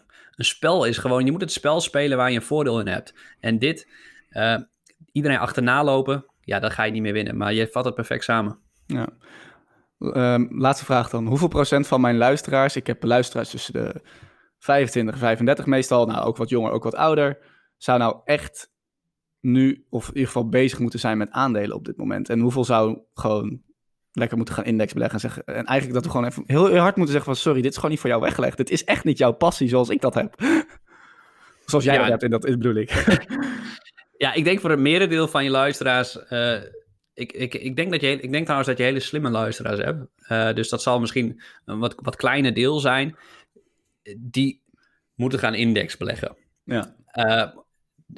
spel 0.45 0.85
is. 0.85 0.97
Gewoon, 0.97 1.25
je 1.25 1.31
moet 1.31 1.41
het 1.41 1.51
spel 1.51 1.81
spelen 1.81 2.17
waar 2.17 2.29
je 2.29 2.35
een 2.35 2.41
voordeel 2.41 2.79
in 2.79 2.87
hebt. 2.87 3.13
En 3.39 3.59
dit 3.59 3.87
iedereen 5.17 5.37
achterna 5.37 5.83
lopen, 5.83 6.25
ja, 6.41 6.59
dan 6.59 6.71
ga 6.71 6.83
je 6.83 6.91
niet 6.91 7.01
meer 7.01 7.13
winnen. 7.13 7.37
Maar 7.37 7.53
je 7.53 7.67
vat 7.67 7.85
het 7.85 7.95
perfect 7.95 8.23
samen. 8.23 8.59
Ja. 8.85 9.07
Ehm, 9.99 10.45
laatste 10.49 10.85
vraag 10.85 11.09
dan. 11.09 11.27
Hoeveel 11.27 11.47
procent 11.47 11.87
van 11.87 12.01
mijn 12.01 12.17
luisteraars, 12.17 12.75
ik 12.75 12.87
heb 12.87 13.03
luisteraars 13.03 13.49
tussen 13.49 13.73
de 13.73 14.01
25 14.59 15.13
en 15.13 15.19
35 15.19 15.65
meestal, 15.65 16.05
nou 16.05 16.25
ook 16.25 16.37
wat 16.37 16.49
jonger, 16.49 16.71
ook 16.71 16.83
wat 16.83 16.95
ouder, 16.95 17.37
zou 17.77 17.99
nou 17.99 18.15
echt 18.25 18.71
nu, 19.39 19.85
of 19.89 20.03
in 20.03 20.13
ieder 20.13 20.27
geval 20.27 20.49
bezig 20.49 20.79
moeten 20.79 20.99
zijn 20.99 21.17
met 21.17 21.31
aandelen 21.31 21.75
op 21.75 21.85
dit 21.85 21.97
moment? 21.97 22.29
En 22.29 22.39
hoeveel 22.39 22.65
zou 22.65 22.99
gewoon 23.13 23.61
lekker 24.11 24.37
moeten 24.37 24.55
gaan 24.55 24.65
indexbeleggen 24.65 25.15
en 25.15 25.21
zeggen. 25.21 25.45
En 25.45 25.65
eigenlijk 25.65 25.93
dat 25.93 26.03
we 26.03 26.09
gewoon 26.09 26.25
even 26.25 26.43
heel, 26.45 26.77
hard 26.77 26.95
moeten 26.95 27.13
zeggen 27.13 27.33
van 27.33 27.41
sorry, 27.41 27.61
dit 27.61 27.71
is 27.71 27.75
gewoon 27.75 27.91
niet 27.91 27.99
voor 27.99 28.09
jou 28.09 28.21
weggelegd. 28.21 28.57
Dit 28.57 28.69
is 28.69 28.83
echt 28.83 29.03
niet 29.03 29.17
jouw 29.17 29.31
passie 29.31 29.67
zoals 29.67 29.89
ik 29.89 30.01
dat 30.01 30.13
heb. 30.13 30.35
zoals 31.65 31.83
jij 31.83 31.97
dat 31.97 32.07
hebt, 32.07 32.23
en 32.23 32.29
dat 32.29 32.41
bedoel 32.41 32.75
ik. 32.75 32.91
ja, 34.17 34.33
ik 34.33 34.43
denk 34.43 34.59
voor 34.59 34.69
het 34.69 34.79
merendeel 34.79 35.27
van 35.27 35.43
je 35.43 35.49
luisteraars. 35.49 36.17
Uh, 36.29 36.61
ik, 37.13 37.31
ik, 37.31 37.53
ik, 37.53 37.75
denk 37.75 37.91
dat 37.91 38.01
je, 38.01 38.07
ik 38.07 38.31
denk 38.31 38.43
trouwens 38.43 38.69
dat 38.69 38.77
je 38.77 38.83
hele 38.83 38.99
slimme 38.99 39.29
luisteraars 39.29 39.79
hebt. 39.79 40.05
Uh, 40.29 40.53
dus 40.53 40.69
dat 40.69 40.81
zal 40.81 40.99
misschien 40.99 41.41
een 41.65 41.79
wat, 41.79 41.95
wat 42.01 42.15
kleiner 42.15 42.53
deel 42.53 42.79
zijn. 42.79 43.15
Die 44.17 44.61
moeten 45.15 45.39
gaan 45.39 45.55
indexbeleggen. 45.55 46.37
Ja. 46.63 46.95
Uh, 47.13 47.47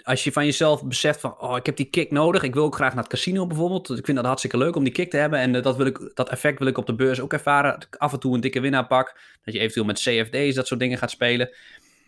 als 0.03 0.23
je 0.23 0.31
van 0.31 0.45
jezelf 0.45 0.85
beseft 0.85 1.19
van, 1.19 1.41
oh, 1.41 1.57
ik 1.57 1.65
heb 1.65 1.75
die 1.75 1.89
kick 1.89 2.11
nodig. 2.11 2.43
Ik 2.43 2.53
wil 2.53 2.63
ook 2.63 2.75
graag 2.75 2.93
naar 2.93 3.03
het 3.03 3.11
casino 3.11 3.47
bijvoorbeeld. 3.47 3.89
Ik 3.89 4.05
vind 4.05 4.17
dat 4.17 4.25
hartstikke 4.25 4.57
leuk 4.57 4.75
om 4.75 4.83
die 4.83 4.93
kick 4.93 5.09
te 5.09 5.17
hebben. 5.17 5.39
En 5.39 5.51
dat, 5.51 5.75
wil 5.75 5.85
ik, 5.85 6.11
dat 6.13 6.29
effect 6.29 6.59
wil 6.59 6.67
ik 6.67 6.77
op 6.77 6.85
de 6.85 6.95
beurs 6.95 7.19
ook 7.19 7.33
ervaren. 7.33 7.71
Dat 7.71 7.83
ik 7.83 7.95
af 7.95 8.13
en 8.13 8.19
toe 8.19 8.33
een 8.33 8.41
dikke 8.41 8.59
winnaar 8.59 8.87
pak. 8.87 9.19
Dat 9.43 9.53
je 9.53 9.59
eventueel 9.59 9.85
met 9.85 9.99
CFD's 9.99 10.55
dat 10.55 10.67
soort 10.67 10.79
dingen 10.79 10.97
gaat 10.97 11.11
spelen. 11.11 11.49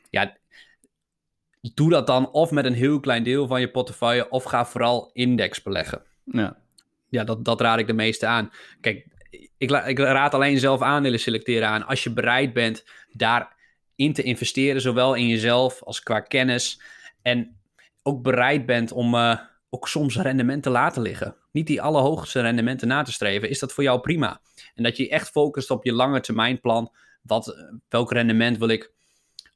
Ja, 0.10 0.38
doe 1.62 1.90
dat 1.90 2.08
dan 2.08 2.32
of 2.32 2.52
met 2.52 2.66
een 2.66 2.74
heel 2.74 3.00
klein 3.00 3.24
deel 3.24 3.48
van 3.48 3.60
je 3.60 3.72
portefeuille. 3.72 4.30
Of 4.30 4.44
ga 4.44 4.66
vooral 4.66 5.10
index 5.14 5.62
beleggen. 5.62 6.02
Ja, 6.24 6.58
ja 7.10 7.24
dat, 7.24 7.46
dat 7.46 7.62
raad 7.62 7.80
ik 7.80 7.88
de 7.88 7.94
meeste 7.94 8.26
aan. 8.26 8.52
Kijk, 8.82 9.08
ik, 9.58 9.72
ik 9.72 10.00
raad 10.00 10.34
alleen 10.34 10.60
zelf 10.60 10.82
aandelen 10.82 11.20
selecteren 11.20 11.68
aan. 11.68 11.86
Als 11.86 12.04
je 12.04 12.14
bereid 12.14 12.54
bent 12.54 12.86
daarin 13.12 14.14
te 14.14 14.24
investeren. 14.24 14.82
Zowel 14.82 15.14
in 15.14 15.28
jezelf 15.28 15.84
als 15.84 16.04
qua 16.04 16.20
kennis. 16.20 16.82
En 17.22 17.60
ook 18.04 18.22
bereid 18.22 18.66
bent 18.66 18.92
om 18.92 19.16
uh, 19.16 19.40
ook 19.70 19.88
soms 19.88 20.16
rendementen 20.16 20.62
te 20.62 20.70
laten 20.70 21.02
liggen. 21.02 21.36
Niet 21.52 21.68
die 21.68 21.82
allerhoogste 21.82 22.42
rendementen 22.42 22.88
na 22.88 23.04
te 23.04 23.12
streven, 23.12 23.50
is 23.50 23.60
dat 23.60 23.74
voor 23.74 23.84
jou 23.84 24.00
prima. 24.00 24.42
En 24.76 24.84
dat 24.84 24.98
je 24.98 25.10
echt 25.10 25.30
focust 25.30 25.72
op 25.72 25.84
je 25.84 25.94
lange 25.94 26.20
termijn 26.20 26.60
plan. 26.60 26.92
Wat, 27.22 27.48
eh, 27.48 27.62
welk 27.90 28.12
rendement 28.12 28.58
wil 28.58 28.68
ik 28.68 28.92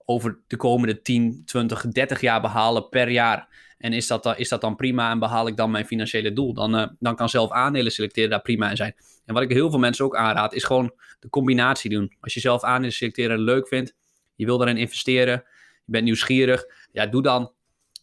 over 0.06 0.40
de 0.48 0.58
komende 0.58 1.02
10, 1.02 1.42
20, 1.46 1.88
30 1.88 2.22
jaar 2.22 2.42
behalen 2.42 2.90
per 2.90 3.10
jaar? 3.10 3.48
En 3.78 3.94
is 3.94 4.08
dat, 4.08 4.34
is 4.38 4.50
dat 4.50 4.62
dan 4.62 4.76
prima 4.76 5.12
en 5.12 5.20
behaal 5.20 5.48
ik 5.48 5.58
dan 5.58 5.72
mijn 5.72 5.86
financiële 5.86 6.34
doel? 6.34 6.54
Dan, 6.54 6.76
uh, 6.76 6.88
dan 7.00 7.16
kan 7.16 7.30
zelf 7.30 7.52
aandelen 7.52 7.92
selecteren 7.92 8.30
daar 8.30 8.42
prima 8.42 8.70
in 8.70 8.76
zijn. 8.76 8.96
En 9.26 9.34
wat 9.34 9.44
ik 9.44 9.50
heel 9.50 9.70
veel 9.70 9.80
mensen 9.80 10.06
ook 10.06 10.16
aanraad, 10.16 10.54
is 10.54 10.64
gewoon 10.64 10.94
de 11.20 11.30
combinatie 11.30 11.90
doen. 11.90 12.16
Als 12.20 12.34
je 12.34 12.40
zelf 12.40 12.64
aandelen 12.64 12.94
selecteren 12.94 13.40
leuk 13.40 13.68
vindt, 13.68 13.96
je 14.36 14.46
wil 14.46 14.58
daarin 14.58 14.78
investeren, 14.78 15.44
je 15.86 15.92
bent 15.92 16.04
nieuwsgierig, 16.04 16.66
ja, 16.92 17.06
doe 17.06 17.22
dan 17.22 17.52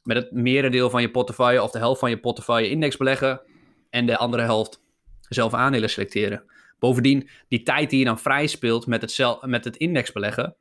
met 0.03 0.17
het 0.17 0.33
merendeel 0.33 0.91
van 0.91 1.01
je 1.01 1.11
portefeuille 1.11 1.62
of 1.62 1.71
de 1.71 1.79
helft 1.79 2.01
van 2.01 2.11
je 2.11 2.21
portefeuille 2.21 2.69
index 2.71 2.97
beleggen 2.97 3.41
en 3.91 4.07
de 4.07 4.17
andere 4.17 4.43
helft 4.43 4.81
zelf 5.29 5.55
aandelen 5.55 5.91
selecteren. 5.91 6.45
Bovendien, 6.79 7.29
die 7.49 7.62
tijd 7.62 7.91
die 7.91 7.99
je 7.99 8.05
dan 8.05 8.19
vrij 8.19 8.47
speelt 8.47 8.87
met 8.87 9.01
het, 9.01 9.38
met 9.43 9.65
het 9.65 9.77
index 9.77 10.12
beleggen, 10.12 10.57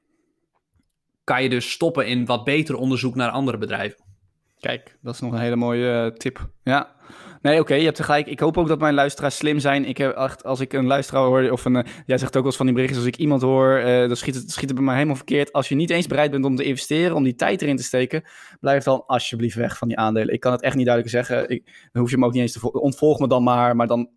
kan 1.32 1.44
je 1.44 1.50
dus 1.50 1.72
stoppen 1.72 2.08
in 2.08 2.26
wat 2.26 2.44
beter 2.44 2.76
onderzoek 2.76 3.16
naar 3.16 3.30
andere 3.30 3.58
bedrijven. 3.58 4.04
Kijk, 4.60 4.98
dat 5.02 5.14
is 5.14 5.20
nog 5.20 5.32
een 5.32 5.40
hele 5.40 5.56
mooie 5.56 6.12
uh, 6.12 6.18
tip. 6.18 6.50
Ja. 6.64 6.96
Nee, 7.42 7.60
oké, 7.60 7.74
je 7.74 7.84
hebt 7.84 8.02
gelijk. 8.02 8.28
Ik 8.28 8.40
hoop 8.40 8.58
ook 8.58 8.68
dat 8.68 8.80
mijn 8.80 8.94
luisteraars 8.94 9.36
slim 9.38 9.60
zijn. 9.60 9.86
Ik 9.86 9.98
heb 9.98 10.16
echt, 10.16 10.44
als 10.44 10.60
ik 10.60 10.74
een 10.74 10.86
luisteraar 10.86 11.24
hoor, 11.24 11.52
of 11.52 11.66
een, 11.66 11.76
uh, 11.76 11.84
jij 12.06 12.18
zegt 12.18 12.36
ook 12.36 12.42
wel 12.42 12.46
eens 12.46 12.56
van 12.56 12.66
die 12.66 12.76
berichtjes, 12.76 13.04
als 13.04 13.12
ik 13.14 13.18
iemand 13.18 13.42
hoor, 13.42 13.80
uh, 13.80 14.08
dan 14.08 14.16
schiet 14.16 14.36
het, 14.36 14.52
schiet 14.52 14.74
bij 14.74 14.84
mij 14.84 14.94
helemaal 14.94 15.16
verkeerd. 15.16 15.54
Als 15.54 15.70
je 15.70 15.76
niet 15.76 15.90
eens 15.90 16.08
bereid 16.08 16.32
bent 16.32 16.46
om 16.46 16.56
te 16.56 16.64
investeren, 16.64 17.16
om 17.16 17.24
die 17.24 17.36
tijd 17.36 17.62
erin 17.62 17.76
te 17.76 17.84
steken, 17.84 18.24
blijf 18.60 18.84
dan 18.84 19.04
alsjeblieft 19.06 19.56
weg 19.56 19.78
van 19.78 19.88
die 19.88 19.98
aandelen. 19.98 20.34
Ik 20.34 20.40
kan 20.40 20.52
het 20.52 20.62
echt 20.62 20.76
niet 20.76 20.86
duidelijk 20.86 21.16
zeggen. 21.16 21.50
Ik, 21.50 21.66
dan 21.66 22.02
hoef 22.02 22.10
je 22.10 22.16
hem 22.16 22.26
ook 22.26 22.34
niet 22.34 22.42
eens 22.42 22.52
te 22.52 22.72
ontvolg 22.72 23.20
me 23.20 23.28
dan 23.28 23.44
maar, 23.44 23.76
maar 23.76 23.88
dan, 23.88 24.10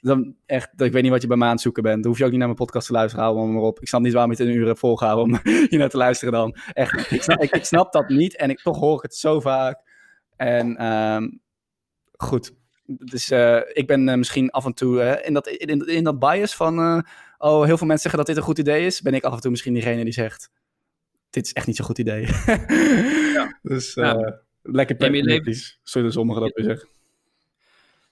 dan 0.00 0.34
echt, 0.46 0.68
ik 0.76 0.92
weet 0.92 1.02
niet 1.02 1.10
wat 1.10 1.22
je 1.22 1.28
bij 1.28 1.36
me 1.36 1.44
aan 1.44 1.50
het 1.50 1.60
zoeken 1.60 1.82
bent. 1.82 2.02
Dan 2.02 2.06
hoef 2.06 2.18
je 2.18 2.24
ook 2.24 2.30
niet 2.30 2.38
naar 2.38 2.48
mijn 2.48 2.60
podcast 2.60 2.86
te 2.86 2.92
luisteren, 2.92 3.24
hou 3.24 3.48
maar 3.48 3.62
op. 3.62 3.80
Ik 3.80 3.88
snap 3.88 4.00
niet 4.00 4.12
waarom 4.12 4.32
je 4.32 4.38
het 4.38 4.46
een 4.46 4.54
uur 4.54 4.66
hebt 4.66 4.82
om 4.82 5.38
hier 5.70 5.78
naar 5.78 5.88
te 5.88 5.96
luisteren 5.96 6.32
dan. 6.32 6.56
Echt, 6.72 7.10
ik 7.10 7.22
snap, 7.22 7.42
ik, 7.42 7.64
snap 7.64 7.92
dat 7.92 8.08
niet 8.08 8.36
en 8.36 8.50
ik, 8.50 8.60
toch 8.60 8.78
hoor 8.78 8.96
ik 8.96 9.02
het 9.02 9.14
zo 9.14 9.40
vaak. 9.40 9.80
En 10.36 10.86
um, 10.86 11.40
goed, 12.22 12.52
dus 12.86 13.30
uh, 13.30 13.60
ik 13.72 13.86
ben 13.86 14.08
uh, 14.08 14.14
misschien 14.14 14.50
af 14.50 14.64
en 14.64 14.74
toe 14.74 15.02
uh, 15.02 15.26
in, 15.26 15.34
dat, 15.34 15.48
in, 15.48 15.86
in, 15.86 16.04
dat 16.04 16.18
bias 16.18 16.54
van... 16.54 17.04
oh, 17.38 17.64
heel 17.64 17.76
veel 17.76 17.86
mensen 17.86 18.10
zeggen 18.10 18.16
dat 18.16 18.26
dit 18.26 18.36
een 18.36 18.42
goed 18.42 18.58
idee 18.58 18.86
is. 18.86 19.00
Ben 19.00 19.14
ik 19.14 19.24
af 19.24 19.34
en 19.34 19.40
toe 19.40 19.50
misschien 19.50 19.72
diegene 19.74 20.04
die 20.04 20.12
zegt... 20.12 20.50
Dit 21.30 21.46
is 21.46 21.52
echt 21.52 21.66
niet 21.66 21.76
zo'n 21.76 21.86
goed 21.86 21.98
idee. 21.98 22.26
ja. 23.36 23.58
Dus 23.62 23.94
ja. 23.94 24.40
lekker 24.62 24.96
pragmatisch, 24.96 25.78
zullen 25.82 26.12
sommigen 26.12 26.42
dat 26.42 26.52
weer 26.54 26.64
zeggen. 26.64 26.88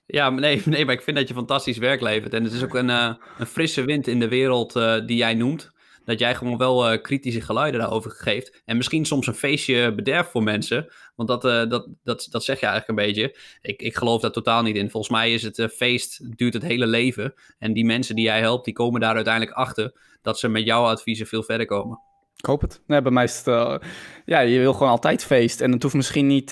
Ja, 0.06 0.30
nee, 0.30 0.62
nee, 0.66 0.84
maar 0.84 0.94
ik 0.94 1.02
vind 1.02 1.16
dat 1.16 1.28
je 1.28 1.34
fantastisch 1.34 1.78
werk 1.78 2.00
levert. 2.00 2.34
En 2.34 2.44
het 2.44 2.52
is 2.52 2.64
ook 2.64 2.74
een, 2.74 2.88
een 2.88 3.46
frisse 3.46 3.84
wind 3.84 4.06
in 4.06 4.18
de 4.18 4.28
wereld 4.28 4.72
die 5.06 5.16
jij 5.16 5.34
noemt 5.34 5.70
dat 6.10 6.18
jij 6.18 6.34
gewoon 6.34 6.56
wel 6.56 6.92
uh, 6.92 7.02
kritische 7.02 7.40
geluiden 7.40 7.80
daarover 7.80 8.10
geeft. 8.10 8.62
En 8.64 8.76
misschien 8.76 9.04
soms 9.04 9.26
een 9.26 9.34
feestje 9.34 9.94
bederft 9.94 10.30
voor 10.30 10.42
mensen. 10.42 10.92
Want 11.16 11.28
dat, 11.28 11.44
uh, 11.44 11.68
dat, 11.68 11.88
dat, 12.02 12.26
dat 12.30 12.44
zeg 12.44 12.60
je 12.60 12.66
eigenlijk 12.66 12.88
een 12.88 13.06
beetje. 13.06 13.36
Ik, 13.60 13.82
ik 13.82 13.96
geloof 13.96 14.20
daar 14.20 14.30
totaal 14.30 14.62
niet 14.62 14.76
in. 14.76 14.90
Volgens 14.90 15.12
mij 15.12 15.32
is 15.32 15.42
het 15.42 15.58
uh, 15.58 15.68
feest, 15.68 16.36
duurt 16.36 16.54
het 16.54 16.62
hele 16.62 16.86
leven. 16.86 17.34
En 17.58 17.72
die 17.72 17.84
mensen 17.84 18.14
die 18.14 18.24
jij 18.24 18.40
helpt, 18.40 18.64
die 18.64 18.74
komen 18.74 19.00
daar 19.00 19.14
uiteindelijk 19.14 19.56
achter 19.56 19.92
dat 20.22 20.38
ze 20.38 20.48
met 20.48 20.64
jouw 20.64 20.84
adviezen 20.84 21.26
veel 21.26 21.42
verder 21.42 21.66
komen. 21.66 22.00
Ik 22.36 22.44
hoop 22.44 22.60
het. 22.60 22.82
Nee, 22.86 23.02
bij 23.02 23.12
mij 23.12 23.24
is 23.24 23.42
het, 23.44 23.82
ja, 24.24 24.40
je 24.40 24.58
wil 24.58 24.72
gewoon 24.72 24.88
altijd 24.88 25.24
feest. 25.24 25.60
En 25.60 25.72
het 25.72 25.82
hoeft 25.82 25.94
misschien 25.94 26.26
niet 26.26 26.50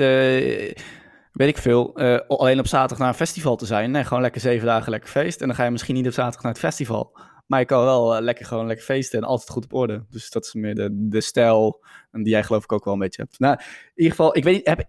weet 1.33 1.49
ik 1.49 1.59
veel, 1.59 1.97
alleen 2.27 2.59
op 2.59 2.67
zaterdag 2.67 2.99
naar 2.99 3.09
een 3.09 3.15
festival 3.15 3.57
te 3.57 3.67
zijn. 3.67 3.91
Nee, 3.91 4.05
gewoon 4.05 4.23
lekker 4.23 4.41
zeven 4.41 4.67
dagen 4.67 4.91
lekker 4.91 5.11
feest. 5.11 5.41
En 5.41 5.47
dan 5.47 5.57
ga 5.57 5.65
je 5.65 5.71
misschien 5.71 5.95
niet 5.95 6.07
op 6.07 6.13
zaterdag 6.13 6.43
naar 6.43 6.53
het 6.53 6.61
festival. 6.61 7.19
Maar 7.49 7.61
ik 7.61 7.67
kan 7.67 7.85
wel 7.85 8.17
uh, 8.17 8.23
lekker 8.23 8.47
gewoon 8.47 8.67
lekker 8.67 8.85
feesten 8.85 9.19
en 9.19 9.25
altijd 9.25 9.51
goed 9.51 9.65
op 9.65 9.75
orde. 9.75 10.05
Dus 10.11 10.31
dat 10.31 10.45
is 10.45 10.55
meer 10.55 10.75
de, 10.75 10.89
de 10.93 11.21
stijl 11.21 11.85
die 12.13 12.29
jij 12.29 12.43
geloof 12.43 12.63
ik 12.63 12.73
ook 12.73 12.85
wel 12.85 12.95
een 12.95 13.01
beetje 13.01 13.23
hebt. 13.23 13.39
Nou, 13.39 13.55
in 13.59 13.93
ieder 13.95 14.17
geval, 14.17 14.37
ik 14.37 14.45
weet 14.45 14.55
niet, 14.55 14.67
heb, 14.67 14.85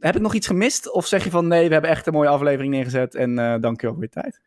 heb 0.00 0.16
ik 0.16 0.22
nog 0.22 0.34
iets 0.34 0.46
gemist? 0.46 0.92
Of 0.92 1.06
zeg 1.06 1.24
je 1.24 1.30
van 1.30 1.48
nee, 1.48 1.66
we 1.66 1.72
hebben 1.72 1.90
echt 1.90 2.06
een 2.06 2.12
mooie 2.12 2.28
aflevering 2.28 2.72
neergezet 2.72 3.14
en 3.14 3.30
uh, 3.30 3.54
dank 3.60 3.80
je 3.80 3.86
wel 3.86 3.94
voor 3.94 4.04
je 4.04 4.08
tijd? 4.08 4.40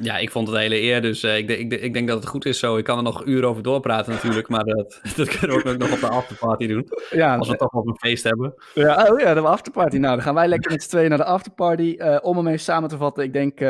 Ja, 0.00 0.18
ik 0.18 0.30
vond 0.30 0.46
het 0.46 0.56
een 0.56 0.62
hele 0.62 0.80
eer, 0.80 1.02
dus 1.02 1.24
uh, 1.24 1.36
ik, 1.36 1.48
ik, 1.48 1.72
ik, 1.72 1.92
denk 1.92 2.08
dat 2.08 2.18
het 2.18 2.28
goed 2.28 2.44
is 2.44 2.58
zo. 2.58 2.76
Ik 2.76 2.84
kan 2.84 2.96
er 2.96 3.02
nog 3.02 3.24
uren 3.26 3.48
over 3.48 3.62
doorpraten 3.62 4.12
natuurlijk, 4.12 4.48
maar 4.48 4.64
dat, 4.64 5.00
dat 5.16 5.28
kunnen 5.28 5.56
we 5.56 5.70
ook 5.70 5.78
nog 5.78 5.92
op 5.92 6.00
de 6.00 6.08
afterparty 6.08 6.66
doen. 6.66 6.88
Ja, 7.10 7.36
als 7.36 7.48
we 7.48 7.56
toch 7.56 7.72
nog 7.72 7.86
een 7.86 7.98
feest 7.98 8.24
hebben. 8.24 8.54
Ja, 8.74 9.08
oh 9.10 9.20
ja, 9.20 9.34
de 9.34 9.40
afterparty. 9.40 9.96
Nou, 9.96 10.14
dan 10.14 10.24
gaan 10.24 10.34
wij 10.34 10.48
lekker 10.48 10.72
met 10.72 10.82
z'n 10.82 10.88
tweeën 10.88 11.08
naar 11.08 11.18
de 11.18 11.24
afterparty. 11.24 11.94
Uh, 11.98 12.18
om 12.20 12.36
hem 12.36 12.46
even 12.46 12.60
samen 12.60 12.88
te 12.88 12.96
vatten, 12.96 13.24
ik 13.24 13.32
denk 13.32 13.60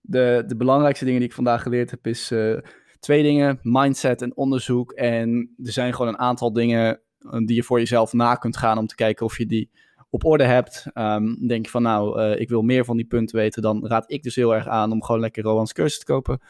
de, 0.00 0.44
de 0.46 0.56
belangrijkste 0.56 1.04
dingen 1.04 1.20
die 1.20 1.28
ik 1.28 1.34
vandaag 1.34 1.62
geleerd 1.62 1.90
heb 1.90 2.06
is 2.06 2.30
uh, 2.30 2.58
twee 2.98 3.22
dingen: 3.22 3.58
mindset 3.62 4.22
en 4.22 4.36
onderzoek. 4.36 4.92
En 4.92 5.54
er 5.64 5.72
zijn 5.72 5.94
gewoon 5.94 6.12
een 6.12 6.18
aantal 6.18 6.52
dingen 6.52 7.00
eh, 7.18 7.38
die 7.44 7.56
je 7.56 7.62
voor 7.62 7.78
jezelf 7.78 8.12
na 8.12 8.34
kunt 8.34 8.56
gaan 8.56 8.78
om 8.78 8.86
te 8.86 8.94
kijken 8.94 9.26
of 9.26 9.38
je 9.38 9.46
die 9.46 9.70
op 10.10 10.24
orde 10.24 10.44
hebt. 10.44 10.86
Um, 10.94 11.46
denk 11.46 11.64
je 11.64 11.70
van 11.70 11.82
nou, 11.82 12.20
uh, 12.20 12.40
ik 12.40 12.48
wil 12.48 12.62
meer 12.62 12.84
van 12.84 12.96
die 12.96 13.06
punten 13.06 13.36
weten, 13.36 13.62
dan 13.62 13.86
raad 13.86 14.12
ik 14.12 14.22
dus 14.22 14.34
heel 14.34 14.54
erg 14.54 14.66
aan 14.66 14.92
om 14.92 15.02
gewoon 15.02 15.20
lekker 15.20 15.42
Rowan's 15.42 15.72
cursus 15.72 15.98
te 15.98 16.04
kopen. 16.04 16.40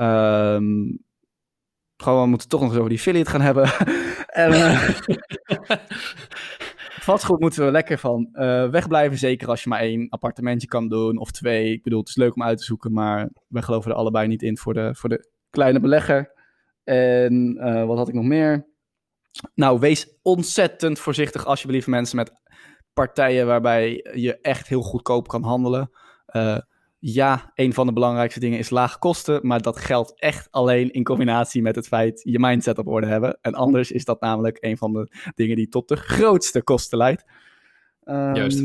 Um, 0.00 1.04
gewoon, 1.96 2.22
we 2.22 2.28
moeten 2.28 2.48
toch 2.48 2.60
nog 2.60 2.68
eens 2.68 2.78
over 2.78 2.90
die 2.90 2.98
affiliate 2.98 3.30
gaan 3.30 3.40
hebben. 3.40 3.70
en, 4.26 4.50
vastgoed 7.06 7.40
moeten 7.40 7.64
we 7.64 7.70
lekker 7.70 7.98
van 7.98 8.28
uh, 8.32 8.68
wegblijven. 8.68 9.18
Zeker 9.18 9.48
als 9.48 9.62
je 9.62 9.68
maar 9.68 9.80
één 9.80 10.08
appartementje 10.08 10.66
kan 10.66 10.88
doen 10.88 11.18
of 11.18 11.30
twee. 11.30 11.72
Ik 11.72 11.82
bedoel, 11.82 11.98
het 11.98 12.08
is 12.08 12.16
leuk 12.16 12.34
om 12.34 12.42
uit 12.42 12.58
te 12.58 12.64
zoeken, 12.64 12.92
maar 12.92 13.30
we 13.48 13.62
geloven 13.62 13.90
er 13.90 13.96
allebei 13.96 14.28
niet 14.28 14.42
in 14.42 14.58
voor 14.58 14.74
de, 14.74 14.94
voor 14.94 15.08
de 15.08 15.30
kleine 15.50 15.80
belegger. 15.80 16.32
En 16.84 17.56
uh, 17.60 17.84
wat 17.84 17.96
had 17.96 18.08
ik 18.08 18.14
nog 18.14 18.24
meer? 18.24 18.66
Nou, 19.54 19.78
wees 19.78 20.18
ontzettend 20.22 20.98
voorzichtig 20.98 21.46
alsjeblieft 21.46 21.86
mensen 21.86 22.16
met 22.16 22.32
partijen 22.92 23.46
waarbij 23.46 24.10
je 24.14 24.40
echt 24.40 24.68
heel 24.68 24.82
goedkoop 24.82 25.28
kan 25.28 25.42
handelen. 25.42 25.90
Uh, 26.32 26.58
ja, 26.98 27.50
een 27.54 27.72
van 27.72 27.86
de 27.86 27.92
belangrijkste 27.92 28.40
dingen 28.40 28.58
is 28.58 28.70
lage 28.70 28.98
kosten, 28.98 29.46
maar 29.46 29.62
dat 29.62 29.78
geldt 29.78 30.20
echt 30.20 30.48
alleen 30.50 30.90
in 30.90 31.04
combinatie 31.04 31.62
met 31.62 31.76
het 31.76 31.86
feit 31.86 32.20
je 32.24 32.38
mindset 32.38 32.78
op 32.78 32.86
orde 32.86 33.06
hebben. 33.06 33.38
En 33.40 33.54
anders 33.54 33.90
is 33.90 34.04
dat 34.04 34.20
namelijk 34.20 34.56
een 34.60 34.76
van 34.76 34.92
de 34.92 35.30
dingen 35.34 35.56
die 35.56 35.68
tot 35.68 35.88
de 35.88 35.96
grootste 35.96 36.62
kosten 36.62 36.98
leidt. 36.98 37.24
Um, 38.04 38.34
Juist. 38.34 38.64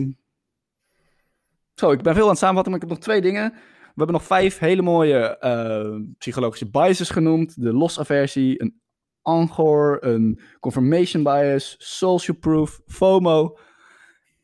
Zo, 1.74 1.92
ik 1.92 2.02
ben 2.02 2.14
veel 2.14 2.24
aan 2.24 2.30
het 2.30 2.38
samenvatten, 2.38 2.72
maar 2.72 2.82
ik 2.82 2.88
heb 2.88 2.98
nog 2.98 3.06
twee 3.06 3.22
dingen. 3.22 3.52
We 3.82 3.98
hebben 3.98 4.16
nog 4.16 4.26
vijf 4.26 4.58
hele 4.58 4.82
mooie 4.82 5.38
uh, 5.42 6.10
psychologische 6.18 6.70
biases 6.70 7.10
genoemd. 7.10 7.62
De 7.62 7.74
loss-aversie, 7.74 8.62
een 8.62 8.82
angor, 9.22 10.06
een 10.06 10.40
confirmation 10.60 11.24
bias, 11.24 11.76
social 11.78 12.38
proof, 12.38 12.82
FOMO 12.86 13.58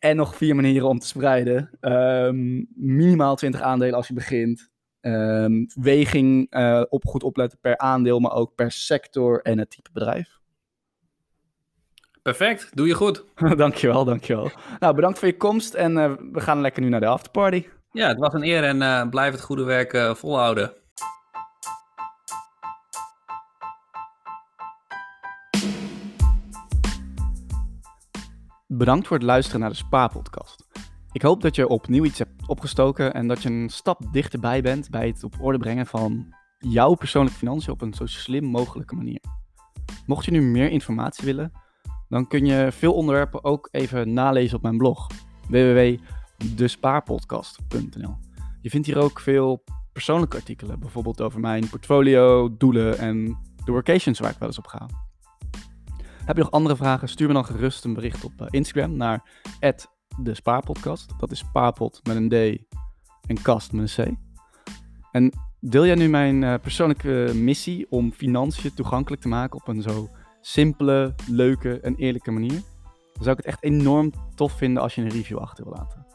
en 0.09 0.15
nog 0.15 0.35
vier 0.35 0.55
manieren 0.55 0.87
om 0.87 0.99
te 0.99 1.07
spreiden. 1.07 1.69
Um, 1.81 2.67
minimaal 2.75 3.35
20 3.35 3.61
aandelen 3.61 3.93
als 3.93 4.07
je 4.07 4.13
begint. 4.13 4.69
Um, 5.01 5.67
weging 5.81 6.55
uh, 6.55 6.83
op 6.89 7.05
goed 7.05 7.23
opletten 7.23 7.59
per 7.59 7.77
aandeel, 7.77 8.19
maar 8.19 8.31
ook 8.31 8.55
per 8.55 8.71
sector 8.71 9.41
en 9.41 9.57
het 9.57 9.69
type 9.69 9.89
bedrijf. 9.93 10.39
Perfect, 12.21 12.75
doe 12.75 12.87
je 12.87 12.93
goed. 12.93 13.25
dankjewel, 13.57 14.05
dankjewel. 14.05 14.51
Nou, 14.79 14.95
bedankt 14.95 15.19
voor 15.19 15.27
je 15.27 15.37
komst 15.37 15.73
en 15.73 15.93
we 16.31 16.39
gaan 16.41 16.61
lekker 16.61 16.81
nu 16.81 16.89
naar 16.89 16.99
de 16.99 17.07
afterparty. 17.07 17.65
Ja, 17.91 18.07
het 18.07 18.19
was 18.19 18.33
een 18.33 18.43
eer 18.43 18.63
en 18.63 19.09
blijf 19.09 19.31
het 19.31 19.41
goede 19.41 19.63
werk 19.63 20.17
volhouden. 20.17 20.73
Bedankt 28.77 29.07
voor 29.07 29.17
het 29.17 29.25
luisteren 29.25 29.59
naar 29.59 29.69
de 29.69 29.75
Spa-podcast. 29.75 30.67
Ik 31.11 31.21
hoop 31.21 31.41
dat 31.41 31.55
je 31.55 31.67
opnieuw 31.67 32.03
iets 32.03 32.19
hebt 32.19 32.47
opgestoken 32.47 33.13
en 33.13 33.27
dat 33.27 33.41
je 33.41 33.49
een 33.49 33.69
stap 33.69 34.01
dichterbij 34.11 34.61
bent 34.61 34.89
bij 34.89 35.07
het 35.07 35.23
op 35.23 35.33
orde 35.39 35.57
brengen 35.57 35.85
van 35.85 36.33
jouw 36.57 36.93
persoonlijke 36.93 37.37
financiën 37.37 37.73
op 37.73 37.81
een 37.81 37.93
zo 37.93 38.05
slim 38.05 38.43
mogelijke 38.43 38.95
manier. 38.95 39.19
Mocht 40.05 40.25
je 40.25 40.31
nu 40.31 40.41
meer 40.41 40.69
informatie 40.69 41.25
willen, 41.25 41.51
dan 42.09 42.27
kun 42.27 42.45
je 42.45 42.71
veel 42.71 42.93
onderwerpen 42.93 43.43
ook 43.43 43.67
even 43.71 44.13
nalezen 44.13 44.57
op 44.57 44.63
mijn 44.63 44.77
blog 44.77 45.07
www.despaarpodcast.nl. 45.49 48.17
Je 48.61 48.69
vindt 48.69 48.87
hier 48.87 48.97
ook 48.97 49.19
veel 49.19 49.63
persoonlijke 49.91 50.37
artikelen, 50.37 50.79
bijvoorbeeld 50.79 51.21
over 51.21 51.39
mijn 51.39 51.69
portfolio, 51.69 52.57
doelen 52.57 52.97
en 52.97 53.37
de 53.65 53.71
workations 53.71 54.19
waar 54.19 54.31
ik 54.31 54.39
wel 54.39 54.47
eens 54.47 54.57
op 54.57 54.67
ga. 54.67 55.06
Heb 56.27 56.35
je 56.35 56.41
nog 56.41 56.51
andere 56.51 56.75
vragen? 56.75 57.09
Stuur 57.09 57.27
me 57.27 57.33
dan 57.33 57.45
gerust 57.45 57.83
een 57.83 57.93
bericht 57.93 58.23
op 58.23 58.31
eh, 58.37 58.47
Instagram 58.49 58.97
naar 58.97 59.23
de 60.21 60.35
Spaarpodcast. 60.35 61.13
Dat 61.19 61.31
is 61.31 61.39
spaarpot 61.39 61.99
met 62.03 62.15
een 62.15 62.29
D 62.29 62.63
en 63.27 63.41
kast 63.41 63.71
met 63.71 63.97
een 63.97 64.05
C. 64.05 64.17
En 65.11 65.33
deel 65.59 65.85
jij 65.85 65.95
nu 65.95 66.09
mijn 66.09 66.41
uh, 66.41 66.53
persoonlijke 66.61 67.31
missie 67.35 67.85
om 67.89 68.11
financiën 68.11 68.73
toegankelijk 68.73 69.21
te 69.21 69.27
maken 69.27 69.59
op 69.59 69.67
een 69.67 69.81
zo 69.81 70.09
simpele, 70.41 71.15
leuke 71.27 71.79
en 71.79 71.95
eerlijke 71.95 72.31
manier? 72.31 72.61
Dan 73.13 73.23
zou 73.23 73.29
ik 73.29 73.37
het 73.37 73.45
echt 73.45 73.63
enorm 73.63 74.11
tof 74.35 74.51
vinden 74.51 74.83
als 74.83 74.95
je 74.95 75.01
een 75.01 75.09
review 75.09 75.37
achter 75.37 75.63
wil 75.63 75.73
laten. 75.73 76.05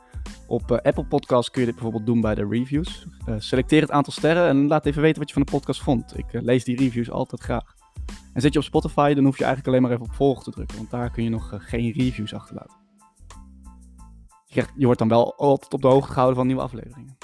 Op 0.47 0.71
uh, 0.71 0.79
Apple 0.79 1.07
Podcasts 1.07 1.51
kun 1.51 1.61
je 1.61 1.67
dit 1.67 1.75
bijvoorbeeld 1.75 2.07
doen 2.07 2.21
bij 2.21 2.35
de 2.35 2.47
reviews. 2.51 3.07
Selecteer 3.39 3.81
het 3.81 3.91
aantal 3.91 4.13
sterren 4.13 4.49
en 4.49 4.67
laat 4.67 4.87
even 4.87 5.03
weten 5.03 5.19
wat 5.19 5.29
je 5.29 5.35
van 5.35 5.45
de 5.45 5.51
podcast 5.51 5.83
vond. 5.83 6.19
Ik 6.19 6.27
lees 6.31 6.65
die 6.65 6.77
reviews 6.77 7.11
altijd 7.11 7.43
graag. 7.43 7.82
En 8.33 8.41
zit 8.41 8.53
je 8.53 8.59
op 8.59 8.65
Spotify, 8.65 9.15
dan 9.15 9.25
hoef 9.25 9.39
je 9.39 9.45
eigenlijk 9.45 9.67
alleen 9.67 9.83
maar 9.83 9.99
even 9.99 10.11
op 10.11 10.17
volgen 10.17 10.45
te 10.45 10.51
drukken, 10.51 10.77
want 10.77 10.91
daar 10.91 11.11
kun 11.11 11.25
je 11.25 11.31
nog 11.31 11.53
geen 11.59 11.93
reviews 11.93 12.35
achterlaten 12.35 12.83
je 14.55 14.85
wordt 14.85 14.99
dan 14.99 15.09
wel 15.09 15.37
altijd 15.37 15.73
op 15.73 15.83
de 15.83 15.89
hoogte 15.89 16.13
gehouden 16.13 16.37
van 16.37 16.47
nieuwe 16.47 16.63
afleveringen. 16.63 17.17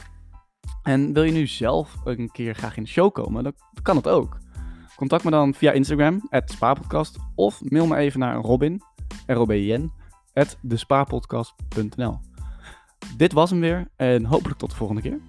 En 0.83 1.12
wil 1.12 1.22
je 1.22 1.33
nu 1.33 1.46
zelf 1.46 1.96
een 2.04 2.31
keer 2.31 2.54
graag 2.54 2.76
in 2.76 2.83
de 2.83 2.88
show 2.88 3.12
komen, 3.12 3.42
dan 3.44 3.52
kan 3.83 3.96
het 3.96 4.09
ook. 4.09 4.38
Contact 4.96 5.24
me 5.24 5.31
dan 5.31 5.54
via 5.54 5.72
Instagram, 5.72 6.28
spaarpodcast, 6.44 7.16
of 7.35 7.61
mail 7.64 7.87
me 7.87 7.96
even 7.96 8.20
naar 8.20 8.37
Robin, 8.37 8.83
R-O-B-I-N. 9.26 9.92
Dit 13.16 13.33
was 13.33 13.50
hem 13.50 13.61
weer 13.61 13.88
en 13.96 14.24
hopelijk 14.24 14.59
tot 14.59 14.70
de 14.70 14.76
volgende 14.76 15.02
keer. 15.02 15.20